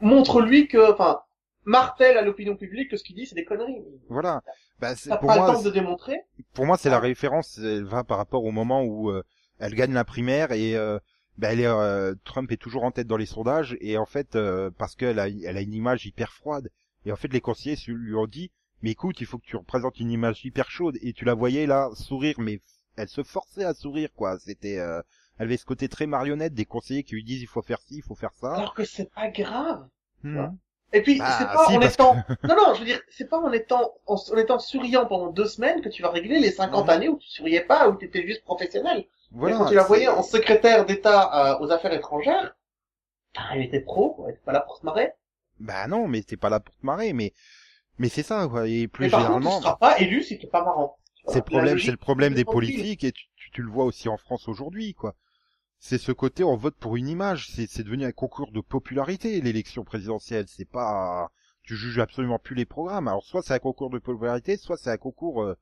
montre-lui 0.01 0.67
que, 0.67 0.91
enfin, 0.93 1.21
martèle 1.65 2.17
à 2.17 2.21
l'opinion 2.21 2.55
publique 2.55 2.89
que 2.91 2.97
ce 2.97 3.03
qu'il 3.03 3.15
dit 3.15 3.25
c'est 3.25 3.35
des 3.35 3.45
conneries. 3.45 3.81
Voilà. 4.09 4.41
Bah, 4.79 4.95
c'est- 4.95 5.09
pour 5.19 5.27
pas 5.27 5.37
moi, 5.37 5.47
le 5.49 5.53
temps 5.55 5.61
de 5.63 5.69
démontrer. 5.71 6.19
pour 6.53 6.65
moi, 6.65 6.77
c'est 6.77 6.89
la 6.89 6.97
Ah. 6.97 6.99
référence, 7.01 7.57
elle 7.57 7.85
va 7.85 8.03
par 8.03 8.17
rapport 8.17 8.43
au 8.43 8.51
moment 8.51 8.83
où 8.83 9.09
euh, 9.09 9.23
elle 9.59 9.73
gagne 9.73 9.93
la 9.93 10.03
primaire 10.03 10.51
et 10.51 10.75
euh, 10.75 10.99
bah, 11.37 11.51
elle 11.53 11.59
est, 11.61 11.65
euh, 11.67 12.13
Trump 12.25 12.51
est 12.51 12.57
toujours 12.57 12.83
en 12.83 12.91
tête 12.91 13.07
dans 13.07 13.17
les 13.17 13.25
sondages 13.25 13.77
et 13.81 13.97
en 13.97 14.05
fait 14.05 14.35
euh, 14.35 14.69
parce 14.77 14.95
qu'elle 14.95 15.19
a, 15.19 15.27
elle 15.29 15.57
a 15.57 15.61
une 15.61 15.73
image 15.73 16.05
hyper 16.05 16.31
froide 16.31 16.69
et 17.05 17.11
en 17.11 17.15
fait 17.15 17.31
les 17.31 17.41
conseillers 17.41 17.77
lui 17.87 18.15
ont 18.15 18.27
dit 18.27 18.51
mais 18.81 18.91
écoute 18.91 19.19
il 19.21 19.25
faut 19.27 19.37
que 19.37 19.45
tu 19.45 19.55
représentes 19.55 19.99
une 19.99 20.11
image 20.11 20.43
hyper 20.45 20.69
chaude 20.69 20.97
et 21.01 21.13
tu 21.13 21.25
la 21.25 21.33
voyais 21.33 21.65
là 21.67 21.89
sourire 21.93 22.35
mais 22.39 22.61
elle 22.97 23.07
se 23.09 23.23
forçait 23.23 23.63
à 23.63 23.73
sourire 23.73 24.09
quoi 24.15 24.37
c'était 24.39 24.77
euh, 24.79 25.01
elle 25.37 25.47
avait 25.47 25.57
ce 25.57 25.65
côté 25.65 25.87
très 25.89 26.05
marionnette 26.07 26.53
des 26.53 26.65
conseillers 26.65 27.03
qui 27.03 27.15
lui 27.15 27.23
disent 27.23 27.41
il 27.41 27.47
faut 27.47 27.61
faire 27.61 27.81
ci 27.81 27.95
il 27.97 28.03
faut 28.03 28.15
faire 28.15 28.33
ça 28.33 28.53
Alors 28.55 28.73
que 28.73 28.83
c'est 28.85 29.09
pas 29.13 29.29
grave. 29.29 29.87
Mhm. 30.23 30.57
Et 30.93 31.01
puis, 31.01 31.21
Bah, 31.21 31.27
c'est 31.27 31.51
pas 31.51 31.67
si, 31.67 31.71
en 31.71 31.81
étant, 31.81 32.23
non, 32.47 32.55
non, 32.55 32.73
je 32.73 32.79
veux 32.79 32.85
dire, 32.85 33.01
c'est 33.09 33.29
pas 33.29 33.39
en 33.39 33.51
étant, 33.51 33.93
en, 34.07 34.15
en 34.15 34.37
étant 34.37 34.59
souriant 34.59 35.05
pendant 35.05 35.27
deux 35.31 35.45
semaines 35.45 35.81
que 35.81 35.89
tu 35.89 36.01
vas 36.01 36.09
régler 36.09 36.39
les 36.39 36.51
50 36.51 36.85
Mhm. 36.85 36.89
années 36.89 37.09
où 37.09 37.17
tu 37.17 37.29
souriais 37.29 37.61
pas, 37.61 37.89
où 37.89 37.97
tu 37.97 38.05
étais 38.05 38.25
juste 38.25 38.43
professionnel. 38.43 39.05
voilà 39.31 39.57
quand 39.57 39.65
tu 39.65 39.75
la 39.75 39.83
voyais 39.83 40.07
en 40.07 40.23
secrétaire 40.23 40.85
d'État 40.85 41.55
euh, 41.59 41.59
aux 41.65 41.71
affaires 41.71 41.93
étrangères, 41.93 42.55
elle 43.53 43.63
était 43.63 43.81
pro, 43.81 44.11
quoi, 44.11 44.31
était 44.31 44.41
pas 44.45 44.53
là 44.53 44.61
pour 44.61 44.77
se 44.77 44.85
marrer. 44.85 45.13
bah 45.59 45.87
non 45.87 46.07
mais 46.07 46.23
t'es 46.23 46.37
pas 46.37 46.49
là 46.49 46.59
pour 46.61 46.75
te 46.75 46.85
marrer 46.85 47.11
mais 47.13 47.33
mais 47.99 48.09
c'est 48.09 48.23
ça 48.23 48.47
quoi 48.49 48.67
et 48.67 48.87
plus 48.87 49.05
Mais 49.05 49.09
par 49.09 49.25
contre, 49.27 49.39
généralement 49.39 49.59
tu 49.61 49.61
seras 49.61 49.77
pas 49.77 49.99
élu 49.99 50.21
si 50.21 50.37
t'es 50.37 50.47
pas 50.47 50.61
marrant. 50.63 50.97
C'est 51.27 51.39
le 51.39 51.43
problème, 51.43 51.77
c'est 51.79 51.91
le 51.91 51.97
problème 51.97 52.33
des 52.33 52.45
politiques 52.45 53.03
et 53.03 53.11
tu, 53.11 53.25
tu, 53.35 53.51
tu 53.51 53.61
le 53.61 53.69
vois 53.69 53.85
aussi 53.85 54.09
en 54.09 54.17
France 54.17 54.47
aujourd'hui, 54.47 54.95
quoi. 54.95 55.15
C'est 55.87 55.99
ce 55.99 56.11
côté 56.11 56.43
on 56.43 56.55
vote 56.55 56.73
pour 56.73 56.95
une 56.95 57.07
image, 57.07 57.47
c'est 57.51 57.83
devenu 57.83 58.05
un 58.05 58.11
concours 58.11 58.51
de 58.51 58.59
popularité 58.59 59.39
l'élection 59.39 59.83
présidentielle, 59.83 60.45
c'est 60.47 60.67
pas 60.67 61.29
tu 61.61 61.75
juges 61.75 61.99
absolument 61.99 62.39
plus 62.39 62.55
les 62.55 62.65
programmes. 62.65 63.07
Alors 63.07 63.23
soit 63.23 63.43
c'est 63.43 63.53
un 63.53 63.59
concours 63.59 63.91
de 63.91 63.99
popularité, 63.99 64.57
soit 64.57 64.77
c'est 64.77 64.89
un 64.89 64.97
concours 64.97 65.43
euh, 65.43 65.55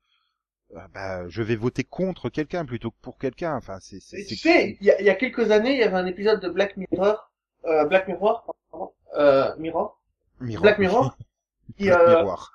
euh, 0.76 0.80
bah, 0.94 1.28
je 1.28 1.44
vais 1.44 1.58
voter 1.58 1.84
contre 1.84 2.30
quelqu'un 2.30 2.64
plutôt 2.64 2.92
que 2.92 3.02
pour 3.02 3.18
quelqu'un. 3.18 3.54
Enfin 3.58 3.80
c'est 3.82 4.00
tu 4.00 4.38
sais, 4.38 4.78
il 4.80 4.88
y 4.88 4.92
a, 4.92 5.02
y 5.02 5.10
a 5.10 5.16
quelques 5.16 5.52
années, 5.52 5.74
il 5.74 5.80
y 5.80 5.84
avait 5.84 5.98
un 5.98 6.06
épisode 6.06 6.40
de 6.40 6.48
Black 6.48 6.78
Mirror, 6.78 7.30
euh, 7.66 7.84
Black 7.84 8.08
Mirror, 8.08 8.56
pardon, 8.72 8.94
euh, 9.18 9.54
Mirror, 9.58 10.02
Miroir. 10.40 10.62
Black 10.62 10.80
Mirror, 10.80 11.18
qui, 11.78 11.88
Black 11.88 12.00
euh, 12.00 12.16
Miroir. 12.16 12.54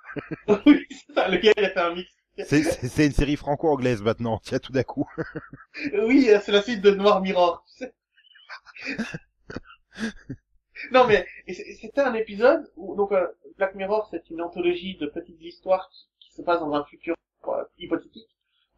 oui, 0.64 0.86
c'est 0.88 1.12
ça, 1.12 1.28
le 1.28 1.36
gars, 1.36 1.52
il 1.54 1.64
a 1.66 1.68
fait 1.68 1.80
un 1.80 1.94
mix. 1.94 2.17
C'est 2.44 3.06
une 3.06 3.12
série 3.12 3.36
franco-anglaise 3.36 4.02
maintenant, 4.02 4.38
tiens 4.42 4.58
tout 4.58 4.72
d'un 4.72 4.82
coup. 4.82 5.08
Oui, 5.92 6.28
euh, 6.30 6.40
c'est 6.42 6.52
la 6.52 6.62
suite 6.62 6.80
de 6.82 6.90
Noir 6.90 7.20
Mirror. 7.20 7.64
non 10.92 11.06
mais 11.06 11.26
c'était 11.46 12.00
un 12.00 12.14
épisode 12.14 12.70
où 12.76 12.94
donc 12.94 13.12
euh, 13.12 13.26
Black 13.56 13.74
Mirror 13.74 14.06
c'est 14.10 14.30
une 14.30 14.40
anthologie 14.40 14.96
de 14.96 15.06
petites 15.06 15.40
histoires 15.42 15.90
qui, 16.20 16.32
se 16.32 16.42
passe 16.42 16.60
dans 16.60 16.72
un 16.72 16.84
futur 16.84 17.16
euh, 17.48 17.64
hypothétique 17.78 18.28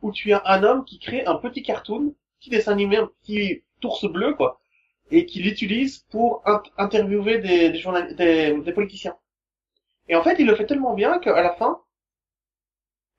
où 0.00 0.10
tu 0.10 0.32
as 0.32 0.42
un 0.46 0.62
homme 0.62 0.84
qui 0.86 0.98
crée 0.98 1.26
un 1.26 1.34
petit 1.36 1.62
cartoon, 1.62 2.14
petit 2.38 2.48
dessin 2.48 2.72
animé, 2.72 2.96
un 2.96 3.10
petit 3.22 3.62
ours 3.84 4.06
bleu 4.10 4.34
quoi, 4.34 4.60
et 5.10 5.26
qui 5.26 5.42
l'utilise 5.42 5.98
pour 6.10 6.42
int- 6.46 6.62
interviewer 6.78 7.38
des 7.38 7.70
des, 7.70 8.14
des 8.14 8.58
des 8.62 8.72
politiciens. 8.72 9.16
Et 10.08 10.16
en 10.16 10.22
fait, 10.22 10.36
il 10.38 10.46
le 10.46 10.54
fait 10.54 10.66
tellement 10.66 10.94
bien 10.94 11.18
qu'à 11.18 11.40
la 11.42 11.54
fin, 11.54 11.80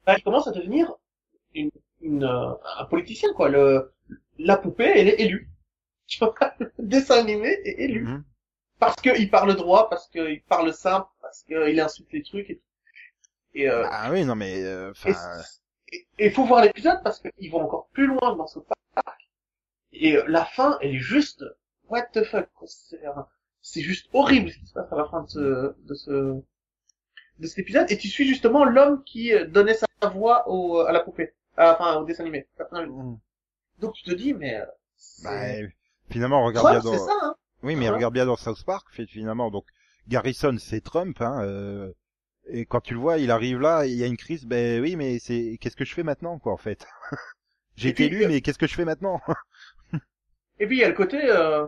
bah, 0.05 0.15
il 0.17 0.23
commence 0.23 0.47
à 0.47 0.51
devenir 0.51 0.93
une, 1.53 1.71
une, 2.01 2.23
euh, 2.23 2.53
un 2.77 2.85
politicien, 2.85 3.33
quoi. 3.33 3.49
Le, 3.49 3.93
la 4.37 4.57
poupée, 4.57 4.91
elle 4.95 5.07
est 5.07 5.19
élue. 5.19 5.49
Tu 6.07 6.19
vois, 6.19 6.33
le 6.59 6.71
dessin 6.79 7.19
animé 7.19 7.49
est 7.63 7.83
élu. 7.83 8.03
Mhm. 8.05 8.23
Parce 8.79 8.95
qu'il 8.95 9.29
parle 9.29 9.55
droit, 9.55 9.89
parce 9.89 10.07
qu'il 10.09 10.41
parle 10.43 10.73
simple, 10.73 11.07
parce 11.21 11.43
qu'il 11.43 11.79
insulte 11.79 12.11
les 12.11 12.23
trucs 12.23 12.49
et 12.49 12.57
tout. 12.57 12.63
Et, 13.53 13.69
euh, 13.69 13.85
Ah 13.91 14.09
oui 14.11 14.23
non 14.25 14.35
mais 14.35 14.63
euh, 14.63 14.93
il 16.19 16.31
faut 16.31 16.45
voir 16.45 16.63
l'épisode 16.63 17.01
parce 17.03 17.19
qu'ils 17.19 17.51
vont 17.51 17.61
encore 17.61 17.87
plus 17.93 18.07
loin 18.07 18.35
dans 18.35 18.47
ce 18.47 18.59
parc. 18.59 19.29
Et 19.91 20.15
euh, 20.15 20.23
la 20.27 20.45
fin, 20.45 20.77
elle 20.81 20.95
est 20.95 20.99
juste, 20.99 21.43
what 21.89 22.03
the 22.13 22.23
fuck, 22.23 22.49
quoi. 22.53 22.67
C'est, 23.61 23.81
juste 23.81 24.09
horrible 24.13 24.49
ce 24.49 24.57
qui 24.57 24.65
se 24.65 24.73
passe 24.73 24.91
à 24.91 24.95
la 24.95 25.05
fin 25.05 25.23
de 25.23 25.29
ce, 25.29 25.75
de 25.77 25.93
ce, 25.93 26.41
de 27.39 27.47
cet 27.47 27.59
épisode. 27.59 27.91
Et 27.91 27.97
tu 27.97 28.07
suis 28.07 28.27
justement 28.27 28.63
l'homme 28.63 29.03
qui 29.03 29.33
euh, 29.33 29.45
donnait 29.45 29.73
sa 29.73 29.85
voix 30.09 30.47
au, 30.49 30.79
à 30.79 30.91
la 30.91 31.01
poupée. 31.01 31.33
Ah, 31.57 31.73
enfin, 31.79 31.97
au 31.97 32.05
dessin 32.05 32.23
animé. 32.23 32.47
Mhm. 32.71 33.19
Donc 33.79 33.93
tu 33.93 34.03
te 34.03 34.11
dis, 34.13 34.33
mais, 34.33 34.59
euh, 34.61 34.65
bah, 35.23 35.67
finalement 36.09 36.43
regarde 36.45 36.69
bien 36.69 36.79
dans 36.81 36.97
ça, 36.97 37.13
hein. 37.21 37.35
Oui, 37.63 37.75
mais 37.75 37.81
Voilà. 37.81 37.97
regarde 37.97 38.13
bien 38.13 38.25
dans 38.25 38.35
South 38.37 38.63
Park, 38.65 38.87
fait 38.91 39.05
finalement. 39.05 39.51
Donc 39.51 39.65
Garrison, 40.07 40.55
c'est 40.59 40.81
Trump, 40.81 41.21
hein. 41.21 41.41
euh, 41.43 41.91
et 42.47 42.65
quand 42.65 42.81
tu 42.81 42.93
le 42.95 42.99
vois, 42.99 43.17
il 43.19 43.31
arrive 43.31 43.59
là, 43.59 43.85
il 43.85 43.93
y 43.95 44.03
a 44.03 44.07
une 44.07 44.17
crise. 44.17 44.45
Ben 44.45 44.81
oui, 44.81 44.95
mais 44.95 45.19
c'est 45.19 45.57
qu'est-ce 45.61 45.75
que 45.75 45.85
je 45.85 45.93
fais 45.93 46.03
maintenant, 46.03 46.39
quoi, 46.39 46.53
en 46.53 46.57
fait? 46.57 46.85
J'ai 47.77 47.89
été 47.89 48.05
élu, 48.05 48.25
euh, 48.25 48.27
mais 48.29 48.41
qu'est-ce 48.41 48.59
que 48.59 48.67
je 48.67 48.75
fais 48.75 48.85
maintenant? 48.85 49.21
Et 50.59 50.67
puis 50.67 50.77
il 50.77 50.79
y 50.79 50.83
a 50.83 50.87
le 50.87 50.93
côté, 50.93 51.19
euh, 51.29 51.65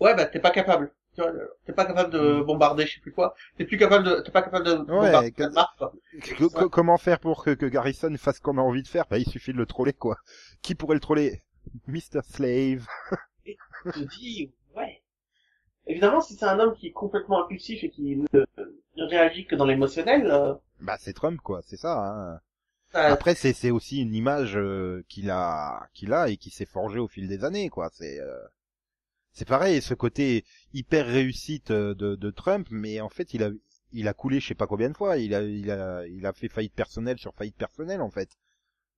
ouais, 0.00 0.14
bah 0.14 0.26
t'es 0.26 0.40
pas 0.40 0.50
capable. 0.52 0.92
T'es 1.16 1.72
pas 1.72 1.84
capable 1.84 2.12
de 2.12 2.40
bombarder, 2.42 2.86
je 2.86 2.94
sais 2.94 3.00
plus 3.00 3.12
quoi. 3.12 3.34
T'es 3.58 3.64
plus 3.64 3.76
capable 3.76 4.04
de, 4.04 4.20
t'es 4.20 4.30
pas 4.30 4.42
capable 4.42 4.64
de 4.66 4.74
bombarder 4.76 5.34
marque, 5.52 5.76
quoi. 5.78 5.92
Co- 6.38 6.48
co- 6.50 6.68
Comment 6.70 6.96
faire 6.98 7.18
pour 7.20 7.44
que, 7.44 7.50
que 7.50 7.66
Garrison 7.66 8.14
fasse 8.16 8.36
ce 8.36 8.40
qu'on 8.40 8.58
a 8.58 8.62
envie 8.62 8.82
de 8.82 8.88
faire? 8.88 9.06
Ben 9.10 9.18
il 9.18 9.26
suffit 9.28 9.52
de 9.52 9.58
le 9.58 9.66
troller, 9.66 9.92
quoi. 9.92 10.16
Qui 10.62 10.74
pourrait 10.74 10.94
le 10.94 11.00
troller? 11.00 11.42
Mr. 11.86 12.20
Slave. 12.24 12.86
tu 13.44 13.56
te 13.92 13.98
dis, 14.18 14.52
ouais. 14.76 15.02
Évidemment, 15.86 16.20
si 16.20 16.34
c'est 16.36 16.44
un 16.46 16.58
homme 16.60 16.74
qui 16.74 16.86
est 16.88 16.92
complètement 16.92 17.44
impulsif 17.44 17.82
et 17.84 17.90
qui 17.90 18.16
ne, 18.16 18.44
ne 18.96 19.04
réagit 19.04 19.46
que 19.46 19.56
dans 19.56 19.66
l'émotionnel, 19.66 20.26
euh, 20.30 20.54
Bah 20.80 20.96
c'est 20.98 21.12
Trump, 21.12 21.40
quoi. 21.42 21.60
C'est 21.66 21.76
ça. 21.76 21.98
Hein. 21.98 22.40
Après, 22.92 23.34
c'est 23.34 23.52
c'est 23.52 23.70
aussi 23.70 24.00
une 24.02 24.14
image 24.14 24.56
euh, 24.56 25.04
qu'il 25.08 25.30
a 25.30 25.88
qu'il 25.94 26.12
a 26.12 26.28
et 26.28 26.36
qui 26.36 26.50
s'est 26.50 26.66
forgée 26.66 26.98
au 26.98 27.08
fil 27.08 27.28
des 27.28 27.44
années, 27.44 27.68
quoi. 27.68 27.88
C'est 27.92 28.18
euh, 28.20 28.38
c'est 29.32 29.46
pareil, 29.48 29.80
ce 29.82 29.94
côté 29.94 30.44
hyper 30.72 31.06
réussite 31.06 31.70
euh, 31.70 31.94
de, 31.94 32.14
de 32.16 32.30
Trump, 32.30 32.66
mais 32.70 33.00
en 33.00 33.08
fait, 33.08 33.34
il 33.34 33.42
a 33.42 33.50
il 33.92 34.06
a 34.06 34.14
coulé 34.14 34.38
je 34.38 34.46
sais 34.48 34.54
pas 34.54 34.66
combien 34.68 34.88
de 34.90 34.96
fois. 34.96 35.16
Il 35.18 35.34
a 35.34 35.42
il 35.42 35.70
a 35.70 36.06
il 36.06 36.24
a 36.26 36.32
fait 36.32 36.48
faillite 36.48 36.74
personnelle 36.74 37.18
sur 37.18 37.34
faillite 37.34 37.56
personnelle, 37.56 38.00
en 38.00 38.10
fait. 38.10 38.30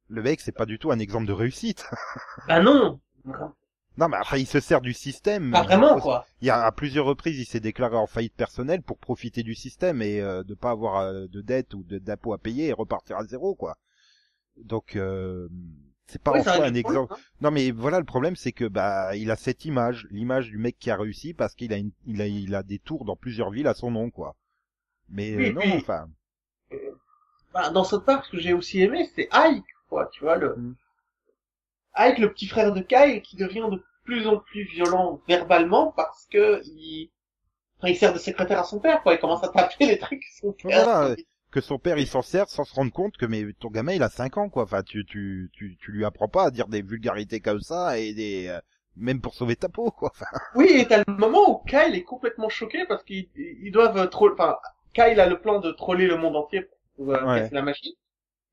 Le 0.09 0.23
mec, 0.23 0.41
c'est 0.41 0.53
pas 0.53 0.67
du 0.67 0.79
tout 0.79 0.91
un 0.91 0.99
exemple 0.99 1.27
de 1.27 1.33
réussite. 1.33 1.87
bah 2.49 2.61
non. 2.61 3.01
non, 3.97 4.09
mais 4.09 4.17
après, 4.19 4.41
il 4.43 4.47
se 4.47 4.61
sert 4.61 4.81
du 4.83 4.93
système. 4.93 5.53
Pas 5.53 5.63
vraiment, 5.63 5.99
quoi. 6.01 6.27
Il 6.43 6.47
y 6.47 6.51
a 6.51 6.63
à 6.65 6.73
plusieurs 6.73 7.07
reprises, 7.07 7.39
il 7.39 7.47
s'est 7.47 7.61
déclaré 7.61 7.97
en 7.97 8.07
faillite 8.07 8.35
personnelle 8.35 8.83
pour 8.83 8.99
profiter 8.99 9.43
du 9.43 9.55
système 9.55 10.03
et 10.03 10.21
euh, 10.21 10.43
de 10.45 10.55
pas 10.55 10.71
avoir 10.71 10.99
euh, 10.99 11.27
de 11.29 11.41
dette 11.41 11.73
ou 11.73 11.83
de- 11.85 11.99
d'impôts 11.99 12.35
à 12.35 12.39
payer 12.39 12.67
et 12.69 12.73
repartir 12.73 13.17
à 13.17 13.25
zéro, 13.25 13.55
quoi. 13.55 13.77
Donc, 14.57 14.97
euh, 14.97 15.49
c'est 16.13 16.23
pas 16.23 16.33
Oui, 16.33 16.41
en 16.41 16.43
soi 16.45 16.65
un 16.67 16.75
exemple. 16.75 17.15
hein. 17.15 17.17
Non, 17.41 17.51
mais 17.51 17.71
voilà, 17.73 17.99
le 17.99 18.05
problème, 18.05 18.37
c'est 18.37 18.53
que 18.53 18.65
bah, 18.67 19.17
il 19.17 19.31
a 19.31 19.37
cette 19.37 19.65
image, 19.65 20.07
l'image 20.11 20.49
du 20.51 20.59
mec 20.59 20.79
qui 20.79 20.91
a 20.91 20.97
réussi 20.97 21.35
parce 21.35 21.55
qu'il 21.55 21.73
a, 21.73 21.77
une, 21.79 21.91
il 22.07 22.21
a, 22.21 22.27
il 22.27 22.55
a 22.55 22.63
des 22.63 22.79
tours 22.79 23.05
dans 23.05 23.17
plusieurs 23.17 23.51
villes 23.51 23.67
à 23.67 23.75
son 23.75 23.91
nom, 23.91 24.11
quoi. 24.11 24.37
Mais 25.09 25.35
Oui, 25.37 25.47
euh, 25.49 25.53
non, 25.53 25.61
puis- 25.63 25.73
enfin, 25.79 26.09
Bah, 27.55 27.71
dans 27.71 27.85
cette 27.85 28.05
part, 28.05 28.25
ce 28.25 28.31
que 28.31 28.39
j'ai 28.39 28.53
aussi 28.53 28.81
aimé, 28.83 29.09
c'est 29.15 29.29
Ike, 29.33 29.65
quoi, 29.89 30.07
tu 30.13 30.21
vois, 30.25 30.37
le, 30.37 30.55
Mm. 30.57 30.75
Ike, 31.95 32.19
le 32.19 32.33
petit 32.33 32.47
frère 32.47 32.73
de 32.73 32.81
Kyle, 32.81 33.23
qui 33.23 33.37
devient 33.37 33.69
de 33.71 33.83
plus 34.05 34.27
en 34.27 34.39
plus 34.39 34.65
violent 34.65 35.21
verbalement 35.29 35.93
parce 35.93 36.27
que 36.27 36.61
il, 36.65 37.11
enfin, 37.79 37.89
il 37.89 37.97
sert 37.97 38.13
de 38.15 38.19
secrétaire 38.19 38.59
à 38.61 38.65
son 38.65 38.81
père, 38.81 39.03
quoi, 39.03 39.15
il 39.15 39.21
commence 39.21 39.45
à 39.45 39.49
taper 39.49 39.87
les 39.87 39.99
trucs 39.99 40.21
que 40.21 40.27
son 40.41 40.53
père. 40.53 40.85
voilà, 40.85 41.15
que 41.53 41.61
son 41.61 41.79
père 41.79 41.99
il 41.99 42.07
s'en 42.09 42.23
sert 42.23 42.49
sans 42.49 42.65
se 42.65 42.75
rendre 42.75 42.93
compte 42.93 43.17
que 43.17 43.27
mais 43.27 43.45
ton 43.61 43.69
gamin 43.71 43.93
il 43.95 44.03
a 44.03 44.09
5 44.11 44.39
ans, 44.39 44.49
quoi. 44.51 44.65
Enfin, 44.65 44.83
tu, 44.83 45.05
tu, 45.07 45.51
tu, 45.55 45.77
tu 45.81 45.93
lui 45.93 46.05
apprends 46.05 46.29
pas 46.29 46.47
à 46.47 46.51
dire 46.51 46.69
des 46.69 46.83
vulgarités 46.83 47.41
comme 47.41 47.61
ça 47.61 47.99
et 47.99 48.15
des, 48.15 48.49
euh, 48.49 48.61
même 48.97 49.21
pour 49.21 49.35
sauver 49.35 49.57
ta 49.57 49.69
peau, 49.69 49.91
quoi. 49.91 50.11
Enfin, 50.15 50.27
Oui, 50.55 50.67
et 50.71 50.87
t'as 50.87 50.99
le 51.07 51.15
moment 51.17 51.51
où 51.51 51.65
Kyle 51.67 51.95
est 51.95 52.05
complètement 52.05 52.49
choqué 52.49 52.85
parce 52.87 53.03
qu'ils 53.05 53.29
ils 53.37 53.71
doivent 53.73 54.09
troller, 54.11 54.35
enfin, 54.35 54.59
Kyle 54.95 55.19
a 55.21 55.27
le 55.27 55.41
plan 55.41 55.61
de 55.61 55.71
troller 55.73 56.07
le 56.07 56.17
monde 56.17 56.37
entier 56.37 56.69
pour 56.97 57.13
euh, 57.15 57.21
Ouais. 57.25 57.51
la 57.51 57.63
machine. 57.63 57.93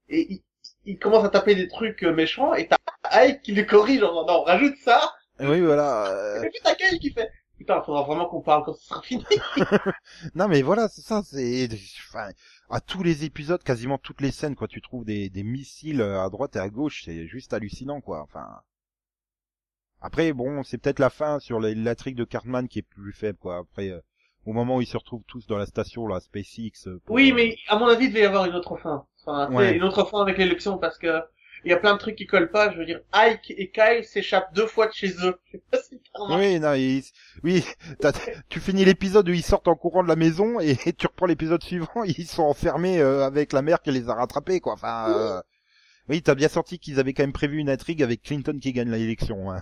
Et 0.10 0.28
il, 0.34 0.44
il 0.86 1.00
commence 1.00 1.26
à 1.26 1.30
taper 1.30 1.56
des 1.56 1.68
trucs 1.70 2.04
euh, 2.04 2.14
méchants 2.14 2.54
et 2.56 2.68
t'as 2.68 2.78
Ike 3.12 3.42
qui 3.44 3.54
le 3.54 3.64
corrige 3.64 4.04
en 4.04 4.10
disant 4.12 4.26
non, 4.28 4.44
rajoute 4.44 4.78
ça. 4.84 5.02
oui, 5.40 5.62
voilà. 5.62 6.08
euh, 6.08 6.44
Et 6.44 6.50
puis 6.50 6.60
t'as 6.64 6.76
Kyle 6.76 7.00
qui 7.00 7.12
fait 7.12 7.32
putain, 7.58 7.82
faudra 7.84 8.04
vraiment 8.04 8.28
qu'on 8.28 8.42
parle 8.42 8.64
quand 8.66 8.74
ce 8.74 8.86
sera 8.88 9.02
fini. 9.02 9.26
Non 10.36 10.48
mais 10.48 10.62
voilà, 10.62 10.88
c'est 10.90 11.02
ça, 11.02 11.22
c'est 11.24 11.68
enfin 12.10 12.30
à 12.69 12.82
tous 12.82 13.03
les 13.03 13.25
épisodes, 13.25 13.62
quasiment 13.63 13.97
toutes 13.97 14.21
les 14.21 14.32
scènes, 14.32 14.55
quoi. 14.55 14.67
Tu 14.67 14.82
trouves 14.82 15.05
des, 15.05 15.29
des 15.29 15.43
missiles 15.43 16.01
à 16.01 16.29
droite 16.29 16.55
et 16.55 16.60
à 16.60 16.69
gauche, 16.69 17.03
c'est 17.05 17.27
juste 17.27 17.53
hallucinant, 17.53 18.01
quoi. 18.01 18.21
Enfin. 18.23 18.62
Après, 20.01 20.34
bon, 20.34 20.63
c'est 20.63 20.77
peut-être 20.77 20.99
la 20.99 21.10
fin 21.10 21.39
sur 21.39 21.60
la, 21.60 21.73
la 21.73 21.95
trick 21.95 22.15
de 22.15 22.23
Cartman 22.25 22.67
qui 22.67 22.79
est 22.79 22.84
plus 22.84 23.13
faible, 23.13 23.38
quoi. 23.38 23.58
Après, 23.60 23.89
euh, 23.89 23.99
au 24.45 24.53
moment 24.53 24.77
où 24.77 24.82
ils 24.82 24.88
se 24.88 24.97
retrouvent 24.97 25.23
tous 25.27 25.47
dans 25.47 25.58
la 25.58 25.65
station, 25.65 26.08
là, 26.08 26.19
SpaceX. 26.19 26.88
euh, 26.88 26.99
pour, 27.05 27.15
Oui, 27.15 27.32
euh, 27.32 27.36
mais 27.36 27.55
à 27.67 27.77
mon 27.77 27.88
avis, 27.88 28.05
il 28.05 28.10
devait 28.10 28.21
y 28.21 28.25
avoir 28.25 28.45
une 28.45 28.55
autre 28.55 28.77
fin. 28.77 29.05
Enfin, 29.25 29.51
Ouais. 29.53 29.75
une 29.75 29.84
autre 29.84 30.05
fin 30.05 30.21
avec 30.21 30.38
l'élection 30.38 30.77
parce 30.77 30.97
que 30.97 31.21
il 31.65 31.72
y 31.72 31.74
a 31.74 31.78
plein 31.78 31.93
de 31.93 32.00
trucs 32.00 32.15
qui 32.15 32.26
collent 32.26 32.52
pas. 32.52 32.72
Je 32.72 32.78
veux 32.78 32.86
dire, 32.86 33.02
Ike 33.12 33.52
et 33.58 33.69
Kyle 33.72 34.04
s'échappent 34.04 34.54
deux 34.54 34.67
fois 34.67 34.88
de 34.88 34.93
chez 34.93 35.13
eux. 35.24 35.39
Oui, 36.30 36.60
non, 36.60 36.74
oui, 37.43 37.65
tu 38.50 38.60
finis 38.60 38.86
l'épisode 38.86 39.30
où 39.30 39.34
ils 39.34 39.43
sortent 39.43 39.67
en 39.67 39.76
courant 39.76 40.04
de 40.04 40.08
la 40.08 40.15
maison 40.15 40.60
et 40.60 40.76
tu 40.98 41.08
reprends 41.08 41.26
l'épisode 41.26 41.63
suivant, 41.63 42.04
ils 42.06 42.28
sont 42.28 42.43
enfermés 42.43 43.00
euh, 43.00 43.26
avec 43.26 43.54
la 43.54 43.62
mère 43.62 43.82
qui 43.82 43.91
les 43.91 44.10
a 44.10 44.15
rattrapés, 44.15 44.60
quoi. 44.60 44.74
Enfin, 44.74 45.10
euh, 45.10 45.41
oui, 46.10 46.22
t'as 46.22 46.36
bien 46.36 46.50
senti 46.50 46.80
qu'ils 46.80 47.00
avaient 47.00 47.13
quand 47.13 47.24
même 47.24 47.34
prévu 47.34 47.58
une 47.58 47.69
intrigue 47.69 48.04
avec 48.04 48.24
Clinton 48.24 48.58
qui 48.62 48.74
gagne 48.74 48.91
l'élection. 48.91 49.52
Hein. 49.52 49.60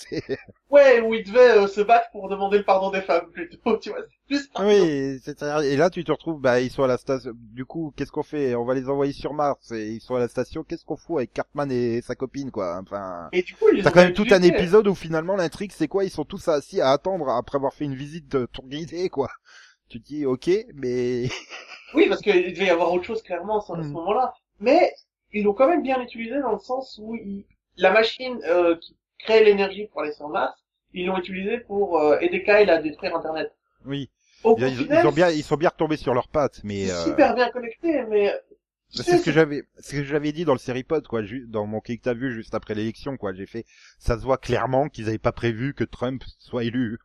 Ouais, 0.70 1.00
où 1.00 1.14
ils 1.14 1.24
devaient 1.24 1.58
euh, 1.58 1.66
se 1.68 1.80
battre 1.80 2.06
pour 2.10 2.28
demander 2.28 2.58
le 2.58 2.64
pardon 2.64 2.90
des 2.90 3.00
femmes 3.02 3.30
plutôt. 3.30 3.76
Tu 3.78 3.90
vois, 3.90 3.98
c'est 4.00 4.26
plus. 4.26 4.48
oui, 4.60 5.20
c'est 5.22 5.40
et 5.42 5.76
là 5.76 5.90
tu 5.90 6.02
te 6.04 6.10
retrouves, 6.12 6.40
bah 6.40 6.60
ils 6.60 6.70
sont 6.70 6.82
à 6.82 6.86
la 6.88 6.96
station. 6.98 7.32
Du 7.34 7.64
coup, 7.64 7.92
qu'est-ce 7.96 8.10
qu'on 8.10 8.22
fait? 8.22 8.54
On 8.54 8.64
va 8.64 8.74
les 8.74 8.88
envoyer 8.88 9.12
sur 9.12 9.32
Mars 9.34 9.70
et 9.72 9.88
ils 9.92 10.00
sont 10.00 10.14
à 10.16 10.18
la 10.20 10.28
station. 10.28 10.64
Qu'est-ce 10.64 10.84
qu'on 10.84 10.96
fout 10.96 11.18
avec 11.18 11.32
Cartman 11.32 11.70
et 11.70 12.00
sa 12.02 12.14
copine, 12.14 12.50
quoi? 12.50 12.78
Enfin. 12.82 13.28
Et 13.32 13.42
du 13.42 13.54
coup, 13.54 13.66
ils 13.72 13.82
T'as 13.84 13.90
quand 13.90 14.02
même 14.02 14.14
tout 14.14 14.26
un 14.30 14.42
épisode 14.42 14.88
où 14.88 14.94
finalement 14.94 15.36
l'intrigue 15.36 15.72
c'est 15.72 15.88
quoi? 15.88 16.04
Ils 16.04 16.10
sont 16.10 16.24
tous 16.24 16.48
assis 16.48 16.80
à 16.80 16.90
attendre 16.90 17.28
après 17.28 17.56
avoir 17.56 17.72
fait 17.74 17.84
une 17.84 17.94
visite 17.94 18.28
de 18.28 18.46
tour 18.46 18.66
guidée 18.66 19.08
quoi. 19.10 19.28
Tu 19.88 20.00
te 20.00 20.06
dis 20.06 20.26
ok, 20.26 20.50
mais 20.74 21.28
Oui, 21.94 22.08
parce 22.08 22.22
qu'il 22.22 22.52
devait 22.52 22.66
y 22.66 22.70
avoir 22.70 22.92
autre 22.92 23.04
chose 23.04 23.22
clairement 23.22 23.60
à 23.60 23.60
ce 23.64 23.72
à 23.72 23.82
ce 23.82 23.88
Mm. 23.88 23.92
moment-là. 23.92 24.32
Mais 24.58 24.92
ils 25.32 25.44
l'ont 25.44 25.52
quand 25.54 25.68
même 25.68 25.82
bien 25.82 26.00
utilisé 26.02 26.40
dans 26.40 26.52
le 26.52 26.58
sens 26.58 26.98
où 27.00 27.14
ils- 27.14 27.44
la 27.76 27.92
machine 27.92 28.40
euh, 28.48 28.76
qui 28.76 28.96
crée 29.18 29.44
l'énergie 29.44 29.86
pour 29.88 30.02
aller 30.02 30.12
sur 30.12 30.28
Mars, 30.28 30.54
ils 30.92 31.06
l'ont 31.06 31.18
utilisé 31.18 31.58
pour 31.60 31.98
euh, 32.00 32.18
aider 32.20 32.42
Kyle 32.44 32.70
à 32.70 32.80
détruire 32.82 33.16
Internet. 33.16 33.52
oui, 33.84 34.10
Au 34.42 34.56
ils, 34.56 34.68
ils 34.68 34.76
final, 34.76 35.06
ont 35.06 35.12
bien, 35.12 35.30
ils 35.30 35.42
sont 35.44 35.56
bien 35.56 35.70
retombés 35.70 35.96
sur 35.96 36.14
leurs 36.14 36.28
pattes, 36.28 36.60
mais 36.64 36.90
euh, 36.90 37.04
super 37.04 37.34
bien 37.34 37.50
connecté, 37.50 38.02
mais 38.04 38.34
tu 38.94 39.02
c'est 39.02 39.18
ce 39.18 39.22
que 39.24 39.32
j'avais, 39.32 39.64
ce 39.80 39.92
que 39.96 40.04
j'avais 40.04 40.32
dit 40.32 40.44
dans 40.44 40.52
le 40.54 40.58
Seripod 40.58 41.06
quoi, 41.06 41.22
dans 41.48 41.66
mon 41.66 41.80
clic 41.80 42.00
t'as 42.02 42.14
vu 42.14 42.32
juste 42.32 42.54
après 42.54 42.74
l'élection 42.74 43.16
quoi. 43.16 43.32
J'ai 43.34 43.46
fait, 43.46 43.64
ça 43.98 44.16
se 44.18 44.22
voit 44.24 44.38
clairement 44.38 44.88
qu'ils 44.88 45.08
avaient 45.08 45.18
pas 45.18 45.32
prévu 45.32 45.74
que 45.74 45.84
Trump 45.84 46.22
soit 46.38 46.64
élu, 46.64 46.98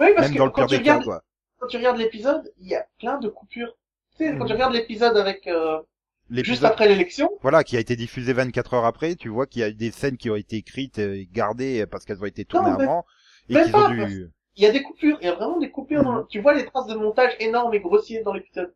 Oui, 0.00 0.08
parce 0.14 0.28
même 0.28 0.32
que 0.32 0.38
dans 0.38 0.46
le 0.46 0.50
quand 0.50 0.64
pire 0.64 0.66
tu 0.66 0.76
des 0.76 0.82
cas 0.82 0.98
regardes, 0.98 1.04
quoi. 1.04 1.24
quand 1.58 1.66
tu 1.68 1.76
regardes 1.76 1.98
l'épisode, 1.98 2.52
il 2.58 2.68
y 2.68 2.74
a 2.74 2.86
plein 2.98 3.18
de 3.18 3.28
coupures. 3.28 3.76
Tu 4.16 4.24
sais, 4.24 4.36
quand 4.36 4.44
Mm. 4.44 4.46
tu 4.46 4.52
regardes 4.52 4.74
l'épisode 4.74 5.16
avec 5.16 5.46
euh, 5.46 5.80
juste 6.30 6.64
après 6.64 6.88
l'élection, 6.88 7.30
voilà, 7.42 7.64
qui 7.64 7.76
a 7.76 7.80
été 7.80 7.96
diffusé 7.96 8.32
24 8.32 8.74
heures 8.74 8.84
après, 8.84 9.14
tu 9.14 9.28
vois 9.28 9.46
qu'il 9.46 9.60
y 9.60 9.64
a 9.64 9.70
des 9.70 9.90
scènes 9.90 10.16
qui 10.16 10.30
ont 10.30 10.36
été 10.36 10.56
écrites 10.56 10.98
et 10.98 11.28
gardées 11.32 11.86
parce 11.86 12.04
qu'elles 12.04 12.20
ont 12.22 12.26
été 12.26 12.44
tournées 12.44 12.70
Non, 12.70 12.76
mais- 12.78 12.84
avant 12.84 13.06
et 13.48 13.54
qu'ils 13.64 13.76
ont 13.76 14.06
dû. 14.06 14.30
il 14.56 14.62
y 14.62 14.66
a 14.66 14.72
des 14.72 14.82
coupures, 14.82 15.18
il 15.20 15.26
y 15.26 15.28
a 15.30 15.34
vraiment 15.34 15.58
des 15.58 15.70
coupures. 15.70 16.02
Mm. 16.02 16.04
Dans... 16.04 16.24
Tu 16.24 16.40
vois 16.40 16.54
les 16.54 16.64
traces 16.66 16.86
de 16.86 16.94
montage 16.94 17.32
énormes 17.40 17.72
et 17.74 17.80
grossiers 17.80 18.22
dans 18.22 18.32
l'épisode. 18.34 18.74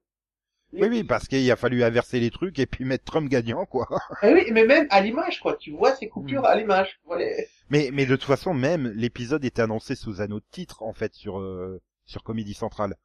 Oui, 0.74 0.88
oui, 0.88 1.04
parce 1.04 1.28
qu'il 1.28 1.50
a 1.50 1.56
fallu 1.56 1.82
inverser 1.84 2.18
les 2.18 2.30
trucs 2.30 2.58
et 2.58 2.64
puis 2.64 2.86
mettre 2.86 3.04
Trump 3.04 3.28
gagnant, 3.28 3.66
quoi. 3.66 3.86
Eh 4.22 4.32
oui, 4.32 4.46
mais 4.52 4.64
même 4.64 4.86
à 4.88 5.02
l'image, 5.02 5.38
quoi. 5.40 5.56
Tu 5.56 5.70
vois 5.72 5.94
ces 5.94 6.08
coupures 6.08 6.40
Mm. 6.42 6.46
à 6.46 6.54
l'image. 6.56 6.98
Voilà. 7.04 7.26
Mais, 7.68 7.90
mais 7.92 8.06
de 8.06 8.16
toute 8.16 8.24
façon, 8.24 8.54
même 8.54 8.88
l'épisode 8.94 9.44
était 9.44 9.60
annoncé 9.60 9.94
sous 9.94 10.22
un 10.22 10.30
autre 10.30 10.46
titre, 10.50 10.82
en 10.82 10.94
fait, 10.94 11.12
sur 11.12 11.38
euh, 11.40 11.82
sur 12.06 12.22
Comédie 12.22 12.54
Centrale. 12.54 12.96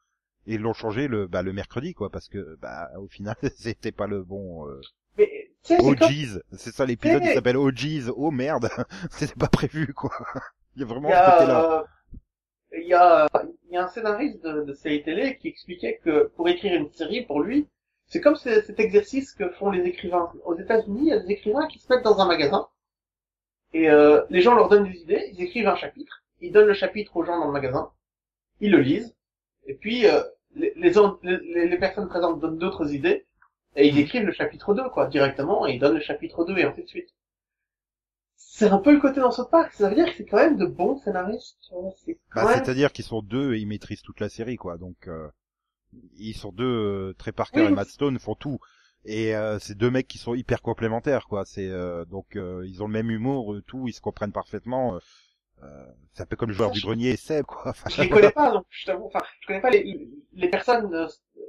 Et 0.47 0.55
ils 0.55 0.61
l'ont 0.61 0.73
changé 0.73 1.07
le 1.07 1.27
bah 1.27 1.43
le 1.43 1.53
mercredi, 1.53 1.93
quoi, 1.93 2.09
parce 2.09 2.27
que 2.29 2.55
bah 2.61 2.89
au 2.99 3.07
final, 3.07 3.35
c'était 3.57 3.91
pas 3.91 4.07
le 4.07 4.23
bon. 4.23 4.67
Euh... 4.67 4.81
Mais 5.17 5.29
Oh 5.79 5.93
comme... 5.95 6.09
jeez, 6.09 6.39
c'est 6.53 6.71
ça 6.73 6.85
l'épisode, 6.85 7.23
il 7.25 7.33
s'appelle 7.33 7.57
Oh 7.57 7.71
jeez, 7.73 8.09
oh 8.15 8.31
merde, 8.31 8.69
c'était 9.11 9.35
pas 9.35 9.47
prévu, 9.49 9.93
quoi. 9.93 10.11
Il 10.75 10.81
y 10.81 10.83
a 10.83 10.87
vraiment 10.87 11.09
Il 11.09 11.11
y 11.11 11.15
ce 11.15 11.19
côté-là. 11.25 11.59
a, 11.59 11.79
euh, 11.79 11.83
il 12.79 12.87
y 12.87 12.93
a, 12.93 13.27
il 13.69 13.73
y 13.73 13.77
a 13.77 13.83
un 13.85 13.87
scénariste 13.87 14.43
de, 14.43 14.63
de 14.63 14.73
série 14.73 15.03
télé 15.03 15.37
qui 15.37 15.47
expliquait 15.47 15.99
que 16.03 16.31
pour 16.35 16.47
écrire 16.49 16.75
une 16.75 16.91
série, 16.91 17.25
pour 17.25 17.41
lui, 17.41 17.67
c'est 18.07 18.21
comme 18.21 18.35
ce- 18.35 18.61
cet 18.61 18.79
exercice 18.79 19.33
que 19.33 19.49
font 19.49 19.71
les 19.71 19.83
écrivains. 19.85 20.31
Aux 20.45 20.55
États-Unis, 20.57 20.99
il 21.01 21.07
y 21.07 21.11
a 21.13 21.19
des 21.19 21.31
écrivains 21.33 21.67
qui 21.67 21.79
se 21.79 21.91
mettent 21.91 22.03
dans 22.03 22.19
un 22.19 22.27
magasin 22.27 22.67
et 23.73 23.89
euh, 23.89 24.23
les 24.29 24.41
gens 24.41 24.55
leur 24.55 24.69
donnent 24.69 24.89
des 24.91 24.99
idées, 25.01 25.29
ils 25.33 25.41
écrivent 25.41 25.67
un 25.67 25.75
chapitre, 25.75 26.23
ils 26.41 26.51
donnent 26.51 26.67
le 26.67 26.73
chapitre 26.73 27.15
aux 27.17 27.23
gens 27.25 27.39
dans 27.39 27.47
le 27.47 27.51
magasin, 27.51 27.91
ils 28.61 28.71
le 28.71 28.79
lisent, 28.81 29.15
et 29.65 29.73
puis 29.75 30.07
euh, 30.07 30.21
les, 30.57 30.73
les, 30.75 30.97
autres- 30.97 31.19
les, 31.23 31.67
les 31.67 31.77
personnes 31.77 32.07
présentes 32.09 32.39
donnent 32.39 32.57
d'autres 32.57 32.93
idées 32.93 33.25
et 33.75 33.87
ils 33.87 33.99
écrivent 33.99 34.25
le 34.25 34.31
chapitre 34.33 34.73
2, 34.73 34.89
quoi, 34.89 35.07
directement, 35.07 35.67
et 35.67 35.73
ils 35.73 35.79
donnent 35.79 35.95
le 35.95 36.01
chapitre 36.01 36.45
2 36.45 36.57
et 36.57 36.63
ainsi 36.63 36.83
de 36.83 36.87
suite. 36.87 37.09
C'est 38.35 38.69
un 38.69 38.79
peu 38.79 38.93
le 38.93 38.99
côté 38.99 39.19
dans 39.19 39.31
ce 39.31 39.43
parc, 39.43 39.73
ça 39.73 39.89
veut 39.89 39.95
dire 39.95 40.05
que 40.05 40.13
c'est 40.17 40.25
quand 40.25 40.37
même 40.37 40.57
de 40.57 40.65
bons 40.65 40.97
scénaristes, 40.97 41.57
c'est 42.05 42.17
Bah, 42.33 42.45
même... 42.45 42.63
c'est-à-dire 42.63 42.91
qu'ils 42.91 43.05
sont 43.05 43.21
deux 43.21 43.53
et 43.53 43.59
ils 43.59 43.67
maîtrisent 43.67 44.01
toute 44.01 44.19
la 44.19 44.29
série, 44.29 44.55
quoi. 44.57 44.77
Donc 44.77 45.07
euh, 45.07 45.27
ils 46.17 46.35
sont 46.35 46.51
deux, 46.51 46.65
euh, 46.65 47.15
Trey 47.17 47.31
Parker 47.31 47.59
Oui, 47.59 47.67
et 47.69 47.71
Matt 47.71 47.89
Stone 47.89 48.19
font 48.19 48.35
tout. 48.35 48.59
Et 49.05 49.35
euh, 49.35 49.59
c'est 49.59 49.77
deux 49.77 49.91
mecs 49.91 50.07
qui 50.07 50.17
sont 50.17 50.35
hyper 50.35 50.61
complémentaires, 50.61 51.27
quoi. 51.27 51.45
C'est 51.45 51.69
euh, 51.69 52.05
donc 52.05 52.35
euh, 52.35 52.65
ils 52.67 52.83
ont 52.83 52.87
le 52.87 52.93
même 52.93 53.11
humour, 53.11 53.53
euh, 53.55 53.61
tout, 53.67 53.87
ils 53.87 53.93
se 53.93 54.01
comprennent 54.01 54.31
parfaitement. 54.33 54.99
Euh, 55.63 55.85
c'est 56.13 56.23
un 56.23 56.25
peu 56.25 56.35
comme 56.35 56.49
le 56.49 56.55
joueur 56.55 56.69
Ça, 56.69 56.73
du 56.75 56.81
grenier 56.81 57.09
et 57.11 57.17
Seb, 57.17 57.45
quoi. 57.45 57.61
Enfin, 57.71 57.89
Je 57.89 58.01
les 58.01 58.09
connais 58.09 58.31
pas, 58.31 58.51
donc 58.51 58.65
je 58.69 58.85
t'avoue, 58.85 59.05
enfin, 59.05 59.19
je 59.41 59.47
connais 59.47 59.61
pas 59.61 59.69
les, 59.69 60.07
les 60.33 60.49
personnes 60.49 60.89
de 60.89 61.07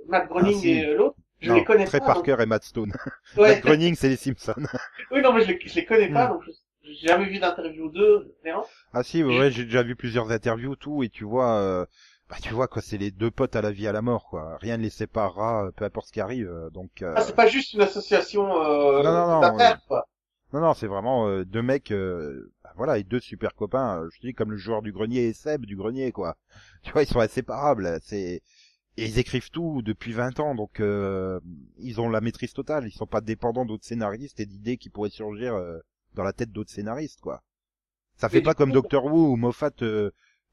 Matt 0.09 0.29
Groening 0.29 0.57
Ah, 0.57 0.61
si. 0.61 0.71
et 0.71 0.87
euh, 0.87 0.97
l'autre, 0.97 1.17
je 1.41 1.49
non, 1.51 1.55
les 1.57 1.65
connais 1.65 1.85
Trey 1.85 2.01
pas. 2.01 2.07
donc- 2.07 2.15
Parker 2.27 2.43
et 2.43 2.47
Matt 2.47 2.65
Stone. 2.65 2.93
Ouais. 3.37 3.55
Matt 3.55 3.63
Groening, 3.65 3.95
c'est 3.95 4.09
les 4.09 4.17
Simpsons. 4.17 4.55
Oui, 5.11 5.21
non, 5.23 5.33
mais 5.33 5.43
je 5.43 5.49
les, 5.53 5.61
je 5.65 5.75
les 5.75 5.85
connais 5.85 6.11
pas, 6.13 6.27
Hmm. 6.27 6.33
donc 6.33 6.43
je- 6.47 6.53
j'ai 6.83 7.09
jamais 7.09 7.27
vu 7.27 7.39
d'interview 7.39 7.91
d'eux, 7.91 8.35
rien. 8.45 8.63
ah 8.95 9.03
si, 9.03 9.23
ouais, 9.23 9.51
j'ai 9.51 9.65
déjà 9.65 9.83
vu 9.83 9.95
plusieurs 9.95 10.31
interviews, 10.31 10.75
tout, 10.77 11.03
et 11.03 11.11
tu 11.11 11.25
vois, 11.25 11.57
euh, 11.57 11.85
bah 12.31 12.37
tu 12.43 12.55
vois 12.55 12.67
quoi, 12.69 12.81
c'est 12.83 12.97
les 12.99 13.11
deux 13.11 13.31
potes 13.31 13.57
à 13.57 13.63
la 13.63 13.71
vie 13.71 13.87
à 13.87 13.93
la 13.93 14.01
mort, 14.03 14.25
quoi. 14.29 14.57
Rien 14.61 14.77
ne 14.79 14.83
les 14.83 14.91
séparera, 14.91 15.67
euh, 15.67 15.71
peu 15.71 15.85
importe 15.85 16.07
ce 16.09 16.13
qui 16.13 16.21
arrive. 16.21 16.51
donc. 16.73 17.03
euh, 17.03 17.13
Ah, 17.17 17.21
c'est 17.23 17.35
pas 17.37 17.47
juste 17.47 17.75
une 17.75 17.83
association 17.83 18.45
euh, 18.63 19.03
Non, 19.03 19.13
non, 19.13 19.41
non, 19.43 19.77
quoi. 19.87 20.07
Non, 20.53 20.61
non, 20.61 20.75
c'est 20.75 20.87
vraiment 20.87 21.29
euh, 21.29 21.45
deux 21.45 21.63
mecs, 21.63 21.91
euh, 21.91 22.51
bah, 22.65 22.73
voilà, 22.77 22.99
et 22.99 23.05
deux 23.05 23.21
super 23.21 23.55
copains. 23.55 24.01
euh, 24.03 24.09
je 24.13 24.19
te 24.21 24.27
dis 24.27 24.35
comme 24.35 24.51
le 24.51 24.57
joueur 24.57 24.81
du 24.83 24.93
grenier 24.93 25.27
et 25.27 25.33
Seb 25.35 25.67
du 25.67 25.77
grenier, 25.77 26.11
quoi. 26.13 26.37
Tu 26.83 26.93
vois, 26.93 27.03
ils 27.03 27.09
sont 27.09 27.21
inséparables. 27.21 27.99
C'est 28.03 28.43
et 29.01 29.05
ils 29.05 29.19
écrivent 29.21 29.51
tout 29.51 29.81
depuis 29.83 30.13
20 30.13 30.41
ans, 30.41 30.57
donc 30.57 30.81
euh, 30.81 31.39
ils 31.79 32.01
ont 32.01 32.09
la 32.11 32.21
maîtrise 32.21 32.53
totale. 32.53 32.85
Ils 32.87 32.91
sont 32.93 33.07
pas 33.07 33.21
dépendants 33.21 33.65
d'autres 33.65 33.85
scénaristes 33.85 34.41
et 34.41 34.47
d'idées 34.47 34.77
qui 34.77 34.91
pourraient 34.91 35.09
surgir 35.11 35.55
euh, 35.55 35.79
dans 36.15 36.25
la 36.25 36.33
tête 36.33 36.51
d'autres 36.51 36.73
scénaristes, 36.73 37.21
quoi. 37.21 37.45
Ça 38.17 38.29
fait 38.29 38.43
pas 38.43 38.55
comme 38.55 38.73
Doctor 38.73 39.05
Who 39.05 39.33
ou 39.33 39.37
Moffat 39.37 39.71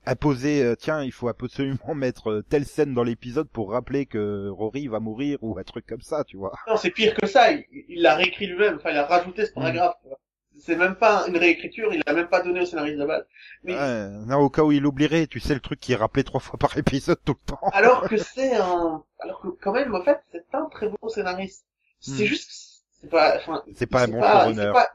imposer, 0.08 0.63
euh, 0.63 0.76
tiens, 0.76 1.04
il 1.04 1.12
faut 1.12 1.28
absolument 1.28 1.94
mettre 1.96 2.30
euh, 2.32 2.41
telle 2.48 2.65
scène 2.65 2.94
dans 2.94 3.04
l'épisode 3.04 3.50
pour 3.50 3.72
rappeler 3.72 4.06
que 4.06 4.50
Rory 4.50 4.88
va 4.88 5.00
mourir 5.00 5.38
ou 5.41 5.58
un 5.58 5.63
truc 5.63 5.86
comme 5.86 6.02
ça, 6.02 6.24
tu 6.24 6.38
vois. 6.38 6.54
Non, 6.68 6.78
c'est 6.78 6.91
pire 6.91 7.13
que 7.15 7.28
ça, 7.28 7.52
il 7.52 8.02
l'a 8.02 8.15
réécrit 8.15 8.48
lui-même, 8.48 8.76
enfin, 8.76 8.91
il 8.91 8.98
a 8.98 9.06
rajouté 9.06 9.46
ce 9.46 9.52
Hmm. 9.52 9.56
paragraphe, 9.56 9.96
vois. 10.04 10.20
C'est 10.58 10.78
même 10.78 10.96
pas 10.96 11.26
une 11.28 11.36
réécriture, 11.38 11.94
il 11.94 12.02
l'a 12.08 12.13
même 12.13 12.30
pas 12.30 12.41
donné 12.41 12.62
au 12.62 12.65
scénariste 12.65 12.98
de 12.98 13.06
base. 13.06 13.26
Mais 13.63 13.74
Ouais, 13.76 14.10
non, 14.26 14.38
au 14.38 14.50
cas 14.50 14.63
où 14.63 14.72
il 14.72 14.86
oublierait, 14.86 15.28
tu 15.28 15.39
sais 15.41 15.54
le 15.54 15.60
truc 15.60 15.80
qui 15.82 15.91
est 15.91 15.98
rappelé 15.98 16.24
trois 16.24 16.39
fois 16.39 16.58
par 16.58 16.78
épisode 16.78 17.20
tout 17.26 17.34
le 17.34 17.46
temps. 17.54 17.60
alors 17.74 18.08
que 18.08 18.15
c'est 18.18 18.56
un, 18.56 19.04
alors 19.20 19.41
que 19.41 19.50
quand 19.62 19.74
même, 19.74 19.94
en 19.94 20.02
fait, 20.04 20.19
c'est 20.32 20.46
un 20.54 20.65
très 20.69 20.88
bon 20.88 21.10
scénariste. 21.10 21.65
C'est 22.00 22.23
Hmm. 22.23 22.27
juste, 22.27 22.50
que 22.50 22.56
c'est 23.02 23.10
pas, 23.10 23.36
enfin, 23.38 23.63
C'est 23.75 23.86
pas 23.88 24.04
un 24.04 24.08
bon 24.08 24.21
showrunner. 24.21 24.62
sait 24.63 24.71
pas, 24.71 24.90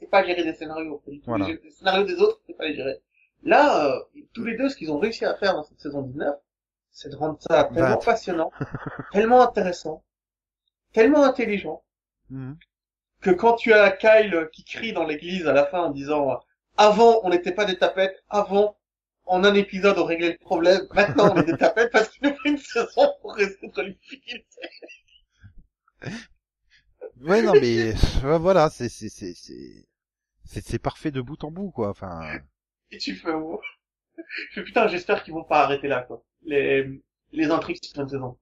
c'est 0.00 0.10
pas 0.10 0.24
gérer 0.26 0.42
des 0.42 0.54
scénarios. 0.54 1.00
Voilà. 1.26 1.46
Les, 1.46 1.60
les 1.62 1.70
scénarios 1.70 2.04
des 2.04 2.16
autres, 2.16 2.40
c'est 2.46 2.56
pas 2.56 2.66
les 2.66 2.74
gérer. 2.74 2.98
Là, 3.44 3.86
euh, 3.86 4.00
tous 4.32 4.44
les 4.44 4.56
deux, 4.56 4.68
ce 4.68 4.76
qu'ils 4.76 4.90
ont 4.90 4.98
réussi 4.98 5.24
à 5.24 5.34
faire 5.36 5.54
dans 5.54 5.62
cette 5.62 5.80
saison 5.80 6.02
19, 6.02 6.36
c'est 6.90 7.10
de 7.10 7.16
rendre 7.16 7.38
ça 7.40 7.64
tellement 7.64 7.98
20. 7.98 8.04
passionnant, 8.04 8.50
tellement 9.12 9.42
intéressant, 9.42 10.04
tellement 10.92 11.24
intelligent, 11.24 11.82
Mhm. 12.30 12.56
que 13.20 13.30
quand 13.30 13.54
tu 13.56 13.72
as 13.74 13.90
Kyle 13.90 14.48
qui 14.52 14.64
crie 14.64 14.92
dans 14.94 15.04
l'église 15.04 15.46
à 15.46 15.52
la 15.52 15.66
fin 15.66 15.80
en 15.82 15.90
disant 15.90 16.40
avant 16.76 17.20
on 17.22 17.30
n'était 17.30 17.52
pas 17.52 17.66
des 17.66 17.76
tapettes, 17.78 18.16
avant 18.30 18.78
en 19.26 19.44
un 19.44 19.54
épisode 19.54 19.98
on 19.98 20.04
réglait 20.04 20.32
le 20.32 20.38
problème, 20.38 20.86
maintenant 20.92 21.32
on 21.34 21.40
est 21.40 21.44
des 21.44 21.56
tapettes 21.56 21.92
parce 21.92 22.08
qu'il 22.08 22.28
nous 22.28 22.34
faut 22.34 22.48
une 22.48 22.58
saison 22.58 23.12
pour 23.20 23.34
résoudre 23.34 23.82
les 23.82 23.92
difficultés. 23.94 24.68
Ouais, 27.20 27.42
non, 27.42 27.52
mais 27.54 27.92
voilà, 28.40 28.70
c'est 28.70 28.88
c'est 28.88 29.08
c'est 29.08 29.34
c'est 29.34 29.86
c'est 30.44 30.64
c'est 30.64 30.78
parfait 30.78 31.10
de 31.10 31.20
bout 31.20 31.42
en 31.44 31.50
bout, 31.50 31.70
quoi. 31.70 31.90
Enfin, 31.90 32.38
Et 32.94 32.98
tu 32.98 33.14
fais 33.16 33.32
oh. 33.34 33.60
Je 34.50 34.54
fais 34.60 34.64
putain 34.64 34.88
j'espère 34.88 35.22
qu'ils 35.24 35.34
vont 35.34 35.44
pas 35.44 35.64
arrêter 35.64 35.88
là 35.88 36.02
quoi. 36.02 36.24
Les 36.44 37.02
les 37.32 37.50
intrigues 37.50 37.82
sur 37.84 38.02
une 38.02 38.08
saison. 38.08 38.38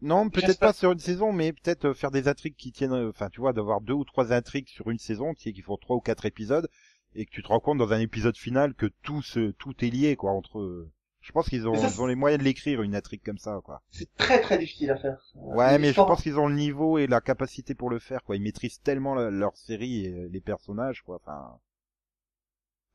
non, 0.00 0.30
peut-être 0.30 0.60
pas 0.60 0.72
sur 0.72 0.92
une 0.92 0.98
saison, 0.98 1.32
mais 1.32 1.52
peut-être 1.52 1.86
euh, 1.86 1.94
faire 1.94 2.10
des 2.10 2.28
intrigues 2.28 2.56
qui 2.56 2.72
tiennent. 2.72 2.92
euh, 2.92 3.10
Enfin, 3.10 3.28
tu 3.30 3.40
vois, 3.40 3.52
d'avoir 3.52 3.80
deux 3.80 3.92
ou 3.94 4.04
trois 4.04 4.32
intrigues 4.32 4.68
sur 4.68 4.90
une 4.90 4.98
saison, 4.98 5.34
qui 5.34 5.52
qui 5.52 5.62
font 5.62 5.76
trois 5.76 5.96
ou 5.96 6.00
quatre 6.00 6.26
épisodes, 6.26 6.68
et 7.14 7.26
que 7.26 7.30
tu 7.30 7.42
te 7.42 7.48
rends 7.48 7.60
compte 7.60 7.78
dans 7.78 7.92
un 7.92 8.00
épisode 8.00 8.36
final 8.36 8.74
que 8.74 8.86
tout 9.02 9.22
se 9.22 9.50
tout 9.52 9.74
est 9.84 9.90
lié, 9.90 10.16
quoi, 10.16 10.32
entre. 10.32 10.60
euh, 10.60 10.90
Je 11.20 11.32
pense 11.32 11.48
qu'ils 11.48 11.66
ont, 11.68 11.74
ça, 11.76 11.88
ils 11.88 12.00
ont 12.00 12.06
les 12.06 12.14
moyens 12.14 12.38
de 12.40 12.44
l'écrire 12.44 12.82
une 12.82 12.94
intrigue 12.94 13.22
comme 13.24 13.38
ça, 13.38 13.60
quoi. 13.64 13.82
C'est 13.90 14.12
très 14.16 14.40
très 14.40 14.58
difficile 14.58 14.90
à 14.90 14.96
faire. 14.96 15.18
Ouais, 15.34 15.78
mais 15.78 15.92
je 15.92 15.96
pense 15.96 16.22
qu'ils 16.22 16.38
ont 16.38 16.46
le 16.48 16.54
niveau 16.54 16.98
et 16.98 17.06
la 17.08 17.20
capacité 17.20 17.74
pour 17.74 17.90
le 17.90 17.98
faire, 17.98 18.22
quoi. 18.22 18.36
Ils 18.36 18.42
maîtrisent 18.42 18.80
tellement 18.82 19.14
la- 19.14 19.30
leur 19.30 19.56
série 19.56 20.06
et 20.06 20.12
euh, 20.14 20.28
les 20.30 20.40
personnages, 20.40 21.02
quoi. 21.02 21.16
Enfin, 21.16 21.58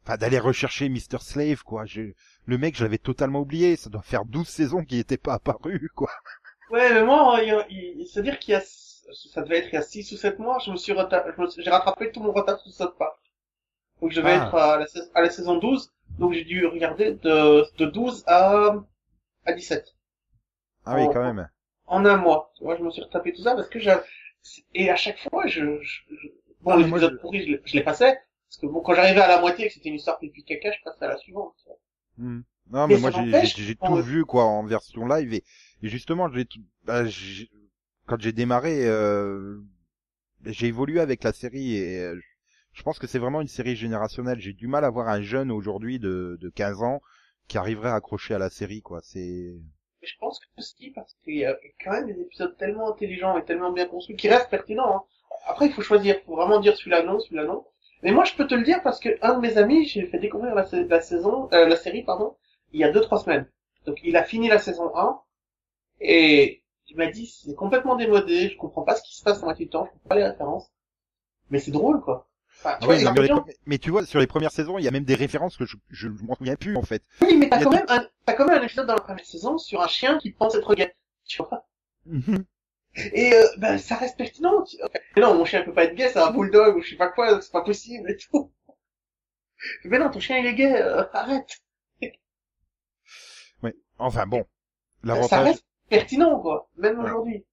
enfin 0.03 0.17
d'aller 0.17 0.39
rechercher 0.39 0.89
Mr. 0.89 1.19
Slave, 1.21 1.63
quoi. 1.63 1.85
Je... 1.85 2.13
Le 2.45 2.57
mec, 2.57 2.75
je 2.75 2.83
l'avais 2.83 2.97
totalement 2.97 3.39
oublié. 3.41 3.75
Ça 3.75 3.89
doit 3.89 4.01
faire 4.01 4.25
12 4.25 4.47
saisons 4.47 4.83
qu'il 4.83 4.99
était 4.99 5.17
pas 5.17 5.33
apparu, 5.35 5.89
quoi. 5.95 6.11
Ouais, 6.71 6.93
mais 6.93 7.03
moi, 7.03 7.39
c'est-à-dire 8.07 8.39
qu'il 8.39 8.53
y 8.53 8.55
a, 8.55 8.61
ça 8.61 9.41
devait 9.41 9.59
être 9.59 9.69
il 9.69 9.75
y 9.75 9.77
a 9.77 9.81
6 9.81 10.11
ou 10.11 10.17
7 10.17 10.39
mois, 10.39 10.57
je 10.65 10.71
me 10.71 10.77
suis 10.77 10.91
reta- 10.93 11.25
je 11.35 11.41
me 11.41 11.47
suis- 11.49 11.63
j'ai 11.63 11.69
rattrapé 11.69 12.11
tout 12.11 12.19
mon 12.21 12.31
retard 12.31 12.59
sur 12.59 12.71
South 12.71 12.95
Park. 12.97 13.15
Donc 14.01 14.11
je 14.11 14.21
vais 14.21 14.31
Ah. 14.31 14.47
être 14.47 14.55
à 14.55 14.77
la, 14.79 14.87
sais- 14.87 15.09
à 15.13 15.21
la 15.21 15.29
saison 15.29 15.57
12, 15.57 15.91
donc 16.19 16.33
j'ai 16.33 16.43
dû 16.43 16.65
regarder 16.65 17.13
de, 17.13 17.65
de 17.77 17.85
12 17.85 18.23
à, 18.27 18.75
à 19.45 19.53
17. 19.53 19.93
Ah 20.85 20.95
oui, 20.95 21.07
quand 21.13 21.23
même. 21.23 21.47
En 21.85 22.05
un 22.05 22.17
mois. 22.17 22.51
Vois, 22.61 22.75
je 22.77 22.83
me 22.83 22.91
suis 22.91 23.03
retapé 23.03 23.33
tout 23.33 23.43
ça 23.43 23.55
parce 23.55 23.69
que 23.69 23.79
j'ai, 23.79 23.95
et 24.73 24.89
à 24.89 24.95
chaque 24.95 25.19
fois, 25.19 25.47
je, 25.47 25.79
je, 25.81 26.01
je- 26.15 26.27
bon, 26.61 26.71
Ah, 26.71 26.77
moi, 26.77 26.87
épisodes 26.87 27.19
je- 27.23 27.37
les- 27.37 27.61
je 27.65 27.73
les 27.75 27.83
passais, 27.83 28.19
parce 28.53 28.61
que 28.61 28.67
bon, 28.67 28.81
quand 28.81 28.93
j'arrivais 28.93 29.19
à 29.21 29.27
la 29.27 29.41
moitié 29.41 29.67
que 29.67 29.73
c'était 29.73 29.89
une 29.89 29.95
histoire 29.95 30.19
pipi 30.19 30.43
caca, 30.43 30.71
je 30.71 30.83
passais 30.83 31.05
à 31.05 31.07
la 31.07 31.17
suivante. 31.17 31.55
Hmm. 32.17 32.41
Non, 32.69 32.87
Mais 32.87 32.95
mais 32.95 32.99
moi, 32.99 33.09
j'ai- 33.11 33.75
tout 33.75 33.95
vu, 33.95 34.25
quoi, 34.25 34.45
en 34.45 34.63
version 34.63 35.07
live 35.07 35.33
et, 35.33 35.43
et 35.81 35.89
justement, 35.89 36.31
j'ai 36.31 36.45
tout, 36.45 36.61
bah, 36.83 37.05
j'ai- 37.05 37.49
quand 38.05 38.19
j'ai 38.21 38.31
démarré, 38.31 38.85
euh, 38.85 39.59
j'ai 40.45 40.67
évolué 40.67 40.99
avec 40.99 41.23
la 41.23 41.33
série 41.33 41.75
et 41.77 41.99
euh, 41.99 42.19
je 42.73 42.83
pense 42.83 42.99
que 42.99 43.07
c'est 43.07 43.19
vraiment 43.19 43.41
une 43.41 43.47
série 43.47 43.75
générationnelle. 43.75 44.39
J'ai 44.39 44.53
du 44.53 44.67
mal 44.67 44.85
à 44.85 44.89
voir 44.91 45.09
un 45.09 45.21
jeune 45.21 45.51
aujourd'hui 45.51 45.99
de, 45.99 46.37
de 46.39 46.49
15 46.49 46.83
ans 46.83 47.01
qui 47.47 47.57
arriverait 47.57 47.89
à 47.89 47.95
accrocher 47.95 48.35
à 48.35 48.39
la 48.39 48.49
série, 48.51 48.81
quoi. 48.81 49.01
C'est, 49.03 49.55
je 50.03 50.13
pense 50.19 50.39
que 50.39 50.61
si, 50.61 50.91
parce 50.91 51.15
qu'il 51.23 51.35
y 51.37 51.45
a 51.45 51.57
quand 51.83 51.91
même 51.91 52.05
des 52.05 52.21
épisodes 52.21 52.55
tellement 52.57 52.91
intelligents 52.91 53.37
et 53.37 53.45
tellement 53.45 53.71
bien 53.71 53.87
construits 53.87 54.15
qui 54.15 54.29
restent 54.29 54.49
pertinents. 54.51 54.97
Hein. 54.97 55.03
Après, 55.47 55.65
il 55.67 55.73
faut 55.73 55.81
choisir. 55.81 56.15
Il 56.21 56.25
faut 56.25 56.35
vraiment 56.35 56.59
dire 56.59 56.75
celui-là 56.77 57.03
non, 57.03 57.19
celui-là 57.19 57.45
non. 57.45 57.65
Mais 58.03 58.11
moi, 58.11 58.23
je 58.25 58.35
peux 58.35 58.47
te 58.47 58.55
le 58.55 58.63
dire 58.63 58.83
parce 58.83 58.99
que 58.99 59.09
un 59.23 59.35
de 59.35 59.39
mes 59.41 59.57
amis, 59.57 59.85
j'ai 59.87 60.05
fait 60.07 60.19
découvrir 60.19 60.55
la, 60.55 60.65
sa- 60.65 60.83
la 60.83 61.01
saison, 61.01 61.49
euh, 61.53 61.67
la 61.67 61.75
série, 61.77 62.03
pardon, 62.03 62.35
il 62.73 62.79
y 62.81 62.83
a 62.83 62.91
deux 62.91 63.01
trois 63.01 63.19
semaines. 63.19 63.47
Donc, 63.85 63.99
il 64.03 64.15
a 64.17 64.23
fini 64.23 64.47
la 64.49 64.59
saison 64.59 64.95
1 64.95 65.19
et 66.01 66.63
il 66.87 66.97
m'a 66.97 67.07
dit 67.07 67.27
c'est 67.27 67.55
complètement 67.55 67.95
démodé. 67.95 68.49
Je 68.49 68.57
comprends 68.57 68.83
pas 68.83 68.95
ce 68.95 69.03
qui 69.03 69.15
se 69.17 69.23
passe 69.23 69.39
dans 69.41 69.47
moitié 69.47 69.65
du 69.65 69.71
temps. 69.71 69.85
Je 69.85 69.91
comprends 69.91 70.09
pas 70.09 70.15
les 70.15 70.25
références. 70.25 70.71
Mais 71.49 71.59
c'est 71.59 71.71
drôle, 71.71 72.01
quoi. 72.01 72.27
Enfin, 72.63 72.77
tu 72.79 72.83
Ah 72.83 72.85
vois, 72.85 72.95
a 72.95 72.99
non, 73.03 73.11
mais, 73.13 73.21
les 73.21 73.79
tu 73.79 73.91
vois, 73.91 74.05
sur 74.05 74.19
les 74.19 74.27
premières 74.27 74.51
saisons, 74.51 74.77
il 74.77 74.85
y 74.85 74.87
a 74.87 74.91
même 74.91 75.03
des 75.05 75.15
références 75.15 75.57
que 75.57 75.65
je, 75.65 75.77
je 75.89 76.07
m'en 76.09 76.35
souviens 76.35 76.55
plus, 76.55 76.75
en 76.77 76.83
fait. 76.83 77.03
Oui, 77.21 77.37
mais 77.37 77.49
t'as 77.49 77.63
quand 77.63 77.71
même 77.71 77.85
un, 77.89 78.07
t'as 78.25 78.33
quand 78.33 78.45
même 78.45 78.61
un 78.61 78.63
épisode 78.65 78.85
dans 78.87 78.93
la 78.93 79.01
première 79.01 79.25
saison 79.25 79.57
sur 79.57 79.81
un 79.81 79.87
chien 79.87 80.19
qui 80.19 80.31
pense 80.31 80.53
être 80.55 80.75
gay. 80.75 80.95
Tu 81.25 81.41
vois 81.41 81.65
Et 82.95 83.33
euh, 83.33 83.47
ben, 83.57 83.77
ça 83.77 83.95
reste 83.95 84.17
pertinent. 84.17 84.63
Mais 85.15 85.21
non, 85.21 85.33
mon 85.35 85.45
chien 85.45 85.63
peut 85.63 85.73
pas 85.73 85.85
être 85.85 85.95
gay, 85.95 86.09
c'est 86.09 86.19
un 86.19 86.31
bulldog 86.31 86.77
ou 86.77 86.81
je 86.81 86.91
sais 86.91 86.95
pas 86.95 87.09
quoi, 87.09 87.41
c'est 87.41 87.51
pas 87.51 87.63
possible 87.63 88.09
et 88.11 88.17
tout. 88.17 88.51
Mais 89.85 89.97
non, 89.99 90.09
ton 90.11 90.19
chien 90.19 90.37
il 90.37 90.45
est 90.45 90.53
gay, 90.55 90.73
euh, 90.81 91.03
arrête. 91.13 91.61
Ouais. 93.61 93.75
Enfin 93.97 94.25
bon. 94.27 94.43
Ça 94.43 95.07
L'avantage, 95.07 95.43
reste 95.45 95.65
pertinent, 95.89 96.39
quoi, 96.39 96.69
même 96.77 96.99
Ouais. 96.99 97.05
aujourd'hui. 97.05 97.45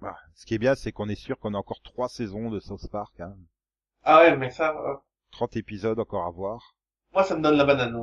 bah, 0.00 0.16
ce 0.34 0.46
qui 0.46 0.54
est 0.54 0.58
bien, 0.58 0.74
c'est 0.74 0.92
qu'on 0.92 1.08
est 1.08 1.14
sûr 1.14 1.38
qu'on 1.38 1.54
a 1.54 1.58
encore 1.58 1.80
trois 1.82 2.08
saisons 2.08 2.50
de 2.50 2.58
South 2.60 2.88
Park, 2.90 3.20
hein. 3.20 3.36
Ah 4.02 4.20
ouais, 4.22 4.36
mais 4.36 4.50
ça, 4.50 4.70
euh, 4.76 4.96
30 5.30 5.56
épisodes 5.56 5.98
encore 5.98 6.26
à 6.26 6.30
voir. 6.30 6.74
moi 7.12 7.22
ça 7.24 7.36
me 7.36 7.42
donne 7.42 7.56
la 7.56 7.64
banane. 7.64 7.94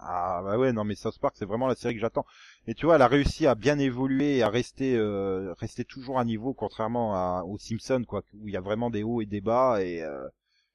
Ah 0.00 0.40
bah 0.44 0.58
ouais 0.58 0.72
non 0.72 0.84
mais 0.84 0.94
South 0.94 1.18
Park 1.18 1.34
c'est 1.38 1.44
vraiment 1.44 1.66
la 1.66 1.74
série 1.74 1.94
que 1.94 2.00
j'attends. 2.00 2.26
Et 2.66 2.74
tu 2.74 2.86
vois 2.86 2.96
elle 2.96 3.02
a 3.02 3.08
réussi 3.08 3.46
à 3.46 3.54
bien 3.54 3.78
évoluer 3.78 4.38
et 4.38 4.42
à 4.42 4.48
rester 4.48 4.96
euh, 4.96 5.52
rester 5.58 5.84
toujours 5.84 6.18
à 6.20 6.24
niveau 6.24 6.54
contrairement 6.54 7.14
à, 7.14 7.42
aux 7.44 7.58
Simpsons 7.58 8.04
quoi 8.06 8.22
où 8.34 8.48
il 8.48 8.54
y 8.54 8.56
a 8.56 8.60
vraiment 8.60 8.90
des 8.90 9.02
hauts 9.02 9.20
et 9.22 9.26
des 9.26 9.40
bas 9.40 9.82
et 9.82 10.02
euh, 10.02 10.28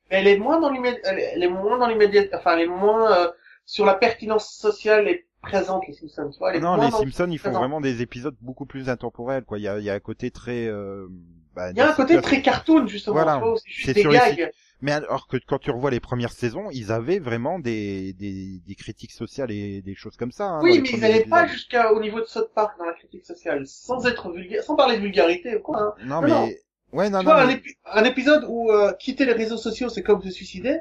elle 0.10 0.28
est 0.28 0.38
moins 0.38 0.60
dans 0.62 0.70
l'immédiat, 0.70 1.00
elle, 1.04 1.44
est- 1.44 1.48
moins 1.50 1.78
dans 1.78 1.88
l'immédiat, 1.88 2.24
enfin 2.34 2.54
elle 2.56 2.62
est 2.64 2.68
moins 2.68 3.12
euh, 3.18 3.32
sur 3.66 3.86
la 3.86 3.96
pertinence 3.96 4.54
sociale 4.54 5.08
et 5.08 5.28
présente 5.42 5.86
les 5.88 5.94
Simpsons, 5.94 6.30
tu 6.32 6.38
vois. 6.40 6.52
Elle 6.54 6.58
est 6.58 6.62
non 6.62 6.76
moins 6.76 6.86
les 6.86 6.92
Simpsons 6.92 7.30
ils 7.32 7.40
font 7.40 7.54
vraiment 7.54 7.82
des 7.82 8.02
épisodes 8.02 8.36
beaucoup 8.42 8.66
plus 8.66 8.90
intemporels 8.90 9.44
quoi. 9.46 9.58
Il 9.60 9.64
y 9.64 9.68
a 9.68 9.80
il 9.80 9.84
y 9.86 9.90
a 9.90 9.94
un 9.94 10.00
côté 10.00 10.32
très 10.32 10.68
euh, 10.68 11.08
bah, 11.56 11.72
Il 11.72 11.78
y 11.78 11.82
a 11.82 11.90
un 11.90 11.94
côté 11.94 12.20
très 12.22 12.42
cartoon 12.42 12.88
justement, 12.88 13.14
Voilà. 13.16 13.42
c'est 13.64 13.70
juste 13.72 13.94
des 13.94 14.04
gags. 14.04 14.52
Mais 14.82 14.92
alors 14.92 15.28
que 15.28 15.38
quand 15.48 15.60
tu 15.60 15.72
revois 15.72 15.92
les 15.92 16.02
premières 16.02 16.34
saisons, 16.34 16.70
ils 16.72 16.92
avaient 16.92 17.20
vraiment 17.20 17.58
des, 17.60 18.12
des, 18.14 18.60
des 18.68 18.76
critiques 18.76 19.14
sociales 19.14 19.50
et 19.52 19.82
des 19.82 19.96
choses 19.96 20.18
comme 20.18 20.32
ça. 20.32 20.46
hein, 20.46 20.60
Oui, 20.62 20.82
mais 20.82 20.90
ils 20.90 21.00
n'allaient 21.00 21.24
pas 21.26 21.48
jusqu'au 21.48 22.00
niveau 22.02 22.20
de 22.20 22.26
South 22.26 22.52
Park 22.54 22.78
dans 22.78 22.86
la 22.86 22.94
critique 22.94 23.26
sociale, 23.26 23.66
sans 23.66 24.06
être 24.06 24.30
vulgaire, 24.32 24.62
sans 24.64 24.76
parler 24.76 24.98
de 24.98 25.02
vulgarité 25.02 25.56
ou 25.56 25.62
quoi. 25.62 25.80
Hein. 25.82 25.94
Non, 26.06 26.22
Non, 26.22 26.22
mais 26.22 26.30
non. 26.30 26.50
ouais 26.92 27.10
non 27.10 27.20
tu 27.20 27.26
non. 27.26 27.32
vois, 27.32 27.42
un, 27.44 27.48
mais- 27.48 27.54
épi- 27.56 27.78
un 27.86 28.04
épisode 28.04 28.46
où 28.50 28.72
euh, 28.72 28.92
quitter 29.00 29.26
les 29.26 29.34
réseaux 29.34 29.58
sociaux, 29.58 29.88
c'est 29.88 30.04
comme 30.04 30.22
se 30.22 30.32
suicider, 30.32 30.80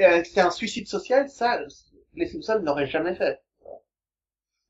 euh, 0.00 0.22
c'est 0.24 0.40
un 0.40 0.50
suicide 0.50 0.88
social, 0.88 1.28
ça, 1.28 1.60
les 2.14 2.26
Simpsons 2.26 2.60
n'auraient 2.60 2.88
jamais 2.88 3.14
fait. 3.14 3.40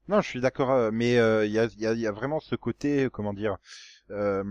Non, 0.08 0.20
je 0.20 0.28
suis 0.28 0.40
d'accord, 0.40 0.70
euh, 0.72 0.90
mais 0.92 1.18
euh, 1.18 1.46
il 1.46 1.52
y, 1.52 1.58
a, 1.58 1.68
y, 1.78 1.86
a, 1.86 1.92
y 1.94 2.06
a 2.06 2.10
vraiment 2.12 2.40
ce 2.40 2.56
côté, 2.56 3.04
euh, 3.04 3.10
comment 3.10 3.32
dire, 3.32 3.58
euh, 4.10 4.44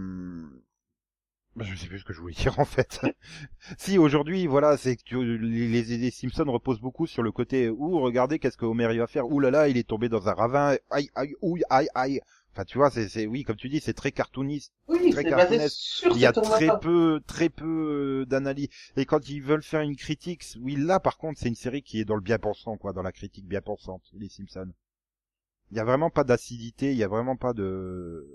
bah, 1.56 1.66
je 1.66 1.76
sais 1.76 1.88
plus 1.88 2.00
ce 2.00 2.06
que 2.06 2.14
je 2.14 2.22
voulais 2.22 2.34
dire 2.38 2.60
en 2.60 2.66
fait. 2.66 3.02
si 3.78 3.98
aujourd'hui, 3.98 4.48
voilà, 4.48 4.78
c'est 4.78 4.96
que 4.96 5.04
tu- 5.04 5.38
les, 5.38 5.84
les, 5.84 6.12
Simpsons 6.12 6.52
reposent 6.52 6.82
beaucoup 6.82 7.08
sur 7.08 7.24
le 7.24 7.32
côté 7.32 7.70
ouh, 7.70 8.00
regardez 8.00 8.40
qu'est-ce 8.40 8.58
que 8.58 8.66
Homer 8.66 8.90
il 8.92 9.00
va 9.00 9.08
faire, 9.08 9.28
ouh 9.30 9.40
là 9.40 9.52
là, 9.52 9.68
il 9.68 9.78
est 9.78 9.88
tombé 9.88 10.10
dans 10.10 10.28
un 10.30 10.34
ravin, 10.34 10.78
aïe 10.90 11.10
aïe 11.16 11.36
ouille 11.42 11.64
aïe 11.70 11.90
aïe. 11.96 12.22
Enfin, 12.54 12.66
tu 12.66 12.78
vois, 12.78 12.90
c'est 12.90 13.08
c'est 13.10 13.28
oui, 13.28 13.44
comme 13.44 13.56
tu 13.56 13.70
dis, 13.70 13.80
c'est 13.80 13.94
très 13.94 14.12
cartooniste. 14.12 14.74
Oui, 14.88 15.12
très 15.12 15.70
sur 15.70 16.12
Il 16.16 16.20
y 16.20 16.26
a 16.26 16.32
très 16.32 16.70
peu, 16.80 17.22
très 17.28 17.50
peu 17.50 18.22
euh, 18.22 18.26
d'analyse. 18.26 18.70
Et 18.98 19.06
quand 19.06 19.30
ils 19.30 19.42
veulent 19.42 19.64
faire 19.64 19.82
une 19.82 19.96
critique, 19.96 20.44
oui, 20.60 20.76
là, 20.76 21.00
par 21.00 21.18
contre, 21.18 21.40
c'est 21.40 21.48
une 21.48 21.56
série 21.56 21.84
qui 21.84 22.00
est 22.00 22.06
dans 22.06 22.16
le 22.16 22.22
bien 22.22 22.40
pensant, 22.40 22.78
quoi, 22.78 22.92
dans 22.92 23.04
la 23.04 23.12
critique 23.12 23.46
bien 23.48 23.62
pensante, 23.62 24.02
les 24.14 24.30
Simpsons. 24.30 24.72
Il 25.72 25.78
y 25.78 25.80
a 25.80 25.84
vraiment 25.84 26.10
pas 26.10 26.24
d'acidité, 26.24 26.92
il 26.92 26.98
y 26.98 27.04
a 27.04 27.08
vraiment 27.08 27.36
pas 27.36 27.54
de. 27.54 28.28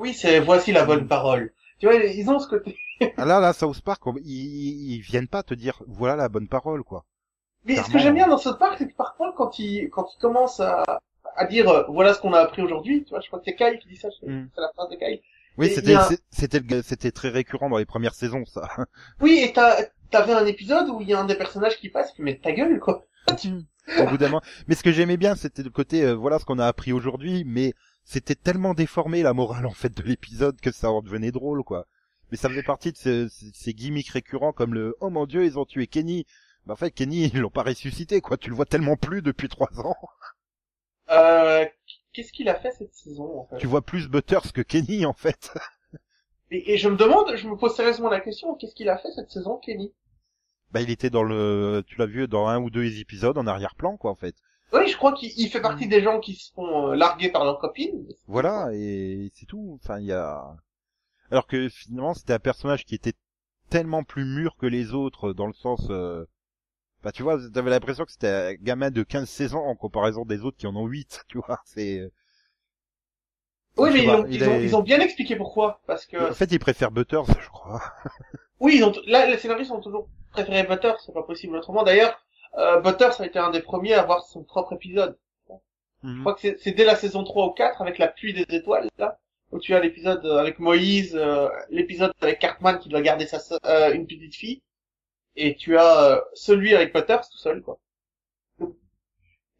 Oui, 0.00 0.14
c'est 0.14 0.40
voici 0.40 0.72
la 0.72 0.84
bonne 0.84 1.06
parole. 1.06 1.52
Tu 1.78 1.86
vois, 1.86 1.94
ils 1.94 2.28
ont 2.30 2.38
ce 2.38 2.48
côté. 2.48 2.76
Ah 3.16 3.24
là, 3.24 3.38
là, 3.40 3.52
South 3.52 3.80
Park, 3.82 4.02
ils, 4.24 4.92
ils 4.94 5.00
viennent 5.00 5.28
pas 5.28 5.42
te 5.42 5.54
dire, 5.54 5.82
voilà 5.86 6.16
la 6.16 6.28
bonne 6.28 6.48
parole, 6.48 6.82
quoi. 6.84 7.04
Mais 7.64 7.76
ce 7.76 7.90
que 7.90 7.98
j'aime 7.98 8.14
bien 8.14 8.26
dans 8.28 8.38
South 8.38 8.58
Park, 8.58 8.76
c'est 8.78 8.88
que 8.88 8.94
parfois, 8.96 9.34
quand 9.36 9.58
ils, 9.58 9.88
quand 9.90 10.06
ils 10.14 10.20
commencent 10.20 10.60
à, 10.60 10.84
à 11.36 11.44
dire, 11.46 11.68
euh, 11.68 11.82
voilà 11.88 12.14
ce 12.14 12.20
qu'on 12.20 12.32
a 12.32 12.38
appris 12.40 12.62
aujourd'hui, 12.62 13.04
tu 13.04 13.10
vois, 13.10 13.20
je 13.20 13.26
crois 13.28 13.38
que 13.38 13.44
c'est 13.46 13.54
Kyle 13.56 13.78
qui 13.78 13.88
dit 13.88 13.96
ça, 13.96 14.08
c'est 14.18 14.26
Mm. 14.26 14.48
c'est 14.54 14.60
la 14.60 14.70
phrase 14.74 14.88
de 14.90 14.96
Kyle. 14.96 15.20
Oui, 15.58 15.68
c'était, 15.70 15.94
a- 15.94 16.08
c'était, 16.30 16.60
c'était 16.82 17.10
très 17.10 17.28
récurrent 17.28 17.68
dans 17.68 17.76
les 17.78 17.84
premières 17.86 18.14
saisons, 18.14 18.44
ça. 18.46 18.68
Oui, 19.20 19.40
et 19.44 19.52
t'as, 19.52 19.82
t'avais 20.10 20.32
un 20.32 20.46
épisode 20.46 20.88
où 20.88 21.00
il 21.02 21.08
y 21.08 21.14
a 21.14 21.20
un 21.20 21.24
des 21.26 21.34
personnages 21.34 21.76
qui 21.78 21.88
passe, 21.90 22.12
qui 22.12 22.22
met 22.22 22.38
ta 22.38 22.52
gueule, 22.52 22.80
quoi. 22.80 23.04
Au 23.98 24.06
bout 24.06 24.16
d'un 24.18 24.28
moment. 24.28 24.42
Mais 24.68 24.74
ce 24.74 24.82
que 24.82 24.92
j'aimais 24.92 25.16
bien, 25.16 25.34
c'était 25.34 25.62
le 25.62 25.70
côté, 25.70 26.02
euh, 26.04 26.14
voilà 26.14 26.38
ce 26.38 26.44
qu'on 26.44 26.58
a 26.58 26.66
appris 26.66 26.92
aujourd'hui, 26.92 27.44
mais 27.46 27.72
c'était 28.10 28.34
tellement 28.34 28.74
déformé 28.74 29.22
la 29.22 29.32
morale 29.32 29.66
en 29.66 29.70
fait 29.70 29.96
de 29.96 30.02
l'épisode 30.02 30.60
que 30.60 30.72
ça 30.72 30.90
en 30.90 31.00
devenait 31.00 31.30
drôle, 31.30 31.62
quoi. 31.62 31.86
Mais 32.30 32.36
ça 32.36 32.48
faisait 32.48 32.64
partie 32.64 32.90
de 32.90 33.28
ces, 33.28 33.72
gimmicks 33.72 34.08
récurrents 34.08 34.52
comme 34.52 34.74
le 34.74 34.96
oh 35.00 35.10
mon 35.10 35.26
dieu 35.26 35.44
ils 35.44 35.60
ont 35.60 35.64
tué 35.64 35.86
Kenny. 35.86 36.26
Bah 36.66 36.72
en 36.72 36.76
fait 36.76 36.90
Kenny 36.90 37.30
ils 37.32 37.38
l'ont 37.38 37.50
pas 37.50 37.62
ressuscité 37.62 38.20
quoi. 38.20 38.36
Tu 38.36 38.50
le 38.50 38.56
vois 38.56 38.66
tellement 38.66 38.96
plus 38.96 39.22
depuis 39.22 39.48
trois 39.48 39.70
ans. 39.78 39.94
Euh, 41.10 41.64
qu'est-ce 42.12 42.32
qu'il 42.32 42.48
a 42.48 42.56
fait 42.56 42.72
cette 42.72 42.94
saison, 42.94 43.40
en 43.40 43.46
fait? 43.46 43.58
Tu 43.58 43.68
vois 43.68 43.82
plus 43.82 44.08
Butters 44.08 44.52
que 44.52 44.62
Kenny 44.62 45.06
en 45.06 45.12
fait. 45.12 45.52
Et, 46.50 46.74
et 46.74 46.78
je 46.78 46.88
me 46.88 46.96
demande, 46.96 47.36
je 47.36 47.48
me 47.48 47.56
pose 47.56 47.76
sérieusement 47.76 48.10
la 48.10 48.20
question, 48.20 48.56
qu'est-ce 48.56 48.74
qu'il 48.74 48.88
a 48.88 48.98
fait 48.98 49.12
cette 49.12 49.30
saison, 49.30 49.58
Kenny? 49.58 49.94
Bah 50.72 50.80
il 50.80 50.90
était 50.90 51.10
dans 51.10 51.22
le, 51.22 51.84
tu 51.86 51.96
l'as 51.96 52.06
vu 52.06 52.26
dans 52.26 52.48
un 52.48 52.60
ou 52.60 52.70
deux 52.70 52.98
épisodes 52.98 53.38
en 53.38 53.46
arrière-plan 53.46 53.96
quoi 53.96 54.10
en 54.10 54.16
fait. 54.16 54.34
Oui, 54.72 54.88
je 54.88 54.96
crois 54.96 55.12
qu'il 55.12 55.32
il 55.36 55.48
fait 55.48 55.60
partie 55.60 55.88
des 55.88 56.02
gens 56.02 56.20
qui 56.20 56.34
se 56.34 56.52
font 56.52 56.90
euh, 56.90 56.94
larguer 56.94 57.30
par 57.30 57.44
leurs 57.44 57.58
copines. 57.58 58.06
Voilà, 58.26 58.68
et 58.72 59.30
c'est 59.34 59.46
tout. 59.46 59.78
Enfin, 59.82 59.98
il 59.98 60.06
y 60.06 60.12
a... 60.12 60.56
Alors 61.30 61.46
que 61.46 61.68
finalement, 61.68 62.14
c'était 62.14 62.32
un 62.34 62.38
personnage 62.38 62.84
qui 62.84 62.94
était 62.94 63.14
tellement 63.68 64.02
plus 64.04 64.24
mûr 64.24 64.56
que 64.56 64.66
les 64.66 64.92
autres, 64.94 65.32
dans 65.32 65.46
le 65.46 65.52
sens... 65.52 65.86
Euh... 65.90 66.24
Bah, 67.02 67.12
tu 67.12 67.22
vois, 67.22 67.38
t'avais 67.52 67.70
l'impression 67.70 68.04
que 68.04 68.12
c'était 68.12 68.28
un 68.28 68.54
gamin 68.54 68.90
de 68.90 69.02
15-16 69.02 69.54
ans 69.54 69.64
en 69.66 69.74
comparaison 69.74 70.24
des 70.24 70.42
autres 70.42 70.58
qui 70.58 70.66
en 70.66 70.76
ont 70.76 70.86
8, 70.86 71.24
tu 71.28 71.38
vois. 71.38 71.60
C'est... 71.64 72.10
Oui, 73.76 73.90
Je 73.90 73.94
mais 73.94 74.02
ils, 74.04 74.10
ont, 74.10 74.26
il 74.26 74.34
ils, 74.34 74.48
ont, 74.48 74.60
ils 74.60 74.76
ont 74.76 74.82
bien 74.82 75.00
expliqué 75.00 75.36
pourquoi. 75.36 75.80
Parce 75.86 76.04
que, 76.04 76.30
En 76.30 76.34
fait, 76.34 76.50
il 76.52 76.58
préfère 76.58 76.90
Butters, 76.90 77.24
je 77.40 77.48
crois. 77.48 77.80
oui, 78.60 78.74
ils 78.76 78.84
ont, 78.84 78.92
là, 79.06 79.26
les 79.26 79.38
scénaristes 79.38 79.70
ont 79.70 79.80
toujours 79.80 80.08
préféré 80.32 80.64
Butter, 80.64 80.92
c'est 81.04 81.14
pas 81.14 81.22
possible 81.22 81.56
autrement. 81.56 81.82
D'ailleurs, 81.82 82.20
euh, 82.58 82.80
Butter, 82.80 83.12
ça 83.12 83.22
a 83.22 83.26
été 83.26 83.38
un 83.38 83.50
des 83.50 83.60
premiers 83.62 83.94
à 83.94 84.02
avoir 84.02 84.24
son 84.24 84.42
propre 84.42 84.72
épisode. 84.74 85.16
Je 86.02 86.18
crois 86.20 86.32
que 86.34 86.40
c'est- 86.40 86.56
c'est 86.58 86.72
dès 86.72 86.84
la 86.86 86.96
saison 86.96 87.24
3 87.24 87.46
ou 87.46 87.50
4, 87.50 87.82
avec 87.82 87.98
la 87.98 88.08
pluie 88.08 88.32
des 88.32 88.46
étoiles, 88.56 88.88
là, 88.98 89.18
où 89.52 89.58
tu 89.58 89.74
as 89.74 89.80
l'épisode 89.80 90.24
euh, 90.24 90.38
avec 90.38 90.58
Moïse, 90.58 91.14
euh, 91.14 91.48
l'épisode 91.68 92.12
avec 92.22 92.38
Cartman 92.38 92.78
qui 92.78 92.88
doit 92.88 93.02
garder 93.02 93.26
sa 93.26 93.38
euh, 93.66 93.92
une 93.92 94.06
petite 94.06 94.34
fille, 94.34 94.62
et 95.36 95.56
tu 95.56 95.76
as 95.76 96.04
euh, 96.04 96.20
celui 96.32 96.74
avec 96.74 96.94
Butters 96.94 97.28
tout 97.30 97.36
seul, 97.38 97.60
quoi. 97.62 97.78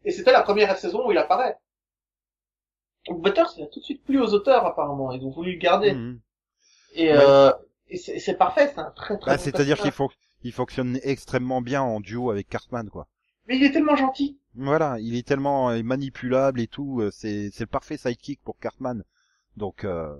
Et 0.03 0.11
c'était 0.11 0.31
la 0.31 0.41
première 0.41 0.75
saison 0.77 1.07
où 1.07 1.11
il 1.11 1.17
apparaît. 1.19 1.57
Donc 3.07 3.21
Butters, 3.21 3.51
il 3.57 3.63
a 3.63 3.67
tout 3.67 3.79
de 3.79 3.85
suite 3.85 4.03
plu 4.03 4.19
aux 4.19 4.33
auteurs, 4.33 4.65
apparemment. 4.65 5.11
Ils 5.11 5.23
ont 5.25 5.29
voulu 5.29 5.53
le 5.53 5.59
garder. 5.59 5.93
Mhm. 5.93 6.19
Et, 6.93 7.11
Ouais. 7.11 7.17
euh, 7.19 7.51
et 7.87 7.97
c'est 7.97 8.19
c'est 8.19 8.35
parfait, 8.35 8.71
c'est 8.73 8.79
un 8.79 8.91
très 8.91 9.17
très 9.17 9.31
Bah, 9.31 9.37
bon 9.37 9.43
C'est-à-dire 9.43 9.77
qu'il 9.79 9.91
faut, 9.91 10.09
il 10.43 10.51
fonctionne 10.53 10.99
extrêmement 11.03 11.61
bien 11.61 11.81
en 11.81 11.99
duo 11.99 12.31
avec 12.31 12.49
Cartman, 12.49 12.89
quoi. 12.89 13.07
Mais 13.47 13.57
il 13.57 13.63
est 13.63 13.71
tellement 13.71 13.95
gentil. 13.95 14.39
Voilà, 14.55 14.97
il 14.99 15.15
est 15.15 15.27
tellement 15.27 15.69
euh, 15.71 15.83
manipulable 15.83 16.61
et 16.61 16.67
tout. 16.67 17.01
euh, 17.01 17.11
C'est, 17.11 17.49
c'est 17.51 17.63
le 17.65 17.67
parfait 17.67 17.97
sidekick 17.97 18.41
pour 18.43 18.57
Cartman. 18.59 19.03
Donc, 19.57 19.83
euh, 19.83 20.15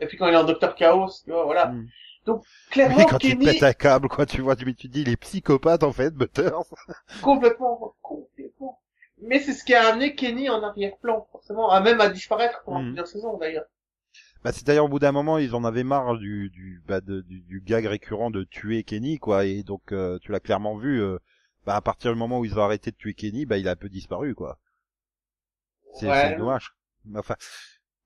Et 0.00 0.06
puis 0.06 0.16
quand 0.16 0.26
il 0.26 0.34
est 0.34 0.36
en 0.36 0.42
Docteur 0.44 0.74
Chaos, 0.74 1.08
tu 1.24 1.30
vois, 1.30 1.44
voilà. 1.44 1.66
Mm. 1.66 1.90
Donc, 2.26 2.44
mais 2.82 3.04
clairement, 3.04 3.06
quand 3.06 3.28
il 3.28 3.36
Kenny, 3.36 3.44
pète 3.44 3.62
un 3.62 3.72
câble, 3.72 4.08
quoi, 4.08 4.26
tu 4.26 4.40
vois, 4.42 4.56
tu, 4.56 4.64
tu 4.74 4.88
te 4.88 4.92
dis, 4.92 5.02
il 5.02 5.08
est 5.10 5.16
psychopathe 5.16 5.82
en 5.84 5.92
fait, 5.92 6.14
Butters. 6.14 6.64
complètement, 7.20 7.94
complètement. 8.02 8.80
Mais 9.18 9.40
c'est 9.40 9.52
ce 9.52 9.64
qui 9.64 9.74
a 9.74 9.88
amené 9.88 10.14
Kenny 10.14 10.48
en 10.50 10.62
arrière-plan, 10.62 11.26
forcément, 11.32 11.70
à 11.70 11.80
même 11.80 12.00
à 12.00 12.08
disparaître 12.08 12.62
pendant 12.64 12.82
Mhm. 12.82 12.86
plusieurs 12.86 13.06
saisons, 13.08 13.36
d'ailleurs. 13.36 13.66
Bah, 14.44 14.52
c'est 14.52 14.66
d'ailleurs 14.66 14.84
au 14.86 14.88
bout 14.88 14.98
d'un 15.00 15.12
moment, 15.12 15.38
ils 15.38 15.54
en 15.54 15.64
avaient 15.64 15.84
marre 15.84 16.16
du 16.16 16.50
du 16.50 16.82
bah, 16.86 17.00
de- 17.00 17.22
du, 17.22 17.40
du 17.40 17.60
gag 17.60 17.86
récurrent 17.86 18.30
de 18.30 18.44
tuer 18.44 18.82
Kenny, 18.84 19.18
quoi. 19.18 19.44
Et 19.44 19.62
donc, 19.62 19.92
euh, 19.92 20.18
tu 20.20 20.32
l'as 20.32 20.40
clairement 20.40 20.76
vu. 20.76 21.00
euh, 21.02 21.18
bah, 21.66 21.76
à 21.76 21.80
partir 21.82 22.12
du 22.12 22.18
moment 22.18 22.38
où 22.38 22.44
ils 22.44 22.58
ont 22.58 22.62
arrêté 22.62 22.90
de 22.90 22.96
tuer 22.96 23.14
Kenny, 23.14 23.44
bah, 23.46 23.58
il 23.58 23.68
a 23.68 23.72
un 23.72 23.76
peu 23.76 23.88
disparu, 23.88 24.34
quoi. 24.34 24.58
C'est 25.98 26.06
Ouais. 26.08 26.36
dommage. 26.36 26.72
Enfin, 27.16 27.34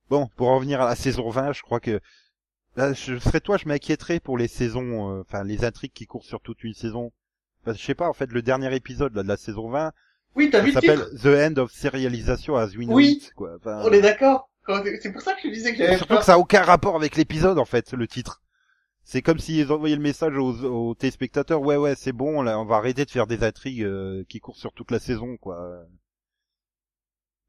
bon, 0.09 0.27
pour 0.35 0.49
revenir 0.49 0.81
à 0.81 0.85
la 0.85 0.95
saison 0.95 1.29
20, 1.29 1.53
je 1.53 1.61
crois 1.61 1.79
que 1.79 1.99
là, 2.75 2.93
je 2.93 3.19
serais 3.19 3.41
toi, 3.41 3.57
je 3.57 3.67
m'inquiéterais 3.67 4.19
pour 4.19 4.37
les 4.37 4.47
saisons, 4.47 5.11
euh, 5.17 5.21
enfin 5.21 5.43
les 5.43 5.65
intrigues 5.65 5.93
qui 5.93 6.05
courent 6.07 6.25
sur 6.25 6.41
toute 6.41 6.63
une 6.63 6.73
saison. 6.73 7.11
Bah, 7.65 7.73
je 7.73 7.83
sais 7.83 7.95
pas, 7.95 8.09
en 8.09 8.13
fait, 8.13 8.31
le 8.31 8.41
dernier 8.41 8.73
épisode 8.75 9.15
là, 9.15 9.23
de 9.23 9.27
la 9.27 9.37
saison 9.37 9.69
20, 9.69 9.93
Oui, 10.35 10.49
t'as 10.49 10.61
vu 10.61 10.67
le 10.67 10.73
s'appelle? 10.73 11.05
The 11.21 11.27
End 11.51 11.57
of 11.61 11.71
Serialization 11.71 12.55
as 12.55 12.75
We 12.75 12.87
Know 12.87 12.95
Oui. 12.95 13.11
It, 13.21 13.33
quoi. 13.35 13.55
Enfin, 13.57 13.81
On 13.85 13.91
est 13.91 14.01
d'accord? 14.01 14.49
C'est 15.01 15.11
pour 15.11 15.21
ça 15.21 15.33
que 15.33 15.41
je 15.43 15.49
disais 15.53 15.71
que 15.71 15.77
j'avais 15.77 15.97
Surtout 15.97 16.07
peur. 16.07 16.19
que 16.19 16.25
ça 16.25 16.33
a 16.35 16.37
aucun 16.37 16.61
rapport 16.63 16.95
avec 16.95 17.15
l'épisode 17.17 17.59
en 17.59 17.65
fait, 17.65 17.93
le 17.93 18.07
titre. 18.07 18.41
C'est 19.03 19.21
comme 19.21 19.39
s'ils 19.39 19.71
envoyaient 19.71 19.97
le 19.97 20.01
message 20.01 20.37
aux, 20.37 20.63
aux 20.63 20.95
téléspectateurs, 20.95 21.61
ouais 21.61 21.75
ouais 21.75 21.95
c'est 21.95 22.13
bon, 22.13 22.41
là 22.41 22.57
on 22.59 22.65
va 22.65 22.77
arrêter 22.77 23.03
de 23.05 23.11
faire 23.11 23.27
des 23.27 23.43
intrigues 23.43 23.83
euh, 23.83 24.23
qui 24.29 24.39
courent 24.39 24.57
sur 24.57 24.71
toute 24.73 24.91
la 24.91 24.99
saison 24.99 25.35
quoi. 25.37 25.85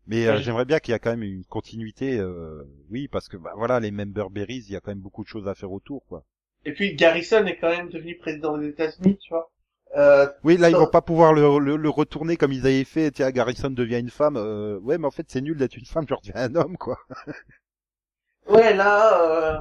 Mais 0.06 0.26
euh, 0.26 0.38
j'aimerais 0.40 0.64
bien 0.64 0.80
qu'il 0.80 0.92
y 0.92 0.94
a 0.94 0.98
quand 0.98 1.10
même 1.10 1.22
une 1.22 1.44
continuité, 1.44 2.18
euh, 2.18 2.64
oui 2.90 3.06
parce 3.08 3.28
que 3.28 3.36
bah, 3.36 3.52
voilà 3.56 3.78
les 3.80 3.92
member 3.92 4.30
berries, 4.30 4.64
il 4.66 4.72
y 4.72 4.76
a 4.76 4.80
quand 4.80 4.90
même 4.90 4.98
beaucoup 5.00 5.22
de 5.22 5.28
choses 5.28 5.46
à 5.48 5.54
faire 5.54 5.70
autour 5.72 6.04
quoi. 6.06 6.24
Et 6.64 6.72
puis 6.72 6.94
Garrison 6.96 7.46
est 7.46 7.58
quand 7.58 7.70
même 7.70 7.90
devenu 7.90 8.16
président 8.16 8.58
des 8.58 8.68
États-Unis, 8.68 9.18
tu 9.18 9.28
vois. 9.30 9.52
Euh, 9.96 10.26
Oui 10.42 10.56
là 10.56 10.70
ils 10.70 10.76
vont 10.76 10.88
pas 10.88 11.02
pouvoir 11.02 11.32
le, 11.32 11.58
le, 11.58 11.76
le 11.76 11.88
retourner 11.88 12.36
comme 12.36 12.52
ils 12.52 12.66
avaient 12.66 12.84
fait, 12.84 13.12
tiens 13.12 13.30
Garrison 13.30 13.70
devient 13.70 14.00
une 14.00 14.10
femme, 14.10 14.36
euh, 14.36 14.78
ouais 14.80 14.98
mais 14.98 15.06
en 15.06 15.10
fait 15.12 15.26
c'est 15.28 15.40
nul 15.40 15.56
d'être 15.56 15.76
une 15.76 15.86
femme, 15.86 16.04
je 16.08 16.14
redeviens 16.14 16.34
un 16.42 16.54
homme 16.56 16.76
quoi. 16.76 16.98
ouais, 18.46 18.74
là, 18.74 19.60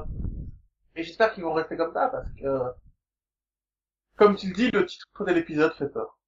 et 0.96 1.02
j'espère 1.02 1.32
qu'ils 1.34 1.44
vont 1.44 1.52
rester 1.54 1.76
comme 1.76 1.92
ça 1.92 2.08
parce 2.08 2.30
que, 2.32 2.46
comme 4.16 4.34
tu 4.34 4.48
le 4.48 4.54
dis, 4.54 4.70
le 4.72 4.86
titre 4.86 5.24
de 5.24 5.30
l'épisode 5.32 5.72
fait 5.74 5.88
peur. 5.88 6.18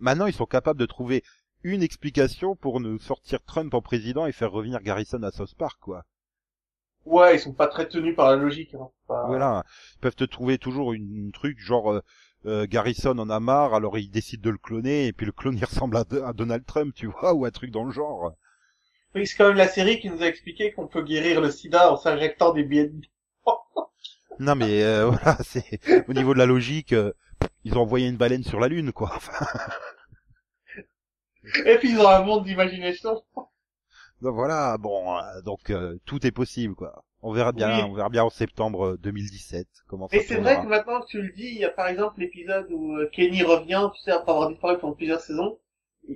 Maintenant, 0.00 0.26
ils 0.26 0.32
sont 0.32 0.46
capables 0.46 0.80
de 0.80 0.86
trouver 0.86 1.22
une 1.62 1.82
explication 1.82 2.56
pour 2.56 2.80
nous 2.80 2.98
sortir 2.98 3.42
Trump 3.44 3.74
en 3.74 3.80
président 3.82 4.26
et 4.26 4.32
faire 4.32 4.50
revenir 4.50 4.80
Garrison 4.82 5.22
à 5.22 5.30
South 5.30 5.54
Park, 5.54 5.78
quoi. 5.80 6.04
Ouais, 7.06 7.36
ils 7.36 7.40
sont 7.40 7.54
pas 7.54 7.68
très 7.68 7.88
tenus 7.88 8.14
par 8.16 8.30
la 8.30 8.36
logique. 8.36 8.74
Hein. 8.74 8.90
Pas- 9.06 9.26
Voilà. 9.26 9.64
Ils 9.94 10.00
peuvent 10.00 10.14
te 10.16 10.24
trouver 10.24 10.58
toujours 10.58 10.92
une, 10.92 11.10
une 11.16 11.32
truc 11.32 11.58
genre 11.58 12.02
euh, 12.46 12.66
Garrison 12.68 13.18
en 13.18 13.28
a 13.30 13.40
marre, 13.40 13.74
alors 13.74 13.98
il 13.98 14.10
décide 14.10 14.40
de 14.40 14.50
le 14.50 14.58
cloner 14.58 15.06
et 15.06 15.12
puis 15.12 15.26
le 15.26 15.32
clone 15.32 15.56
il 15.56 15.64
ressemble 15.64 15.96
à, 15.96 16.04
à 16.24 16.32
Donald 16.32 16.64
Trump, 16.64 16.94
tu 16.94 17.06
vois, 17.06 17.34
ou 17.34 17.44
un 17.44 17.50
truc 17.50 17.70
dans 17.70 17.84
le 17.84 17.90
genre. 17.90 18.32
Oui, 19.14 19.26
c'est 19.26 19.36
quand 19.36 19.48
même 19.48 19.56
la 19.56 19.68
série 19.68 19.98
qui 19.98 20.10
nous 20.10 20.22
a 20.22 20.26
expliqué 20.26 20.72
qu'on 20.72 20.86
peut 20.86 21.02
guérir 21.02 21.40
le 21.40 21.50
sida 21.50 21.90
en 21.92 21.96
s'injectant 21.96 22.52
des 22.52 22.64
billets 22.64 22.88
de... 22.88 23.00
Non 24.38 24.54
mais 24.54 24.82
euh, 24.82 25.06
voilà, 25.10 25.38
c'est 25.42 25.80
au 26.08 26.12
niveau 26.12 26.34
de 26.34 26.38
la 26.38 26.46
logique, 26.46 26.92
euh, 26.92 27.12
ils 27.64 27.76
ont 27.76 27.82
envoyé 27.82 28.06
une 28.08 28.16
baleine 28.16 28.44
sur 28.44 28.60
la 28.60 28.68
lune, 28.68 28.92
quoi. 28.92 29.10
Enfin, 29.16 29.46
Et 31.64 31.78
puis 31.78 31.90
ils 31.90 32.00
ont 32.00 32.08
un 32.08 32.22
monde 32.22 32.44
d'imagination. 32.44 33.22
donc 34.20 34.34
voilà, 34.34 34.76
bon, 34.78 35.18
donc 35.44 35.72
tout 36.04 36.26
est 36.26 36.32
possible, 36.32 36.74
quoi. 36.74 37.04
On 37.28 37.32
verra 37.32 37.52
bien, 37.52 37.68
Oui. 37.78 37.82
on 37.90 37.94
verra 37.94 38.08
bien 38.08 38.22
en 38.24 38.30
septembre 38.30 38.86
euh, 38.86 38.96
2017 39.02 39.66
comment 39.88 40.08
ça 40.08 40.16
Et 40.16 40.20
c'est 40.20 40.36
vrai 40.36 40.56
que 40.62 40.66
maintenant 40.66 41.00
que 41.00 41.06
tu 41.08 41.20
le 41.20 41.32
dis, 41.32 41.46
il 41.48 41.58
y 41.58 41.64
a 41.64 41.70
par 41.70 41.88
exemple 41.88 42.20
l'épisode 42.20 42.66
où 42.70 42.96
euh, 42.96 43.08
Kenny 43.12 43.42
revient, 43.42 43.88
tu 43.94 44.00
sais, 44.02 44.12
après 44.12 44.30
avoir 44.32 44.48
disparu 44.48 44.78
pendant 44.78 44.94
plusieurs 44.94 45.20
saisons. 45.20 45.58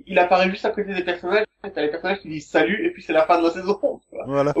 Il 0.05 0.17
apparaît 0.19 0.49
juste 0.49 0.63
à 0.65 0.69
côté 0.69 0.93
des 0.93 1.03
personnages, 1.03 1.45
t'as 1.61 1.81
les 1.81 1.89
personnages 1.91 2.19
qui 2.21 2.29
disent 2.29 2.49
salut, 2.49 2.85
et 2.85 2.91
puis 2.91 3.03
c'est 3.03 3.11
la 3.13 3.25
fin 3.25 3.39
de 3.39 3.45
la 3.47 3.51
saison. 3.51 3.99
Voilà. 4.25 4.53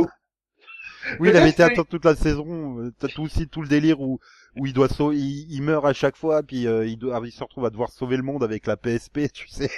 Oui, 1.19 1.29
il 1.29 1.35
avait 1.37 1.49
été 1.49 1.63
atteint 1.63 1.83
toute 1.83 2.05
la 2.05 2.15
saison. 2.15 2.79
euh, 2.79 2.91
T'as 2.99 3.07
tout 3.07 3.23
aussi 3.23 3.47
tout 3.47 3.61
le 3.61 3.67
délire 3.67 4.01
où 4.01 4.19
où 4.57 4.65
il 4.65 4.73
doit 4.73 4.89
sauver, 4.89 5.15
il, 5.17 5.47
il 5.49 5.61
meurt 5.63 5.85
à 5.85 5.93
chaque 5.93 6.17
fois, 6.17 6.43
puis 6.43 6.67
euh, 6.67 6.85
il, 6.85 6.97
doit, 6.97 7.19
il 7.23 7.31
se 7.31 7.41
retrouve 7.43 7.65
à 7.65 7.69
devoir 7.69 7.89
sauver 7.91 8.17
le 8.17 8.23
monde 8.23 8.43
avec 8.43 8.67
la 8.67 8.75
PSP, 8.75 9.31
tu 9.33 9.47
sais. 9.47 9.71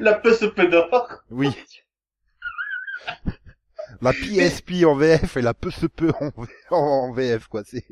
La 0.00 0.14
PSP 0.14 0.62
d'or. 0.70 1.22
Oui. 1.30 1.50
La 4.02 4.12
PSP 4.12 4.84
en 4.84 4.94
VF 4.96 5.36
et 5.36 5.42
la 5.42 5.54
PSP 5.54 6.02
en, 6.20 6.30
V- 6.42 6.48
en 6.70 7.12
VF, 7.12 7.46
quoi. 7.48 7.62
C'est. 7.64 7.84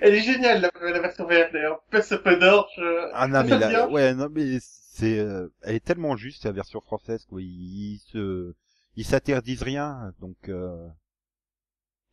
Elle 0.00 0.14
est 0.14 0.20
géniale, 0.22 0.60
la, 0.60 0.90
la 0.90 1.00
version 1.00 1.24
VR 1.24 1.50
d'ailleurs. 1.52 1.82
PSP 1.90 2.28
d'or, 2.40 2.68
je... 2.76 3.10
Ah 3.12 3.26
non 3.28 3.42
mais 3.44 3.56
bien. 3.58 3.88
ouais, 3.88 4.14
non 4.14 4.28
mais 4.30 4.58
c'est, 4.60 5.18
euh, 5.18 5.48
elle 5.62 5.76
est 5.76 5.84
tellement 5.84 6.16
juste 6.16 6.44
la 6.44 6.52
version 6.52 6.80
française, 6.80 7.24
quoi. 7.28 7.40
Ils, 7.40 7.94
ils 7.94 7.98
se, 8.12 8.54
ils 8.96 9.04
s'interdisent 9.04 9.62
rien, 9.62 10.12
donc. 10.20 10.36
Euh... 10.48 10.88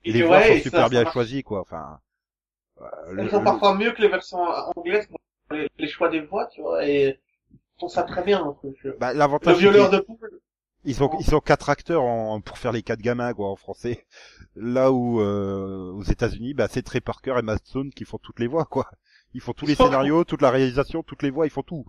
Et 0.05 0.11
les 0.13 0.21
ouais, 0.21 0.27
voix 0.27 0.41
sont 0.43 0.53
ça, 0.55 0.59
super 0.61 0.83
ça 0.83 0.89
bien 0.89 1.03
marche. 1.03 1.13
choisies, 1.13 1.43
quoi. 1.43 1.61
Enfin. 1.61 1.99
euh, 2.81 2.85
le- 3.11 3.23
Elles 3.23 3.29
sont 3.31 3.39
le- 3.39 3.43
parfois 3.45 3.75
mieux 3.75 3.91
que 3.91 4.01
les 4.01 4.07
versions 4.07 4.39
anglaises 4.75 5.07
pour 5.07 5.19
les, 5.51 5.69
les 5.77 5.87
choix 5.87 6.09
des 6.09 6.21
voix, 6.21 6.47
tu 6.47 6.61
vois, 6.61 6.85
et 6.87 7.19
ils 7.51 7.79
font 7.79 7.89
ça 7.89 8.03
très 8.03 8.23
bien. 8.23 8.43
Donc, 8.43 8.57
je- 8.83 8.89
Bah, 8.99 9.13
Le 9.13 9.19
l'avantage. 9.19 9.55
c'est 9.55 9.59
violeur 9.61 9.89
de 9.89 9.99
poule. 9.99 10.39
Ils 10.85 10.95
sont, 10.95 11.09
ils 11.19 11.25
sont 11.25 11.39
quatre 11.41 11.69
acteurs 11.69 12.03
en, 12.03 12.39
pour 12.41 12.57
faire 12.57 12.71
les 12.71 12.83
quatre 12.83 13.01
gamins, 13.01 13.33
quoi, 13.33 13.49
en 13.49 13.55
français. 13.57 14.05
Là 14.55 14.91
où, 14.91 15.19
euh, 15.21 15.91
aux 15.91 16.03
États-Unis, 16.03 16.53
bah, 16.53 16.67
c'est 16.69 16.81
Trey 16.83 17.01
Parker 17.01 17.35
et 17.37 17.41
Matt 17.41 17.65
Stone 17.65 17.91
qui 17.91 18.05
font 18.05 18.17
toutes 18.17 18.39
les 18.39 18.47
voix, 18.47 18.65
quoi. 18.65 18.89
Ils 19.33 19.41
font 19.41 19.53
tous 19.53 19.65
les 19.65 19.75
scénarios, 19.75 20.23
toute 20.23 20.41
la 20.41 20.49
réalisation, 20.51 21.03
toutes 21.03 21.21
les 21.21 21.29
voix, 21.29 21.45
ils 21.45 21.51
font 21.51 21.63
tout. 21.63 21.85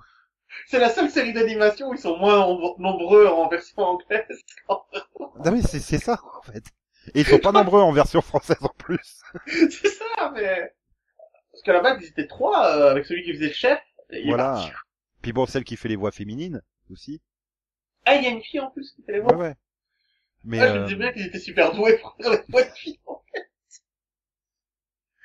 C'est 0.66 0.80
la 0.80 0.90
seule 0.90 1.08
série 1.08 1.32
d'animation 1.32 1.88
où 1.90 1.94
ils 1.94 2.00
sont 2.00 2.16
moins 2.18 2.38
nom- 2.38 2.74
nombreux 2.78 3.26
en 3.28 3.48
version 3.48 3.82
anglaise. 3.82 4.26
Non, 4.68 5.52
mais 5.52 5.62
c'est, 5.62 5.78
c'est 5.78 5.98
ça, 5.98 6.20
en 6.38 6.42
fait. 6.42 6.64
Et 7.14 7.20
ils 7.20 7.26
sont 7.26 7.38
pas 7.38 7.52
nombreux 7.52 7.80
en 7.80 7.92
version 7.92 8.20
française 8.20 8.58
en 8.60 8.68
plus. 8.76 9.20
c'est 9.46 9.88
ça, 9.88 10.32
mais... 10.34 10.72
Parce 11.52 11.62
qu'à 11.64 11.72
la 11.72 11.80
base, 11.80 11.98
ils 12.02 12.08
étaient 12.08 12.26
trois, 12.26 12.76
euh, 12.76 12.90
avec 12.90 13.06
celui 13.06 13.22
qui 13.22 13.32
faisait 13.32 13.46
le 13.48 13.52
chef. 13.54 13.78
et 14.10 14.26
Voilà. 14.26 14.70
Puis 15.22 15.32
bon, 15.32 15.46
celle 15.46 15.64
qui 15.64 15.76
fait 15.76 15.88
les 15.88 15.96
voix 15.96 16.10
féminines, 16.10 16.60
aussi. 16.90 17.22
Ah, 18.04 18.16
il 18.16 18.24
y 18.24 18.26
a 18.26 18.30
une 18.30 18.42
fille 18.42 18.60
en 18.60 18.70
plus 18.70 18.92
qui 18.92 19.02
fait 19.02 19.12
les 19.12 19.20
Ouais, 19.22 19.32
voix. 19.32 19.34
ouais. 19.34 19.54
Mais, 20.44 20.60
Ah, 20.60 20.68
je 20.68 20.74
me 20.78 20.84
euh, 20.84 20.84
disais 20.84 20.94
bien 20.94 21.12
qu'ils 21.12 21.26
étaient 21.26 21.40
super 21.40 21.74
doués 21.74 21.98
pour 21.98 22.14
faire 22.20 22.30
les 22.30 22.38
voix 22.52 22.62
de 22.62 22.70
filles. 22.70 23.00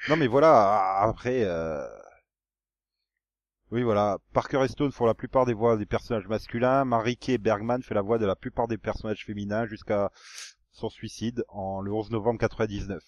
non, 0.07 0.15
mais 0.17 0.27
voilà, 0.27 0.99
après, 1.01 1.43
euh... 1.45 1.85
Oui, 3.69 3.83
voilà. 3.83 4.17
Parker 4.33 4.63
et 4.63 4.67
Stone 4.67 4.91
font 4.91 5.05
la 5.05 5.13
plupart 5.13 5.45
des 5.45 5.53
voix 5.53 5.77
des 5.77 5.85
personnages 5.85 6.27
masculins. 6.27 6.83
Marike 6.83 7.39
Bergman 7.39 7.83
fait 7.83 7.93
la 7.93 8.01
voix 8.01 8.17
de 8.17 8.25
la 8.25 8.35
plupart 8.35 8.67
des 8.67 8.79
personnages 8.79 9.23
féminins 9.23 9.67
jusqu'à 9.67 10.09
son 10.71 10.89
suicide 10.89 11.43
en 11.49 11.81
le 11.81 11.93
11 11.93 12.09
novembre 12.11 12.39
99. 12.39 13.03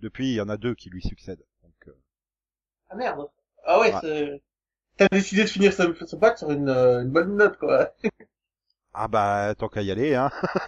Depuis, 0.00 0.28
il 0.30 0.34
y 0.34 0.40
en 0.40 0.48
a 0.48 0.56
deux 0.56 0.74
qui 0.74 0.88
lui 0.90 1.02
succèdent. 1.02 1.44
Donc, 1.62 1.88
euh, 1.88 1.92
Ah 2.90 2.96
merde. 2.96 3.28
Ah 3.64 3.80
ouais, 3.80 3.92
Ouais. 3.92 4.00
c'est... 4.00 4.42
T'as 4.98 5.08
décidé 5.10 5.44
de 5.44 5.48
finir 5.50 5.72
ce, 5.74 5.82
ce 6.06 6.16
bac 6.16 6.38
sur 6.38 6.50
une, 6.52 6.68
euh, 6.70 7.02
une 7.02 7.10
bonne 7.10 7.36
note, 7.36 7.58
quoi. 7.58 7.94
Ah 8.98 9.08
bah, 9.08 9.54
tant 9.56 9.68
qu'à 9.68 9.82
y 9.82 9.90
aller, 9.90 10.14
hein. 10.14 10.30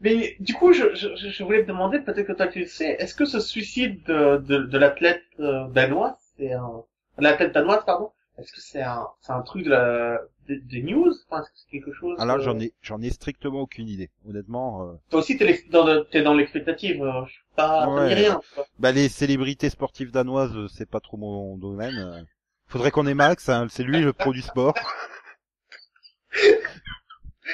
Mais 0.00 0.36
du 0.40 0.54
coup, 0.54 0.72
je, 0.72 0.94
je, 0.94 1.08
je 1.16 1.44
voulais 1.44 1.62
te 1.62 1.68
demander, 1.68 1.98
peut-être 2.00 2.26
que 2.26 2.32
toi 2.32 2.48
tu 2.48 2.60
le 2.60 2.66
sais, 2.66 2.96
est-ce 2.98 3.14
que 3.14 3.24
ce 3.24 3.38
suicide 3.40 4.02
de, 4.06 4.38
de, 4.38 4.58
de 4.64 4.78
l'athlète 4.78 5.22
euh, 5.40 5.68
danois, 5.68 6.18
c'est 6.36 6.52
un... 6.52 6.84
L'athlète 7.18 7.52
danoise, 7.52 7.84
pardon, 7.84 8.10
est-ce 8.38 8.50
que 8.52 8.60
c'est 8.60 8.82
un, 8.82 9.06
c'est 9.20 9.32
un 9.32 9.42
truc 9.42 9.64
de 9.64 9.70
la, 9.70 10.18
des, 10.48 10.58
des 10.58 10.82
news? 10.82 11.12
Enfin, 11.28 11.42
est-ce 11.42 11.50
que 11.50 11.58
c'est 11.58 11.70
quelque 11.70 11.92
chose... 11.92 12.18
Alors, 12.18 12.36
euh, 12.36 12.40
j'en 12.40 12.58
ai, 12.58 12.72
j'en 12.80 13.00
ai 13.02 13.10
strictement 13.10 13.60
aucune 13.60 13.88
idée. 13.88 14.10
Honnêtement, 14.26 14.84
euh, 14.88 14.94
Toi 15.10 15.20
aussi, 15.20 15.36
t'es 15.36 15.64
dans, 15.70 15.84
le- 15.84 16.04
t'es 16.10 16.22
dans 16.22 16.34
l'expectative, 16.34 17.02
euh, 17.02 17.26
je 17.26 17.32
suis 17.32 17.42
pas... 17.54 17.84
ça 17.84 17.88
Ouais. 17.90 18.14
rien. 18.14 18.40
quoi. 18.54 18.64
bah, 18.78 18.92
les 18.92 19.08
célébrités 19.10 19.68
sportives 19.68 20.10
danoises, 20.12 20.56
euh, 20.56 20.68
c'est 20.68 20.88
pas 20.88 21.00
trop 21.00 21.18
mon 21.18 21.58
domaine. 21.58 22.26
Faudrait 22.68 22.90
qu'on 22.90 23.06
ait 23.06 23.14
Max, 23.14 23.48
hein, 23.50 23.66
c'est 23.68 23.82
lui 23.82 24.00
le 24.00 24.14
pro 24.14 24.32
du 24.32 24.40
sport. 24.40 24.74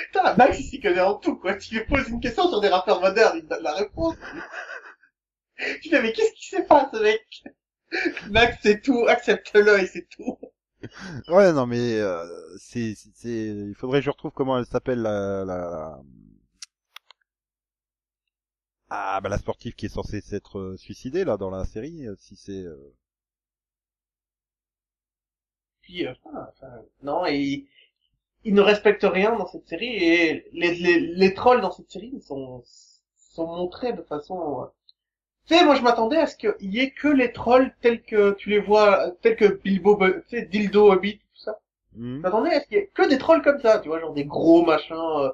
Putain, 0.04 0.34
Max, 0.36 0.58
il 0.58 0.64
s'y 0.64 0.80
connaît 0.80 1.00
en 1.00 1.14
tout, 1.14 1.36
quoi. 1.36 1.54
Tu 1.54 1.74
lui 1.74 1.84
poses 1.84 2.08
une 2.08 2.20
question 2.20 2.48
sur 2.48 2.60
des 2.60 2.68
rappeurs 2.68 3.00
modernes, 3.00 3.36
il 3.38 3.42
te 3.44 3.48
donne 3.48 3.62
la 3.62 3.74
réponse. 3.74 4.14
tu 5.82 5.88
fais, 5.90 6.02
mais 6.02 6.12
qu'est-ce 6.12 6.32
qui 6.34 6.46
se 6.48 6.62
passe, 6.62 6.92
mec? 6.94 7.42
Max, 8.30 8.58
c'est 8.62 8.82
tout, 8.82 9.06
accepte-le 9.08 9.80
et 9.80 9.86
c'est 9.86 10.08
tout. 10.08 10.38
Ouais, 11.28 11.52
non, 11.52 11.66
mais 11.66 11.98
euh, 12.00 12.24
c'est, 12.58 12.94
c'est, 13.14 13.46
il 13.48 13.74
faudrait 13.74 14.00
que 14.00 14.04
je 14.06 14.10
retrouve 14.10 14.32
comment 14.32 14.58
elle 14.58 14.66
s'appelle 14.66 15.00
la, 15.02 15.44
la, 15.44 15.56
la- 15.56 16.00
Ah, 18.90 19.20
bah 19.20 19.28
la 19.28 19.38
sportive 19.38 19.74
qui 19.76 19.86
est 19.86 19.88
censée 19.88 20.20
s'être 20.20 20.58
euh, 20.58 20.76
suicidée 20.76 21.24
là 21.24 21.36
dans 21.36 21.50
la 21.50 21.64
série, 21.64 22.04
euh, 22.08 22.16
si 22.18 22.34
c'est. 22.34 22.64
euh, 22.64 22.96
Puis, 25.80 26.06
euh, 26.06 26.12
enfin, 26.24 26.48
enfin, 26.52 26.82
non, 27.02 27.24
et 27.26 27.66
ils 28.44 28.54
ne 28.54 28.60
respectent 28.62 29.04
rien 29.08 29.36
dans 29.36 29.46
cette 29.46 29.66
série 29.68 29.94
et 29.96 30.46
les, 30.52 30.74
les, 30.74 31.00
les 31.00 31.34
trolls 31.34 31.60
dans 31.60 31.70
cette 31.72 31.90
série 31.90 32.12
ils 32.14 32.22
sont 32.22 32.62
sont 33.16 33.46
montrés 33.46 33.92
de 33.92 34.02
façon. 34.02 34.62
euh, 34.62 34.66
Tu 35.46 35.54
sais, 35.56 35.64
moi 35.64 35.74
je 35.76 35.82
m'attendais 35.82 36.18
à 36.18 36.26
ce 36.26 36.36
qu'il 36.36 36.54
y 36.60 36.80
ait 36.80 36.90
que 36.92 37.08
les 37.08 37.32
trolls 37.32 37.72
tels 37.82 38.02
que 38.02 38.32
tu 38.34 38.50
les 38.50 38.60
vois, 38.60 39.10
tels 39.22 39.36
que 39.36 39.46
Bilbo, 39.46 39.96
tu 39.96 40.22
sais, 40.28 40.42
Dildo, 40.46 40.92
Hobbit, 40.92 41.18
tout 41.18 41.40
ça. 41.40 41.58
hmm. 41.94 42.16
Je 42.18 42.22
m'attendais 42.22 42.54
à 42.54 42.60
ce 42.60 42.66
qu'il 42.68 42.76
y 42.78 42.80
ait 42.80 42.90
que 42.94 43.08
des 43.08 43.18
trolls 43.18 43.42
comme 43.42 43.60
ça, 43.60 43.80
tu 43.80 43.88
vois, 43.88 44.00
genre 44.00 44.14
des 44.14 44.24
gros 44.26 44.64
machins 44.64 44.96
euh, 44.96 45.30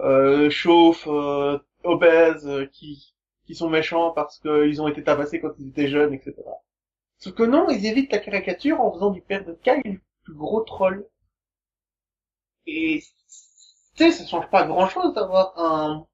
euh, 0.00 0.50
chauffes, 0.50 1.06
euh, 1.08 1.58
obèses, 1.84 2.46
euh, 2.48 2.66
qui 2.72 3.14
qui 3.46 3.54
sont 3.56 3.68
méchants 3.70 4.12
parce 4.12 4.38
qu'ils 4.40 4.80
ont 4.82 4.88
été 4.88 5.02
tabassés 5.04 5.40
quand 5.40 5.52
ils 5.58 5.68
étaient 5.68 5.88
jeunes, 5.88 6.14
etc. 6.14 6.60
Sauf 7.18 7.34
que 7.34 7.42
non, 7.44 7.68
ils 7.70 7.86
évitent 7.86 8.12
la 8.12 8.18
caricature 8.18 8.80
en 8.80 8.92
faisant 8.92 9.10
du 9.10 9.20
père 9.22 9.44
de 9.44 9.54
Kyle 9.64 9.82
le 9.84 10.00
plus 10.24 10.34
gros 10.34 10.60
troll. 10.62 11.06
Et 12.66 13.02
tu 13.96 14.04
sais, 14.04 14.12
ça 14.12 14.26
change 14.26 14.50
pas 14.50 14.64
grand 14.66 14.88
chose 14.88 15.14
d'avoir 15.14 15.58
un 15.58 16.06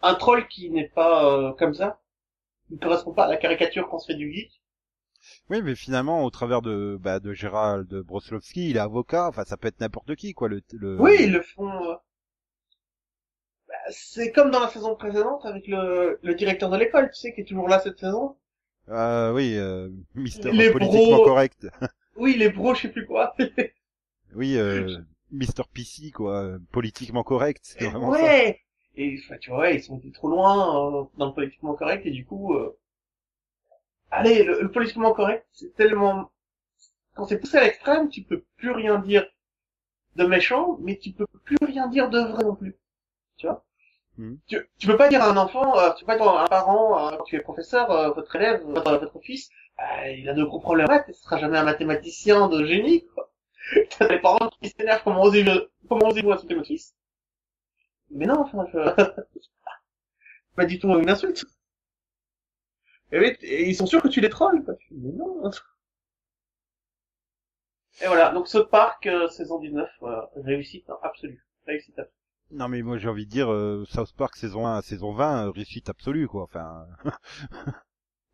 un 0.00 0.14
troll 0.14 0.48
qui 0.48 0.70
n'est 0.70 0.88
pas 0.88 1.26
euh, 1.30 1.52
comme 1.52 1.74
ça, 1.74 2.00
qui 2.68 2.74
ne 2.74 2.78
correspond 2.80 3.12
pas 3.14 3.26
à 3.26 3.28
la 3.28 3.36
caricature 3.38 3.88
qu'on 3.88 3.98
se 3.98 4.06
fait 4.06 4.18
du 4.18 4.32
geek. 4.32 4.62
Oui, 5.50 5.60
mais 5.62 5.74
finalement, 5.74 6.24
au 6.24 6.30
travers 6.30 6.62
de, 6.62 6.98
bah, 7.00 7.18
de 7.20 7.32
Gérald 7.32 7.88
Broslovski, 8.02 8.70
il 8.70 8.76
est 8.76 8.80
avocat. 8.80 9.26
Enfin, 9.28 9.44
ça 9.44 9.56
peut 9.56 9.68
être 9.68 9.80
n'importe 9.80 10.14
qui, 10.14 10.34
quoi. 10.34 10.48
Le, 10.48 10.62
le... 10.72 10.96
Oui, 11.00 11.16
ils 11.20 11.32
le 11.32 11.42
font. 11.42 11.68
euh, 11.90 11.94
bah, 13.68 13.74
c'est 13.90 14.32
comme 14.32 14.50
dans 14.50 14.60
la 14.60 14.68
saison 14.68 14.96
précédente 14.96 15.44
avec 15.44 15.66
le, 15.68 16.18
le 16.22 16.34
directeur 16.34 16.70
de 16.70 16.76
l'école, 16.76 17.10
tu 17.10 17.20
sais, 17.20 17.32
qui 17.34 17.42
est 17.42 17.44
toujours 17.44 17.68
là 17.68 17.78
cette 17.80 17.98
saison. 17.98 18.36
Euh, 18.88 19.32
oui, 19.32 19.56
euh, 19.56 19.88
Mister 20.14 20.52
Les 20.52 20.70
politiquement 20.70 21.16
bros- 21.16 21.24
correct. 21.24 21.66
Oui, 22.16 22.36
les 22.36 22.50
bros, 22.50 22.74
je 22.74 22.82
sais 22.82 22.88
plus 22.92 23.06
quoi. 23.06 23.34
oui, 24.34 24.56
euh, 24.56 24.98
Mister 25.36 25.62
PC, 25.72 26.10
quoi. 26.10 26.56
Politiquement 26.72 27.22
correct, 27.22 27.76
vraiment 27.80 28.12
ça. 28.12 28.20
ouais. 28.20 28.60
Et 28.98 29.18
enfin, 29.24 29.36
tu 29.38 29.50
vois, 29.50 29.70
ils 29.70 29.82
sont 29.82 30.00
trop 30.14 30.28
loin 30.28 31.00
euh, 31.02 31.04
dans 31.18 31.26
le 31.26 31.34
politiquement 31.34 31.74
correct 31.74 32.06
et 32.06 32.10
du 32.10 32.24
coup, 32.24 32.54
euh, 32.54 32.76
allez, 34.10 34.42
le, 34.42 34.62
le 34.62 34.70
politiquement 34.70 35.12
correct, 35.12 35.46
c'est 35.52 35.74
tellement 35.74 36.30
quand 37.14 37.26
c'est 37.26 37.38
poussé 37.38 37.58
à 37.58 37.64
l'extrême, 37.64 38.08
tu 38.10 38.22
peux 38.22 38.44
plus 38.56 38.72
rien 38.72 38.98
dire 38.98 39.26
de 40.16 40.26
méchant, 40.26 40.78
mais 40.80 40.98
tu 40.98 41.12
peux 41.12 41.26
plus 41.44 41.58
rien 41.62 41.88
dire 41.88 42.10
de 42.10 42.20
vrai 42.20 42.44
non 42.44 42.54
plus. 42.56 42.76
Tu 43.38 43.46
vois? 43.46 43.64
Mhm. 44.18 44.38
tu, 44.48 44.58
tu 44.78 44.86
peux 44.86 44.96
pas 44.96 45.08
dire 45.08 45.22
à 45.22 45.30
un 45.30 45.36
enfant, 45.36 45.78
euh, 45.78 45.92
tu 45.94 46.04
peux 46.04 46.08
pas 46.08 46.16
dire 46.18 46.28
à 46.28 46.44
un 46.44 46.48
parent, 46.48 47.08
euh, 47.12 47.16
quand 47.18 47.24
tu 47.24 47.36
es 47.36 47.40
professeur, 47.40 47.90
euh, 47.90 48.10
votre 48.12 48.34
élève, 48.36 48.62
votre, 48.64 48.98
votre 48.98 49.20
fils, 49.20 49.50
euh, 49.80 50.10
il 50.12 50.28
a 50.28 50.34
de 50.34 50.44
gros 50.44 50.60
problèmes 50.60 50.86
en 50.88 50.94
maths, 50.94 51.06
ce 51.08 51.22
sera 51.22 51.38
jamais 51.38 51.58
un 51.58 51.64
mathématicien 51.64 52.48
de 52.48 52.64
génie. 52.64 53.06
T'as 53.98 54.08
des 54.08 54.18
parents 54.18 54.50
qui 54.62 54.70
s'énervent, 54.70 55.02
comment 55.04 55.22
osez-vous, 55.22 55.66
comment 55.88 56.08
osez-vous 56.08 56.32
insulter 56.32 56.54
votre 56.54 56.66
fils? 56.66 56.94
Mais 58.10 58.26
non, 58.26 58.40
enfin, 58.40 58.66
je... 58.72 58.78
pas 60.56 60.64
du 60.64 60.78
tout 60.78 60.88
une 60.88 61.10
insulte. 61.10 61.44
Et, 63.12 63.18
oui, 63.18 63.36
et 63.42 63.68
ils 63.68 63.74
sont 63.74 63.86
sûrs 63.86 64.02
que 64.02 64.08
tu 64.08 64.20
les 64.20 64.30
trolls, 64.30 64.64
quoi. 64.64 64.74
Mais 64.90 65.12
non. 65.12 65.50
Et 68.02 68.06
voilà, 68.08 68.30
donc 68.30 68.46
South 68.46 68.68
Park, 68.68 69.06
euh, 69.06 69.26
saison 69.28 69.58
19, 69.58 69.88
euh, 70.02 70.20
réussite 70.36 70.84
absolue. 71.02 71.42
Réussite 71.66 71.98
absolue. 71.98 72.12
Non, 72.50 72.68
mais 72.68 72.82
moi, 72.82 72.98
j'ai 72.98 73.08
envie 73.08 73.24
de 73.24 73.30
dire, 73.30 73.50
euh, 73.50 73.84
South 73.86 74.12
Park 74.16 74.36
saison 74.36 74.66
1 74.66 74.76
à 74.76 74.82
saison 74.82 75.12
20, 75.12 75.46
euh, 75.46 75.50
réussite 75.50 75.88
absolue, 75.88 76.28
quoi. 76.28 76.42
Enfin, 76.42 76.86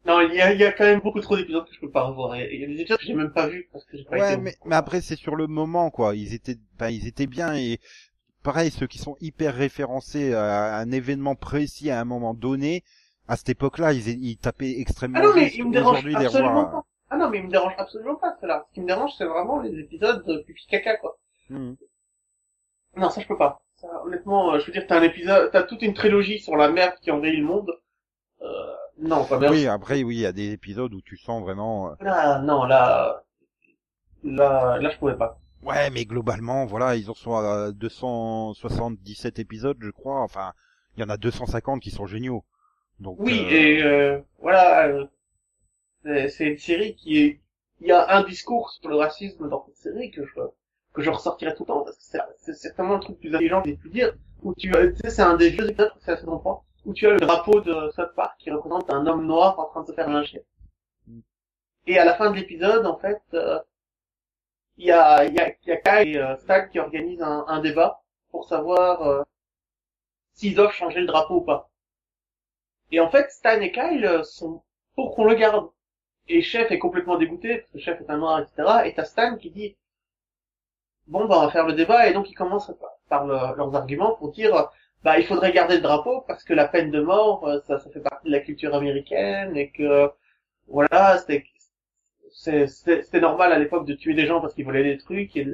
Non, 0.05 0.21
il 0.21 0.35
y 0.35 0.41
a, 0.41 0.53
il 0.53 0.61
y 0.61 0.65
a 0.65 0.73
quand 0.73 0.85
même 0.85 1.01
beaucoup 1.01 1.21
trop 1.21 1.37
d'épisodes 1.37 1.65
que 1.65 1.75
je 1.75 1.81
peux 1.81 1.91
pas 1.91 2.03
revoir. 2.03 2.37
Il 2.37 2.61
y 2.61 2.65
a 2.65 2.67
des 2.67 2.81
épisodes 2.81 2.99
que 2.99 3.05
j'ai 3.05 3.15
même 3.15 3.33
pas 3.33 3.47
vus 3.47 3.69
parce 3.73 3.85
que 3.85 3.97
j'ai 3.97 4.05
pas 4.05 4.17
ouais, 4.17 4.33
été... 4.35 4.43
mais, 4.43 4.55
mais 4.65 4.75
après, 4.75 5.01
c'est 5.01 5.17
sur 5.17 5.37
le 5.37 5.47
moment, 5.47 5.91
quoi. 5.91 6.17
Ils 6.17 6.35
étaient, 6.35 6.57
ben, 6.79 6.89
ils 6.89 7.07
étaient 7.07 7.29
bien 7.29 7.55
et 7.55 7.79
pareil, 8.43 8.71
ceux 8.71 8.89
qui 8.89 8.99
sont 8.99 9.17
hyper 9.21 9.55
référencés 9.55 10.35
à 10.35 10.77
un 10.77 10.91
événement 10.91 11.37
précis 11.37 11.91
à 11.91 12.01
un 12.01 12.05
moment 12.05 12.35
donné, 12.35 12.83
à 13.29 13.37
cette 13.37 13.51
époque-là, 13.51 13.93
ils, 13.93 14.09
ils 14.09 14.37
tapaient 14.37 14.81
extrêmement 14.81 15.21
Ah 15.21 15.27
non, 15.27 15.35
mais 15.35 15.53
il 15.55 15.67
me 15.67 15.73
dérange 15.73 16.05
absolument 16.15 16.65
pas. 16.65 16.85
Ah 17.11 17.17
non, 17.17 17.29
mais 17.29 17.39
il 17.39 17.45
me 17.45 17.51
dérange 17.51 17.75
absolument 17.79 18.17
pas, 18.17 18.37
cela. 18.41 18.65
Ce 18.69 18.75
qui 18.75 18.81
me 18.81 18.87
dérange, 18.87 19.13
c'est 19.19 19.27
vraiment 19.27 19.61
les 19.61 19.79
épisodes 19.79 20.25
de 20.27 20.39
pipi 20.39 20.67
caca, 20.67 20.97
quoi. 20.97 21.19
Mhm. 21.51 21.77
Non, 22.97 23.11
ça 23.11 23.21
je 23.21 23.27
peux 23.27 23.37
pas. 23.37 23.63
Ça, 23.77 23.89
honnêtement, 24.05 24.55
euh, 24.55 24.59
je 24.59 24.67
veux 24.67 24.73
dire, 24.73 24.87
t'as 24.87 24.99
un 24.99 25.03
épisode, 25.03 25.51
t'as 25.53 25.63
toute 25.63 25.83
une 25.83 25.95
trilogie 25.95 26.39
sur 26.39 26.57
la 26.57 26.71
merde 26.71 26.95
qui 27.01 27.11
envahit 27.11 27.39
le 27.39 27.45
monde. 27.45 27.71
Euh, 28.43 28.75
non, 28.99 29.25
pas. 29.25 29.39
Oui, 29.51 29.67
après, 29.67 30.03
oui, 30.03 30.17
il 30.17 30.21
y 30.21 30.27
a 30.27 30.33
des 30.33 30.53
épisodes 30.53 30.93
où 30.95 31.01
tu 31.01 31.17
sens 31.17 31.43
vraiment. 31.43 31.91
euh, 31.91 31.95
Là, 32.01 32.39
non, 32.41 32.65
là, 32.65 33.23
là, 34.25 34.79
là, 34.79 34.91
je 34.91 34.99
pouvais 34.99 35.17
pas. 35.17 35.39
Ouais, 35.63 35.91
mais 35.91 36.05
globalement, 36.05 36.67
voilà, 36.67 36.97
ils 36.97 37.09
en 37.11 37.15
sont 37.15 37.35
à 37.37 37.71
277 37.73 39.39
épisodes, 39.39 39.79
je 39.81 39.91
crois. 39.91 40.21
Enfin, 40.23 40.53
il 40.97 41.01
y 41.01 41.05
en 41.05 41.09
a 41.09 41.17
250 41.17 41.81
qui 41.81 41.91
sont 41.91 42.07
géniaux. 42.07 42.45
Donc. 43.01 43.17
Oui, 43.21 43.33
euh, 43.47 43.51
et 43.51 43.83
euh, 43.83 44.21
voilà, 44.41 44.87
euh, 44.89 45.07
c'est- 46.29 46.47
une 46.51 46.59
série 46.59 46.95
qui 46.97 47.19
est, 47.19 47.41
il 47.81 47.89
y 47.89 47.93
a 47.93 48.17
un 48.17 48.23
discours 48.25 48.71
sur 48.71 48.89
le 48.91 48.97
racisme 48.97 49.49
dans 49.49 49.65
cette 49.67 49.77
série 49.77 50.11
que 50.11 50.25
je 50.27 50.33
que 50.95 51.01
je 51.01 51.09
ressortirai 51.09 51.55
tout 51.55 51.63
le 51.63 51.69
temps 51.69 51.85
parce 51.85 51.97
que 51.97 52.19
c'est- 52.39 52.53
certainement 52.53 52.95
le 52.95 53.01
truc 53.01 53.17
le 53.17 53.21
plus 53.21 53.35
intelligent 53.35 53.63
que 53.63 53.69
j'ai 53.71 53.77
pu 53.77 53.89
dire. 53.89 54.13
Où 54.43 54.53
tu, 54.55 54.71
tu 54.71 54.97
sais, 54.97 55.11
c'est 55.11 55.23
un 55.23 55.37
des 55.37 55.49
vieux 55.51 55.71
épisodes, 55.71 55.91
c'est 56.01 56.11
la 56.11 56.17
saison 56.19 56.39
3, 56.39 56.65
où 56.87 56.93
tu 56.93 57.07
as 57.09 57.11
le 57.11 57.19
drapeau 57.21 57.61
de 57.61 57.91
South 57.91 58.15
Park 58.15 58.37
qui 58.39 58.51
représente 58.53 58.89
un 58.91 59.07
homme 59.07 59.27
noir 59.27 59.59
en 59.59 59.65
train 59.67 59.83
de 59.83 59.87
se 59.89 59.93
faire 59.93 60.09
lyncher. 60.09 60.45
Et 61.87 61.97
à 61.97 62.05
la 62.05 62.15
fin 62.15 62.33
de 62.33 62.35
l'épisode, 62.37 62.85
en 62.87 62.97
fait, 62.97 63.23
euh, 63.35 63.61
il 64.77 64.85
y 64.85 64.91
a, 64.91 65.25
y 65.25 65.39
a, 65.39 65.49
il 65.49 65.69
y 65.69 65.73
a 65.73 65.77
Kyle 65.79 66.09
et 66.15 66.19
euh, 66.19 66.37
Stan 66.37 66.69
qui 66.69 66.79
organisent 66.79 67.23
un, 67.23 67.47
un 67.49 67.61
débat 67.61 68.03
pour 68.31 68.47
savoir 68.47 69.01
euh, 69.01 69.23
s'ils 70.35 70.55
doivent 70.55 70.73
changer 70.75 71.01
le 71.01 71.07
drapeau 71.07 71.37
ou 71.37 71.41
pas. 71.41 71.71
Et 72.93 73.01
en 73.01 73.11
fait, 73.11 73.29
Stan 73.33 73.61
et 73.61 73.73
Kyle 73.73 74.21
sont 74.25 74.63
pour 74.95 75.17
qu'on 75.17 75.25
le 75.25 75.35
garde. 75.35 75.69
Et 76.29 76.43
Chef 76.43 76.71
est 76.71 76.79
complètement 76.79 77.19
dégoûté, 77.19 77.59
parce 77.59 77.73
que 77.73 77.79
Chef 77.81 78.01
est 78.01 78.11
un 78.11 78.19
noir, 78.19 78.39
etc. 78.41 78.83
Et 78.85 78.95
t'as 78.95 79.05
Stan 79.05 79.37
qui 79.37 79.51
dit, 79.51 79.77
bon, 81.07 81.27
bah, 81.27 81.39
on 81.39 81.47
va 81.47 81.51
faire 81.51 81.67
le 81.67 81.75
débat, 81.75 82.09
et 82.09 82.13
donc 82.13 82.29
ils 82.31 82.35
commencent 82.35 82.73
par, 82.81 82.91
par 83.09 83.27
le- 83.27 83.57
leurs 83.57 83.75
arguments 83.77 84.15
pour 84.17 84.33
dire, 84.33 84.69
bah, 85.05 85.19
il 85.19 85.27
faudrait 85.27 85.53
garder 85.53 85.77
le 85.77 85.83
drapeau, 85.83 86.23
parce 86.29 86.45
que 86.45 86.55
la 86.55 86.69
peine 86.69 86.91
de 86.91 87.01
mort, 87.01 87.47
euh, 87.49 87.61
ça, 87.67 87.79
ça 87.79 87.91
fait 87.91 88.01
partie 88.01 88.27
de 88.29 88.33
la 88.33 88.41
culture 88.41 88.75
américaine, 88.75 89.57
et 89.57 89.71
que, 89.71 90.11
voilà, 90.69 91.19
c'était, 91.19 91.45
c'est- 92.33 92.67
c'était 92.69 93.03
c'était 93.03 93.21
normal 93.21 93.53
à 93.53 93.59
l'époque 93.59 93.87
de 93.87 93.95
tuer 93.95 94.15
des 94.15 94.27
gens 94.27 94.41
parce 94.41 94.55
qu'ils 94.55 94.65
volaient 94.65 94.85
des 94.85 94.99
trucs, 94.99 95.37
et, 95.37 95.45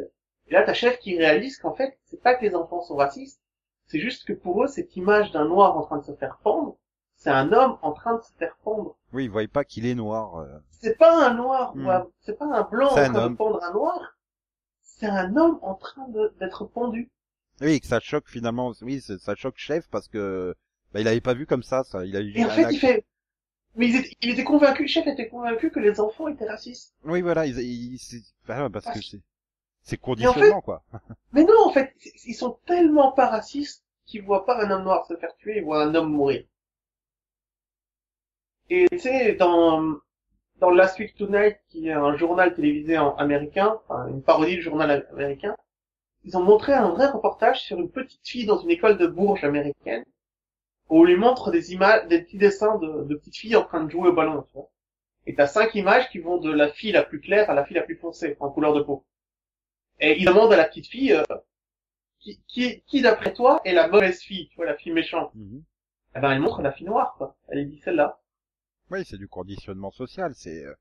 là, 0.51 0.63
t'as 0.63 0.73
Chef 0.75 0.99
qui 0.99 1.17
réalise 1.19 1.59
qu'en 1.59 1.75
fait, 1.75 1.99
c'est 2.05 2.23
pas 2.23 2.35
que 2.35 2.45
les 2.45 2.55
enfants 2.55 2.83
sont 2.83 2.97
racistes, 2.97 3.41
c'est 3.87 3.99
juste 4.01 4.27
que 4.27 4.33
pour 4.35 4.63
eux, 4.65 4.67
cette 4.69 4.97
image 4.97 5.33
d'un 5.33 5.47
noir 5.47 5.77
en 5.77 5.83
train 5.83 5.99
de 5.99 6.05
se 6.05 6.15
faire 6.15 6.39
pendre, 6.43 6.77
c'est 7.17 7.31
un 7.31 7.53
homme 7.53 7.79
en 7.83 7.93
train 7.93 8.17
de 8.17 8.23
se 8.23 8.33
faire 8.39 8.57
pendre. 8.63 8.97
Oui, 9.13 9.25
ils 9.25 9.31
voient 9.31 9.43
pas 9.53 9.65
qu'il 9.65 9.87
est 9.87 9.95
noir. 9.95 10.37
euh. 10.37 10.59
C'est 10.71 10.97
pas 10.97 11.27
un 11.27 11.35
noir, 11.35 11.75
Hmm. 11.75 12.05
c'est 12.21 12.39
pas 12.39 12.45
un 12.45 12.63
blanc 12.63 12.87
en 12.89 12.95
train 12.95 13.15
homme. 13.15 13.33
de 13.33 13.37
pendre 13.37 13.63
un 13.65 13.73
noir. 13.73 14.15
C'est 14.83 15.07
un 15.07 15.37
homme 15.37 15.59
en 15.63 15.75
train 15.75 16.07
d'être 16.39 16.65
pendu. 16.65 17.11
Oui, 17.61 17.81
que 17.81 17.87
ça 17.87 18.01
choque 18.01 18.29
finalement. 18.29 18.73
Oui, 18.83 19.01
ça 19.01 19.35
choque 19.35 19.59
Chef 19.59 19.89
parce 19.89 20.09
que 20.09 20.55
bah, 20.93 21.01
il 21.01 21.09
avait 21.09 21.21
pas 21.21 21.35
vu 21.35 21.47
comme 21.47 21.63
ça. 21.63 21.85
Ça, 21.85 22.05
il 22.05 22.17
a 22.17 22.21
eu 22.21 22.33
Et 22.37 22.45
en 22.45 22.49
fait, 22.49 22.63
acte- 22.63 22.73
il 22.75 22.79
fait, 22.79 23.05
mais 23.77 23.89
il 23.89 23.97
était, 23.97 24.17
il 24.23 24.31
était 24.31 24.45
convaincu, 24.45 24.89
chef 24.89 25.07
était 25.07 25.29
convaincu 25.29 25.71
que 25.71 25.81
les 25.81 26.01
enfants 26.01 26.29
étaient 26.29 26.49
racistes. 26.49 26.95
Oui, 27.05 27.23
voilà, 27.23 27.47
c'est- 27.47 28.23
bah, 28.47 28.69
parce 28.73 28.87
que 28.87 29.03
c'est 29.03 29.21
c'est 29.83 29.97
en 29.99 30.01
conditionnement 30.03 30.61
quoi. 30.61 30.83
Mais 31.33 31.45
non, 31.45 31.55
en 31.67 31.73
fait, 31.73 31.95
ils 32.27 32.35
sont 32.35 32.59
tellement 32.67 33.13
pas 33.13 33.27
racistes 33.29 33.85
qu'ils 34.07 34.23
voient 34.23 34.45
pas 34.47 34.65
un 34.65 34.71
homme 34.71 34.85
noir 34.85 35.07
se 35.07 35.17
faire 35.17 35.35
tuer, 35.37 35.59
ils 35.59 35.65
voient 35.65 35.83
un 35.85 35.95
homme 35.95 36.13
mourir. 36.13 36.45
Et 38.71 38.87
tu 38.91 38.99
sais, 38.99 39.35
dans, 39.35 39.97
dans 40.61 40.71
Last 40.71 40.99
Week 40.99 41.15
Tonight, 41.17 41.59
qui 41.69 41.89
est 41.89 41.93
un 41.93 42.17
journal 42.17 42.55
télévisé 42.55 42.99
en 42.99 43.17
américain, 43.17 43.79
enfin, 43.89 44.09
une 44.09 44.23
parodie 44.23 44.57
de 44.57 44.63
journal 44.63 44.91
am- 44.91 45.05
américain, 45.13 45.57
ils 46.25 46.37
ont 46.37 46.43
montré 46.43 46.73
un 46.73 46.91
vrai 46.91 47.07
reportage 47.07 47.62
sur 47.62 47.79
une 47.79 47.91
petite 47.91 48.27
fille 48.27 48.47
dans 48.47 48.59
une 48.59 48.71
école 48.71 48.99
de 48.99 49.07
Bourges 49.07 49.45
américaine, 49.45 50.05
où 50.89 51.01
on 51.01 51.05
lui 51.05 51.16
montre 51.16 51.51
des 51.51 51.73
images, 51.73 52.07
des 52.09 52.23
petits 52.23 52.39
dessins 52.39 52.79
de, 52.79 53.05
de 53.05 53.14
petites 53.16 53.37
filles 53.37 53.57
en 53.57 53.64
train 53.64 53.85
de 53.85 53.91
jouer 53.91 54.09
au 54.09 54.12
ballon, 54.12 54.43
tu 54.43 54.55
vois. 54.55 54.71
Et 55.27 55.35
t'as 55.35 55.47
cinq 55.47 55.75
images 55.75 56.09
qui 56.11 56.19
vont 56.19 56.39
de 56.39 56.51
la 56.51 56.69
fille 56.69 56.93
la 56.93 57.03
plus 57.03 57.21
claire 57.21 57.51
à 57.51 57.55
la 57.55 57.64
fille 57.64 57.77
la 57.77 57.83
plus 57.83 57.97
foncée, 57.97 58.37
en 58.41 58.51
couleur 58.51 58.75
de 58.75 58.81
peau. 58.81 59.05
Et 60.01 60.19
il 60.19 60.27
demande 60.27 60.53
à 60.53 60.57
la 60.57 60.64
petite 60.64 60.87
fille, 60.87 61.12
euh, 61.12 61.25
qui, 62.19 62.41
qui, 62.47 62.83
qui 62.83 63.03
d'après 63.03 63.33
toi 63.33 63.61
est 63.64 63.73
la 63.73 63.89
mauvaise 63.89 64.21
fille, 64.21 64.49
tu 64.49 64.57
vois, 64.57 64.66
la 64.66 64.77
fille 64.77 64.93
méchante. 64.93 65.35
Mhm. 65.35 65.62
Eh 66.16 66.21
ben, 66.21 66.33
elle 66.33 66.41
montre 66.41 66.62
la 66.62 66.73
fille 66.73 66.87
noire, 66.87 67.14
quoi. 67.19 67.37
Elle 67.49 67.69
dit 67.69 67.79
celle-là. 67.79 68.21
Oui, 68.91 69.05
c'est 69.05 69.19
du 69.19 69.29
conditionnement 69.29 69.91
social. 69.91 70.33
C'est 70.35 70.64
euh, 70.64 70.75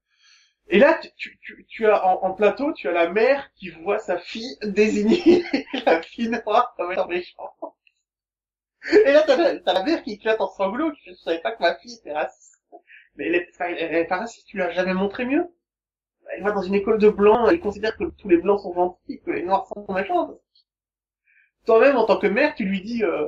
Et 0.70 0.80
là, 0.80 1.00
tu, 1.16 1.38
tu, 1.40 1.66
tu, 1.68 1.88
as 1.88 2.06
en, 2.06 2.34
plateau, 2.34 2.74
tu 2.74 2.90
as 2.90 2.92
la 2.92 3.10
mère 3.10 3.50
qui 3.56 3.70
voit 3.70 4.00
sa 4.00 4.18
fille 4.18 4.58
désigner 4.64 5.46
la 5.86 6.02
fille 6.02 6.30
noire 6.30 6.74
comme 6.76 6.92
étant 6.92 7.08
méchante. 7.08 7.52
Et 9.06 9.12
là, 9.12 9.24
t'as 9.26 9.38
la, 9.38 9.54
la 9.74 9.84
mère 9.84 10.04
qui 10.04 10.14
éclate 10.14 10.42
en 10.42 10.48
sanglots, 10.48 10.92
qui 10.92 11.04
fait, 11.04 11.12
je 11.12 11.16
savais 11.16 11.40
pas 11.40 11.54
que 11.54 11.62
ma 11.62 11.76
fille 11.76 11.96
était 11.96 12.14
raciste. 12.14 12.62
Mais 13.16 13.28
elle 13.28 13.36
est, 13.36 13.50
elle 13.60 13.96
est 13.96 14.06
pas 14.06 14.18
raciste, 14.18 14.48
tu 14.48 14.58
l'as 14.58 14.72
jamais 14.72 14.94
montré 14.94 15.26
mieux. 15.26 15.48
Elle 16.36 16.44
va 16.44 16.52
dans 16.52 16.62
une 16.62 16.76
école 16.76 17.00
de 17.00 17.10
blancs, 17.10 17.48
elle 17.50 17.62
considère 17.62 17.96
que 17.96 18.04
tous 18.04 18.28
les 18.28 18.38
blancs 18.38 18.60
sont 18.60 18.74
gentils, 18.74 19.22
que 19.22 19.32
les 19.32 19.44
noirs 19.44 19.66
sont 19.68 19.86
méchants. 19.94 20.38
Toi-même, 21.66 21.96
en 21.96 22.06
tant 22.06 22.18
que 22.18 22.28
mère, 22.28 22.56
tu 22.56 22.66
lui 22.66 22.82
dis, 22.82 23.04
euh, 23.04 23.28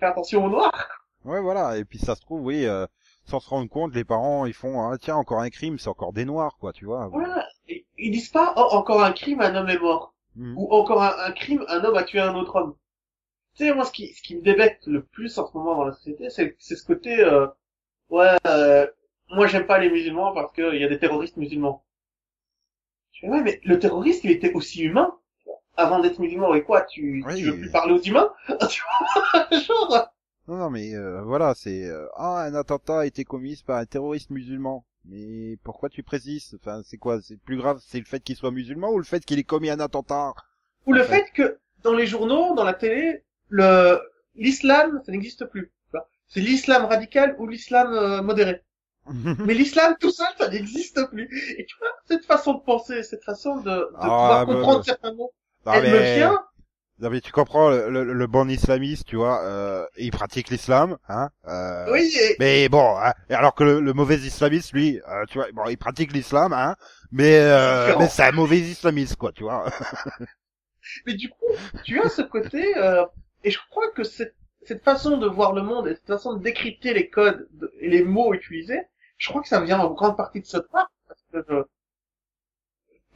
fais 0.00 0.06
attention 0.06 0.44
aux 0.44 0.50
noirs. 0.50 1.06
Ouais, 1.24 1.40
voilà. 1.40 1.76
Et 1.76 1.84
puis 1.84 1.98
ça 1.98 2.14
se 2.14 2.22
trouve, 2.22 2.42
oui, 2.44 2.64
euh, 2.66 2.86
sans 3.28 3.40
se 3.40 3.48
rendre 3.50 3.68
compte, 3.68 3.94
les 3.94 4.04
parents, 4.04 4.46
ils 4.46 4.54
font, 4.54 4.80
ah, 4.80 4.96
tiens, 4.98 5.16
encore 5.16 5.40
un 5.40 5.50
crime, 5.50 5.78
c'est 5.78 5.88
encore 5.88 6.12
des 6.14 6.24
noirs, 6.24 6.56
quoi, 6.58 6.72
tu 6.72 6.86
vois. 6.86 7.08
Voilà. 7.08 7.46
Et 7.68 7.86
ils 7.98 8.10
disent 8.10 8.30
pas, 8.30 8.54
oh, 8.56 8.68
encore 8.72 9.02
un 9.04 9.12
crime, 9.12 9.40
un 9.42 9.54
homme 9.54 9.68
est 9.68 9.78
mort. 9.78 10.14
Mhm. 10.34 10.54
Ou 10.56 10.72
encore 10.72 11.02
un, 11.02 11.14
un 11.18 11.32
crime, 11.32 11.64
un 11.68 11.84
homme 11.84 11.96
a 11.96 12.04
tué 12.04 12.20
un 12.20 12.34
autre 12.34 12.56
homme. 12.56 12.74
Tu 13.54 13.66
sais, 13.66 13.74
moi, 13.74 13.84
ce 13.84 13.92
qui, 13.92 14.14
ce 14.14 14.22
qui 14.22 14.36
me 14.36 14.42
débecte 14.42 14.86
le 14.86 15.02
plus 15.04 15.36
en 15.38 15.46
ce 15.46 15.56
moment 15.56 15.76
dans 15.76 15.84
la 15.84 15.92
société, 15.92 16.30
c'est, 16.30 16.56
c'est 16.58 16.76
ce 16.76 16.84
côté, 16.86 17.20
euh, 17.20 17.46
ouais, 18.08 18.36
euh, 18.46 18.86
moi 19.30 19.46
j'aime 19.46 19.66
pas 19.66 19.78
les 19.78 19.90
musulmans 19.90 20.32
parce 20.32 20.52
qu'il 20.52 20.76
y 20.76 20.84
a 20.84 20.88
des 20.88 20.98
terroristes 20.98 21.36
musulmans. 21.36 21.84
Je 23.12 23.20
fais, 23.20 23.28
ouais, 23.28 23.42
mais 23.42 23.60
le 23.64 23.78
terroriste, 23.78 24.24
il 24.24 24.30
était 24.30 24.54
aussi 24.54 24.82
humain. 24.82 25.14
Avant 25.76 26.00
d'être 26.00 26.18
musulman, 26.18 26.54
et 26.54 26.62
quoi, 26.64 26.82
tu, 26.82 27.22
Oui. 27.26 27.36
tu 27.36 27.44
veux 27.44 27.56
plus 27.58 27.70
parler 27.70 27.92
aux 27.92 28.00
humains? 28.00 28.32
tu 28.70 28.82
vois, 28.82 29.60
genre, 29.60 30.08
Non, 30.48 30.56
non, 30.56 30.70
mais 30.70 30.94
euh, 30.94 31.20
voilà, 31.22 31.54
c'est 31.54 31.84
euh, 31.84 32.06
ah 32.16 32.40
un 32.42 32.54
attentat 32.54 33.00
a 33.00 33.06
été 33.06 33.24
commis 33.24 33.62
par 33.66 33.76
un 33.76 33.84
terroriste 33.84 34.30
musulman. 34.30 34.84
Mais 35.04 35.58
pourquoi 35.62 35.90
tu 35.90 36.02
précises? 36.02 36.56
Enfin, 36.60 36.80
c'est 36.84 36.96
quoi 36.96 37.20
C'est 37.20 37.36
plus 37.36 37.58
grave, 37.58 37.80
c'est 37.86 37.98
le 37.98 38.06
fait 38.06 38.20
qu'il 38.20 38.34
soit 38.34 38.50
musulman 38.50 38.90
ou 38.90 38.98
le 38.98 39.04
fait 39.04 39.24
qu'il 39.24 39.38
ait 39.38 39.44
commis 39.44 39.68
un 39.70 39.78
attentat? 39.80 40.32
Ou 40.86 40.94
le 40.94 41.02
fait 41.02 41.30
que 41.34 41.58
dans 41.82 41.94
les 41.94 42.06
journaux, 42.06 42.54
dans 42.54 42.64
la 42.64 42.72
télé, 42.72 43.24
le 43.48 44.00
l'islam, 44.34 45.02
ça 45.04 45.12
n'existe 45.12 45.44
plus. 45.44 45.70
C'est 46.28 46.40
l'islam 46.40 46.84
radical 46.84 47.36
ou 47.38 47.46
l'islam 47.46 47.92
euh, 47.92 48.22
modéré. 48.22 48.62
Mais 49.46 49.54
l'islam 49.54 49.96
tout 50.00 50.10
seul, 50.10 50.26
ça 50.38 50.48
n'existe 50.48 51.06
plus. 51.08 51.28
Et 51.58 51.64
tu 51.66 51.76
vois, 51.78 51.88
cette 52.06 52.24
façon 52.24 52.54
de 52.54 52.60
penser, 52.60 53.02
cette 53.02 53.24
façon 53.24 53.56
de, 53.56 53.70
de 53.70 53.88
Ah, 53.96 54.00
pouvoir 54.00 54.46
bah, 54.46 54.54
comprendre 54.54 54.78
bah. 54.78 54.84
certains 54.84 55.12
mots, 55.14 55.32
Non, 55.64 55.72
elle 55.72 55.92
me 55.92 56.16
vient. 56.16 56.44
Non, 57.00 57.10
mais 57.10 57.20
tu 57.20 57.30
comprends 57.32 57.70
le, 57.70 57.88
le, 57.90 58.12
le 58.12 58.26
bon 58.26 58.48
islamiste, 58.50 59.06
tu 59.06 59.16
vois, 59.16 59.42
euh, 59.44 59.86
il 59.96 60.10
pratique 60.10 60.50
l'islam, 60.50 60.98
hein 61.08 61.30
euh, 61.46 61.92
Oui, 61.92 62.12
et, 62.20 62.36
Mais 62.40 62.68
bon, 62.68 62.96
hein, 62.98 63.12
alors 63.30 63.54
que 63.54 63.64
le, 63.64 63.80
le 63.80 63.92
mauvais 63.92 64.16
islamiste, 64.16 64.72
lui, 64.72 65.00
euh, 65.08 65.24
tu 65.28 65.38
vois, 65.38 65.46
bon, 65.52 65.64
il 65.68 65.78
pratique 65.78 66.12
l'islam, 66.12 66.52
hein, 66.52 66.74
mais 67.12 67.36
euh, 67.38 67.96
mais 67.98 68.08
c'est 68.08 68.24
un 68.24 68.32
mauvais 68.32 68.58
islamiste, 68.58 69.16
quoi, 69.16 69.32
tu 69.32 69.44
vois. 69.44 69.70
mais 71.06 71.14
du 71.14 71.28
coup, 71.28 71.46
tu 71.84 72.00
as 72.00 72.08
ce 72.08 72.22
côté, 72.22 72.76
euh, 72.76 73.04
et 73.44 73.50
je 73.50 73.58
crois 73.70 73.90
que 73.92 74.04
cette, 74.04 74.34
cette 74.62 74.82
façon 74.84 75.16
de 75.18 75.26
voir 75.26 75.52
le 75.52 75.62
monde 75.62 75.88
et 75.88 75.94
cette 75.94 76.06
façon 76.06 76.34
de 76.34 76.42
décrypter 76.42 76.94
les 76.94 77.08
codes 77.08 77.48
de- 77.52 77.72
et 77.80 77.88
les 77.88 78.04
mots 78.04 78.34
utilisés, 78.34 78.82
je 79.16 79.28
crois 79.28 79.42
que 79.42 79.48
ça 79.48 79.60
vient 79.60 79.78
en 79.80 79.92
grande 79.92 80.16
partie 80.16 80.40
de 80.40 80.46
ce 80.46 80.58
part, 80.58 80.90
parce 81.06 81.22
que 81.32 81.44
je... 81.48 81.62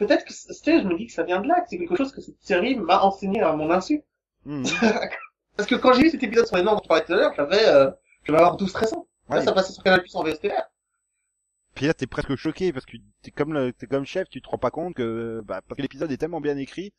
Peut-être 0.07 0.25
que, 0.25 0.33
tu 0.33 0.83
je 0.83 0.87
me 0.89 0.97
dis 0.97 1.07
que 1.07 1.13
ça 1.13 1.23
vient 1.23 1.41
de 1.41 1.47
là, 1.49 1.61
que 1.61 1.69
c'est 1.69 1.79
quelque 1.79 1.97
chose 1.97 2.13
que 2.13 2.21
cette 2.21 2.41
série 2.43 2.77
m'a 2.77 3.01
enseigné 3.03 3.41
à 3.41 3.55
mon 3.55 3.71
insu. 3.71 4.03
Mhm. 4.45 4.65
Parce 5.57 5.69
que 5.69 5.75
quand 5.77 5.93
j'ai 5.93 6.03
vu 6.03 6.11
cet 6.11 6.23
épisode 6.23 6.47
sur 6.47 6.57
les 6.57 6.63
Noirs 6.63 6.77
dont 6.77 6.81
tu 6.81 6.89
parlais 6.89 7.05
tout 7.05 7.13
à 7.13 7.17
l'heure, 7.17 7.33
j'avais, 7.37 7.67
euh, 7.69 7.91
je 8.25 8.33
vais 8.33 8.39
avoir 8.39 8.57
12 8.57 8.73
13 8.73 8.95
ans. 8.95 9.07
Là, 9.29 9.37
Ouais. 9.37 9.45
ça 9.45 9.53
passait 9.53 9.73
sur 9.73 9.83
Canal 9.85 10.01
Plus 10.01 10.15
en 10.17 10.25
VSTR. 10.25 10.63
Puis 11.75 11.87
là, 11.87 11.95
t'es 11.95 12.07
presque 12.07 12.35
choqué 12.37 12.73
parce 12.73 12.85
que 12.85 12.97
t'es 13.23 13.31
comme 13.31 13.53
le, 13.53 13.73
t'es 13.73 13.87
comme 13.87 14.05
chef, 14.05 14.29
tu 14.29 14.43
te 14.43 14.49
rends 14.49 14.59
pas 14.59 14.71
compte 14.71 14.95
que, 14.95 15.41
bah, 15.45 15.61
parce 15.67 15.77
que 15.77 15.83
l'épisode 15.83 16.11
est 16.11 16.17
tellement 16.17 16.41
bien 16.41 16.57
écrit, 16.57 16.93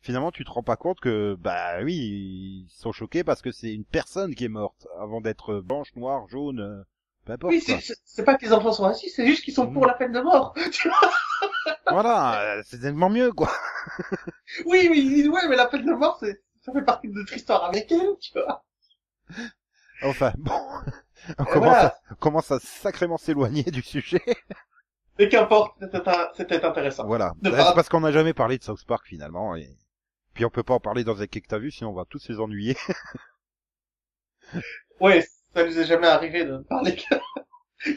finalement, 0.00 0.32
tu 0.32 0.44
te 0.44 0.50
rends 0.50 0.62
pas 0.62 0.76
compte 0.76 0.98
que, 1.00 1.36
bah 1.38 1.82
oui, 1.82 1.94
ils 1.94 2.70
sont 2.70 2.92
choqués 2.92 3.22
parce 3.22 3.42
que 3.42 3.52
c'est 3.52 3.72
une 3.72 3.84
personne 3.84 4.34
qui 4.34 4.44
est 4.44 4.48
morte 4.48 4.86
avant 4.98 5.20
d'être 5.20 5.60
blanche, 5.60 5.94
noire, 5.94 6.26
jaune, 6.28 6.60
euh, 6.60 6.82
peu 7.26 7.32
importe. 7.34 7.52
Oui, 7.52 7.60
c'est- 7.60 8.24
pas 8.24 8.36
que 8.36 8.44
les 8.46 8.52
enfants 8.52 8.72
sont 8.72 8.84
racistes, 8.84 9.16
c'est 9.16 9.26
juste 9.26 9.44
qu'ils 9.44 9.54
sont 9.54 9.70
pour 9.70 9.84
la 9.86 9.94
peine 9.94 10.12
de 10.12 10.20
mort. 10.20 10.54
Voilà, 11.88 12.40
euh, 12.40 12.62
c'est 12.64 12.80
tellement 12.80 13.10
mieux, 13.10 13.32
quoi. 13.32 13.50
oui, 14.66 14.88
disent, 14.92 15.28
ouais, 15.28 15.48
mais 15.48 15.56
la 15.56 15.66
peine 15.66 15.84
de 15.84 15.92
mort, 15.92 16.16
c'est, 16.20 16.42
ça 16.64 16.72
fait 16.72 16.82
partie 16.82 17.08
de 17.08 17.14
notre 17.14 17.32
histoire 17.32 17.64
américaine, 17.64 18.16
tu 18.20 18.32
vois. 18.32 18.64
Enfin, 20.02 20.32
bon, 20.36 20.52
on 21.38 21.44
commence, 21.44 21.68
voilà. 21.68 21.86
à, 21.86 21.94
on 22.10 22.14
commence 22.16 22.50
à 22.50 22.58
sacrément 22.60 23.18
s'éloigner 23.18 23.64
du 23.64 23.82
sujet. 23.82 24.22
Mais 25.18 25.28
qu'importe, 25.28 25.76
c'était 26.36 26.64
intéressant. 26.64 27.06
Voilà. 27.06 27.32
Bah, 27.40 27.50
C'est 27.52 27.74
parce 27.74 27.88
qu'on 27.88 28.00
n'a 28.00 28.12
jamais 28.12 28.34
parlé 28.34 28.58
de 28.58 28.62
South 28.62 28.84
Park 28.84 29.06
finalement, 29.06 29.56
et 29.56 29.74
puis 30.34 30.44
on 30.44 30.50
peut 30.50 30.62
pas 30.62 30.74
en 30.74 30.80
parler 30.80 31.04
dans 31.04 31.22
un 31.22 31.26
quai 31.26 31.40
que 31.40 31.48
t'as 31.48 31.58
vu, 31.58 31.70
sinon 31.70 31.90
on 31.90 31.94
va 31.94 32.04
tous 32.04 32.28
les 32.28 32.38
ennuyer. 32.38 32.76
Ouais, 35.00 35.26
ça 35.56 35.64
nous 35.64 35.78
est 35.78 35.86
jamais 35.86 36.06
arrivé 36.06 36.44
de 36.44 36.58
parler 36.58 36.96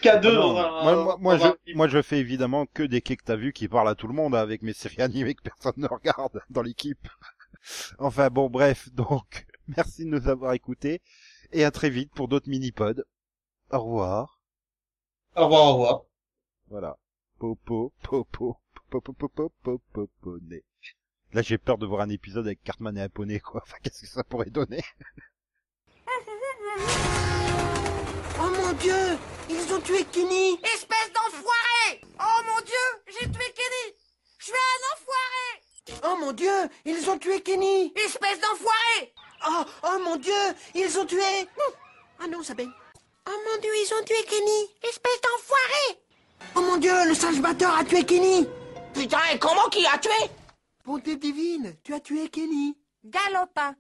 qu'à 0.02 0.18
deux 0.18 0.30
Ah 0.30 0.36
dans 0.36 0.58
un... 0.58 0.84
moi, 0.84 0.96
moi, 0.96 1.18
moi, 1.20 1.38
dans 1.38 1.46
un 1.48 1.56
je, 1.68 1.74
moi, 1.74 1.88
je 1.90 2.02
fais 2.02 2.20
évidemment 2.20 2.66
que 2.68 2.84
des 2.84 3.02
quais 3.02 3.18
que 3.18 3.24
t'as 3.26 3.36
vu 3.36 3.52
qui 3.52 3.68
parlent 3.68 3.90
à 3.90 3.96
tout 3.96 4.08
le 4.08 4.14
monde 4.14 4.34
avec 4.34 4.62
mes 4.62 4.72
séries 4.72 5.02
animées 5.02 5.36
que 5.36 5.42
personne 5.42 5.74
ne 5.76 5.88
regarde 5.88 6.42
dans 6.50 6.62
l'équipe. 6.62 7.08
enfin 8.00 8.30
bon, 8.30 8.50
bref, 8.50 8.90
donc 8.94 9.46
merci 9.68 10.06
de 10.06 10.10
nous 10.10 10.30
avoir 10.30 10.54
écoutés 10.54 11.02
et 11.52 11.66
à 11.66 11.72
très 11.72 11.90
vite 11.90 12.12
pour 12.14 12.30
d'autres 12.30 12.50
mini-pods. 12.50 13.04
Au 13.72 13.80
revoir. 13.80 14.40
Au 15.36 15.44
revoir, 15.44 15.64
au 15.64 15.74
revoir. 15.74 16.02
Voilà. 16.70 16.98
Popo, 17.40 17.92
popo, 18.02 18.58
popo, 18.90 19.02
popo, 19.12 19.30
popo, 19.30 19.82
popo, 19.92 20.38
né. 20.50 20.64
Là, 21.34 21.42
j'ai 21.42 21.58
peur 21.58 21.78
de 21.78 21.86
voir 21.86 22.02
un 22.02 22.10
épisode 22.10 22.46
avec 22.46 22.64
Cartman 22.64 22.98
et 22.98 23.02
un 23.02 23.10
poney, 23.10 23.40
quoi. 23.40 23.62
Enfin, 23.64 23.78
qu'est-ce 23.84 24.02
que 24.02 24.08
ça 24.08 24.24
pourrait 24.24 24.50
donner 24.50 24.82
Oh 28.42 28.50
mon 28.50 28.74
dieu 28.74 29.18
Ils 29.50 29.74
ont 29.74 29.82
tué 29.82 30.06
Kenny. 30.06 30.60
Espèce 30.64 31.12
d'enfoiré. 31.14 32.02
Oh 32.20 32.42
mon 32.48 32.62
dieu, 32.64 32.86
j'ai 33.08 33.30
tué 33.30 33.54
Kenny. 33.54 33.96
Je 34.38 34.46
suis 34.46 34.54
un 34.54 34.94
enfoiré. 34.94 36.04
Oh 36.04 36.18
mon 36.20 36.32
dieu 36.32 36.70
Ils 36.86 37.10
ont 37.10 37.18
tué 37.18 37.42
Kenny. 37.42 37.94
Espèce 37.96 38.40
d'enfoiré. 38.40 39.14
Oh, 39.48 39.64
oh 39.84 40.00
mon 40.04 40.16
dieu 40.18 40.34
Ils 40.76 40.98
ont 41.00 41.06
tué. 41.06 41.48
Ah 42.22 42.28
non, 42.28 42.44
ça 42.44 42.54
baigne. 42.54 42.72
Oh 43.28 43.38
mon 43.48 43.62
dieu, 43.62 43.72
ils 43.76 43.94
ont 43.94 44.04
tué 44.06 44.24
Kenny. 44.28 44.70
Espèce 44.84 45.22
d'enfoiré. 45.22 46.00
Oh 46.56 46.62
mon 46.62 46.78
dieu, 46.78 46.94
le 47.08 47.14
singe 47.14 47.42
batteur 47.42 47.76
a 47.78 47.84
tué 47.84 48.04
Kenny. 48.04 48.48
Putain, 48.94 49.20
et 49.34 49.40
comment 49.40 49.70
qui 49.70 49.86
a 49.86 49.98
tué? 49.98 50.32
Bonté 50.86 51.16
divine, 51.18 51.76
tu 51.84 51.94
as 51.94 52.00
tué 52.00 52.30
Kenny. 52.30 52.76
Galopin 53.06 53.76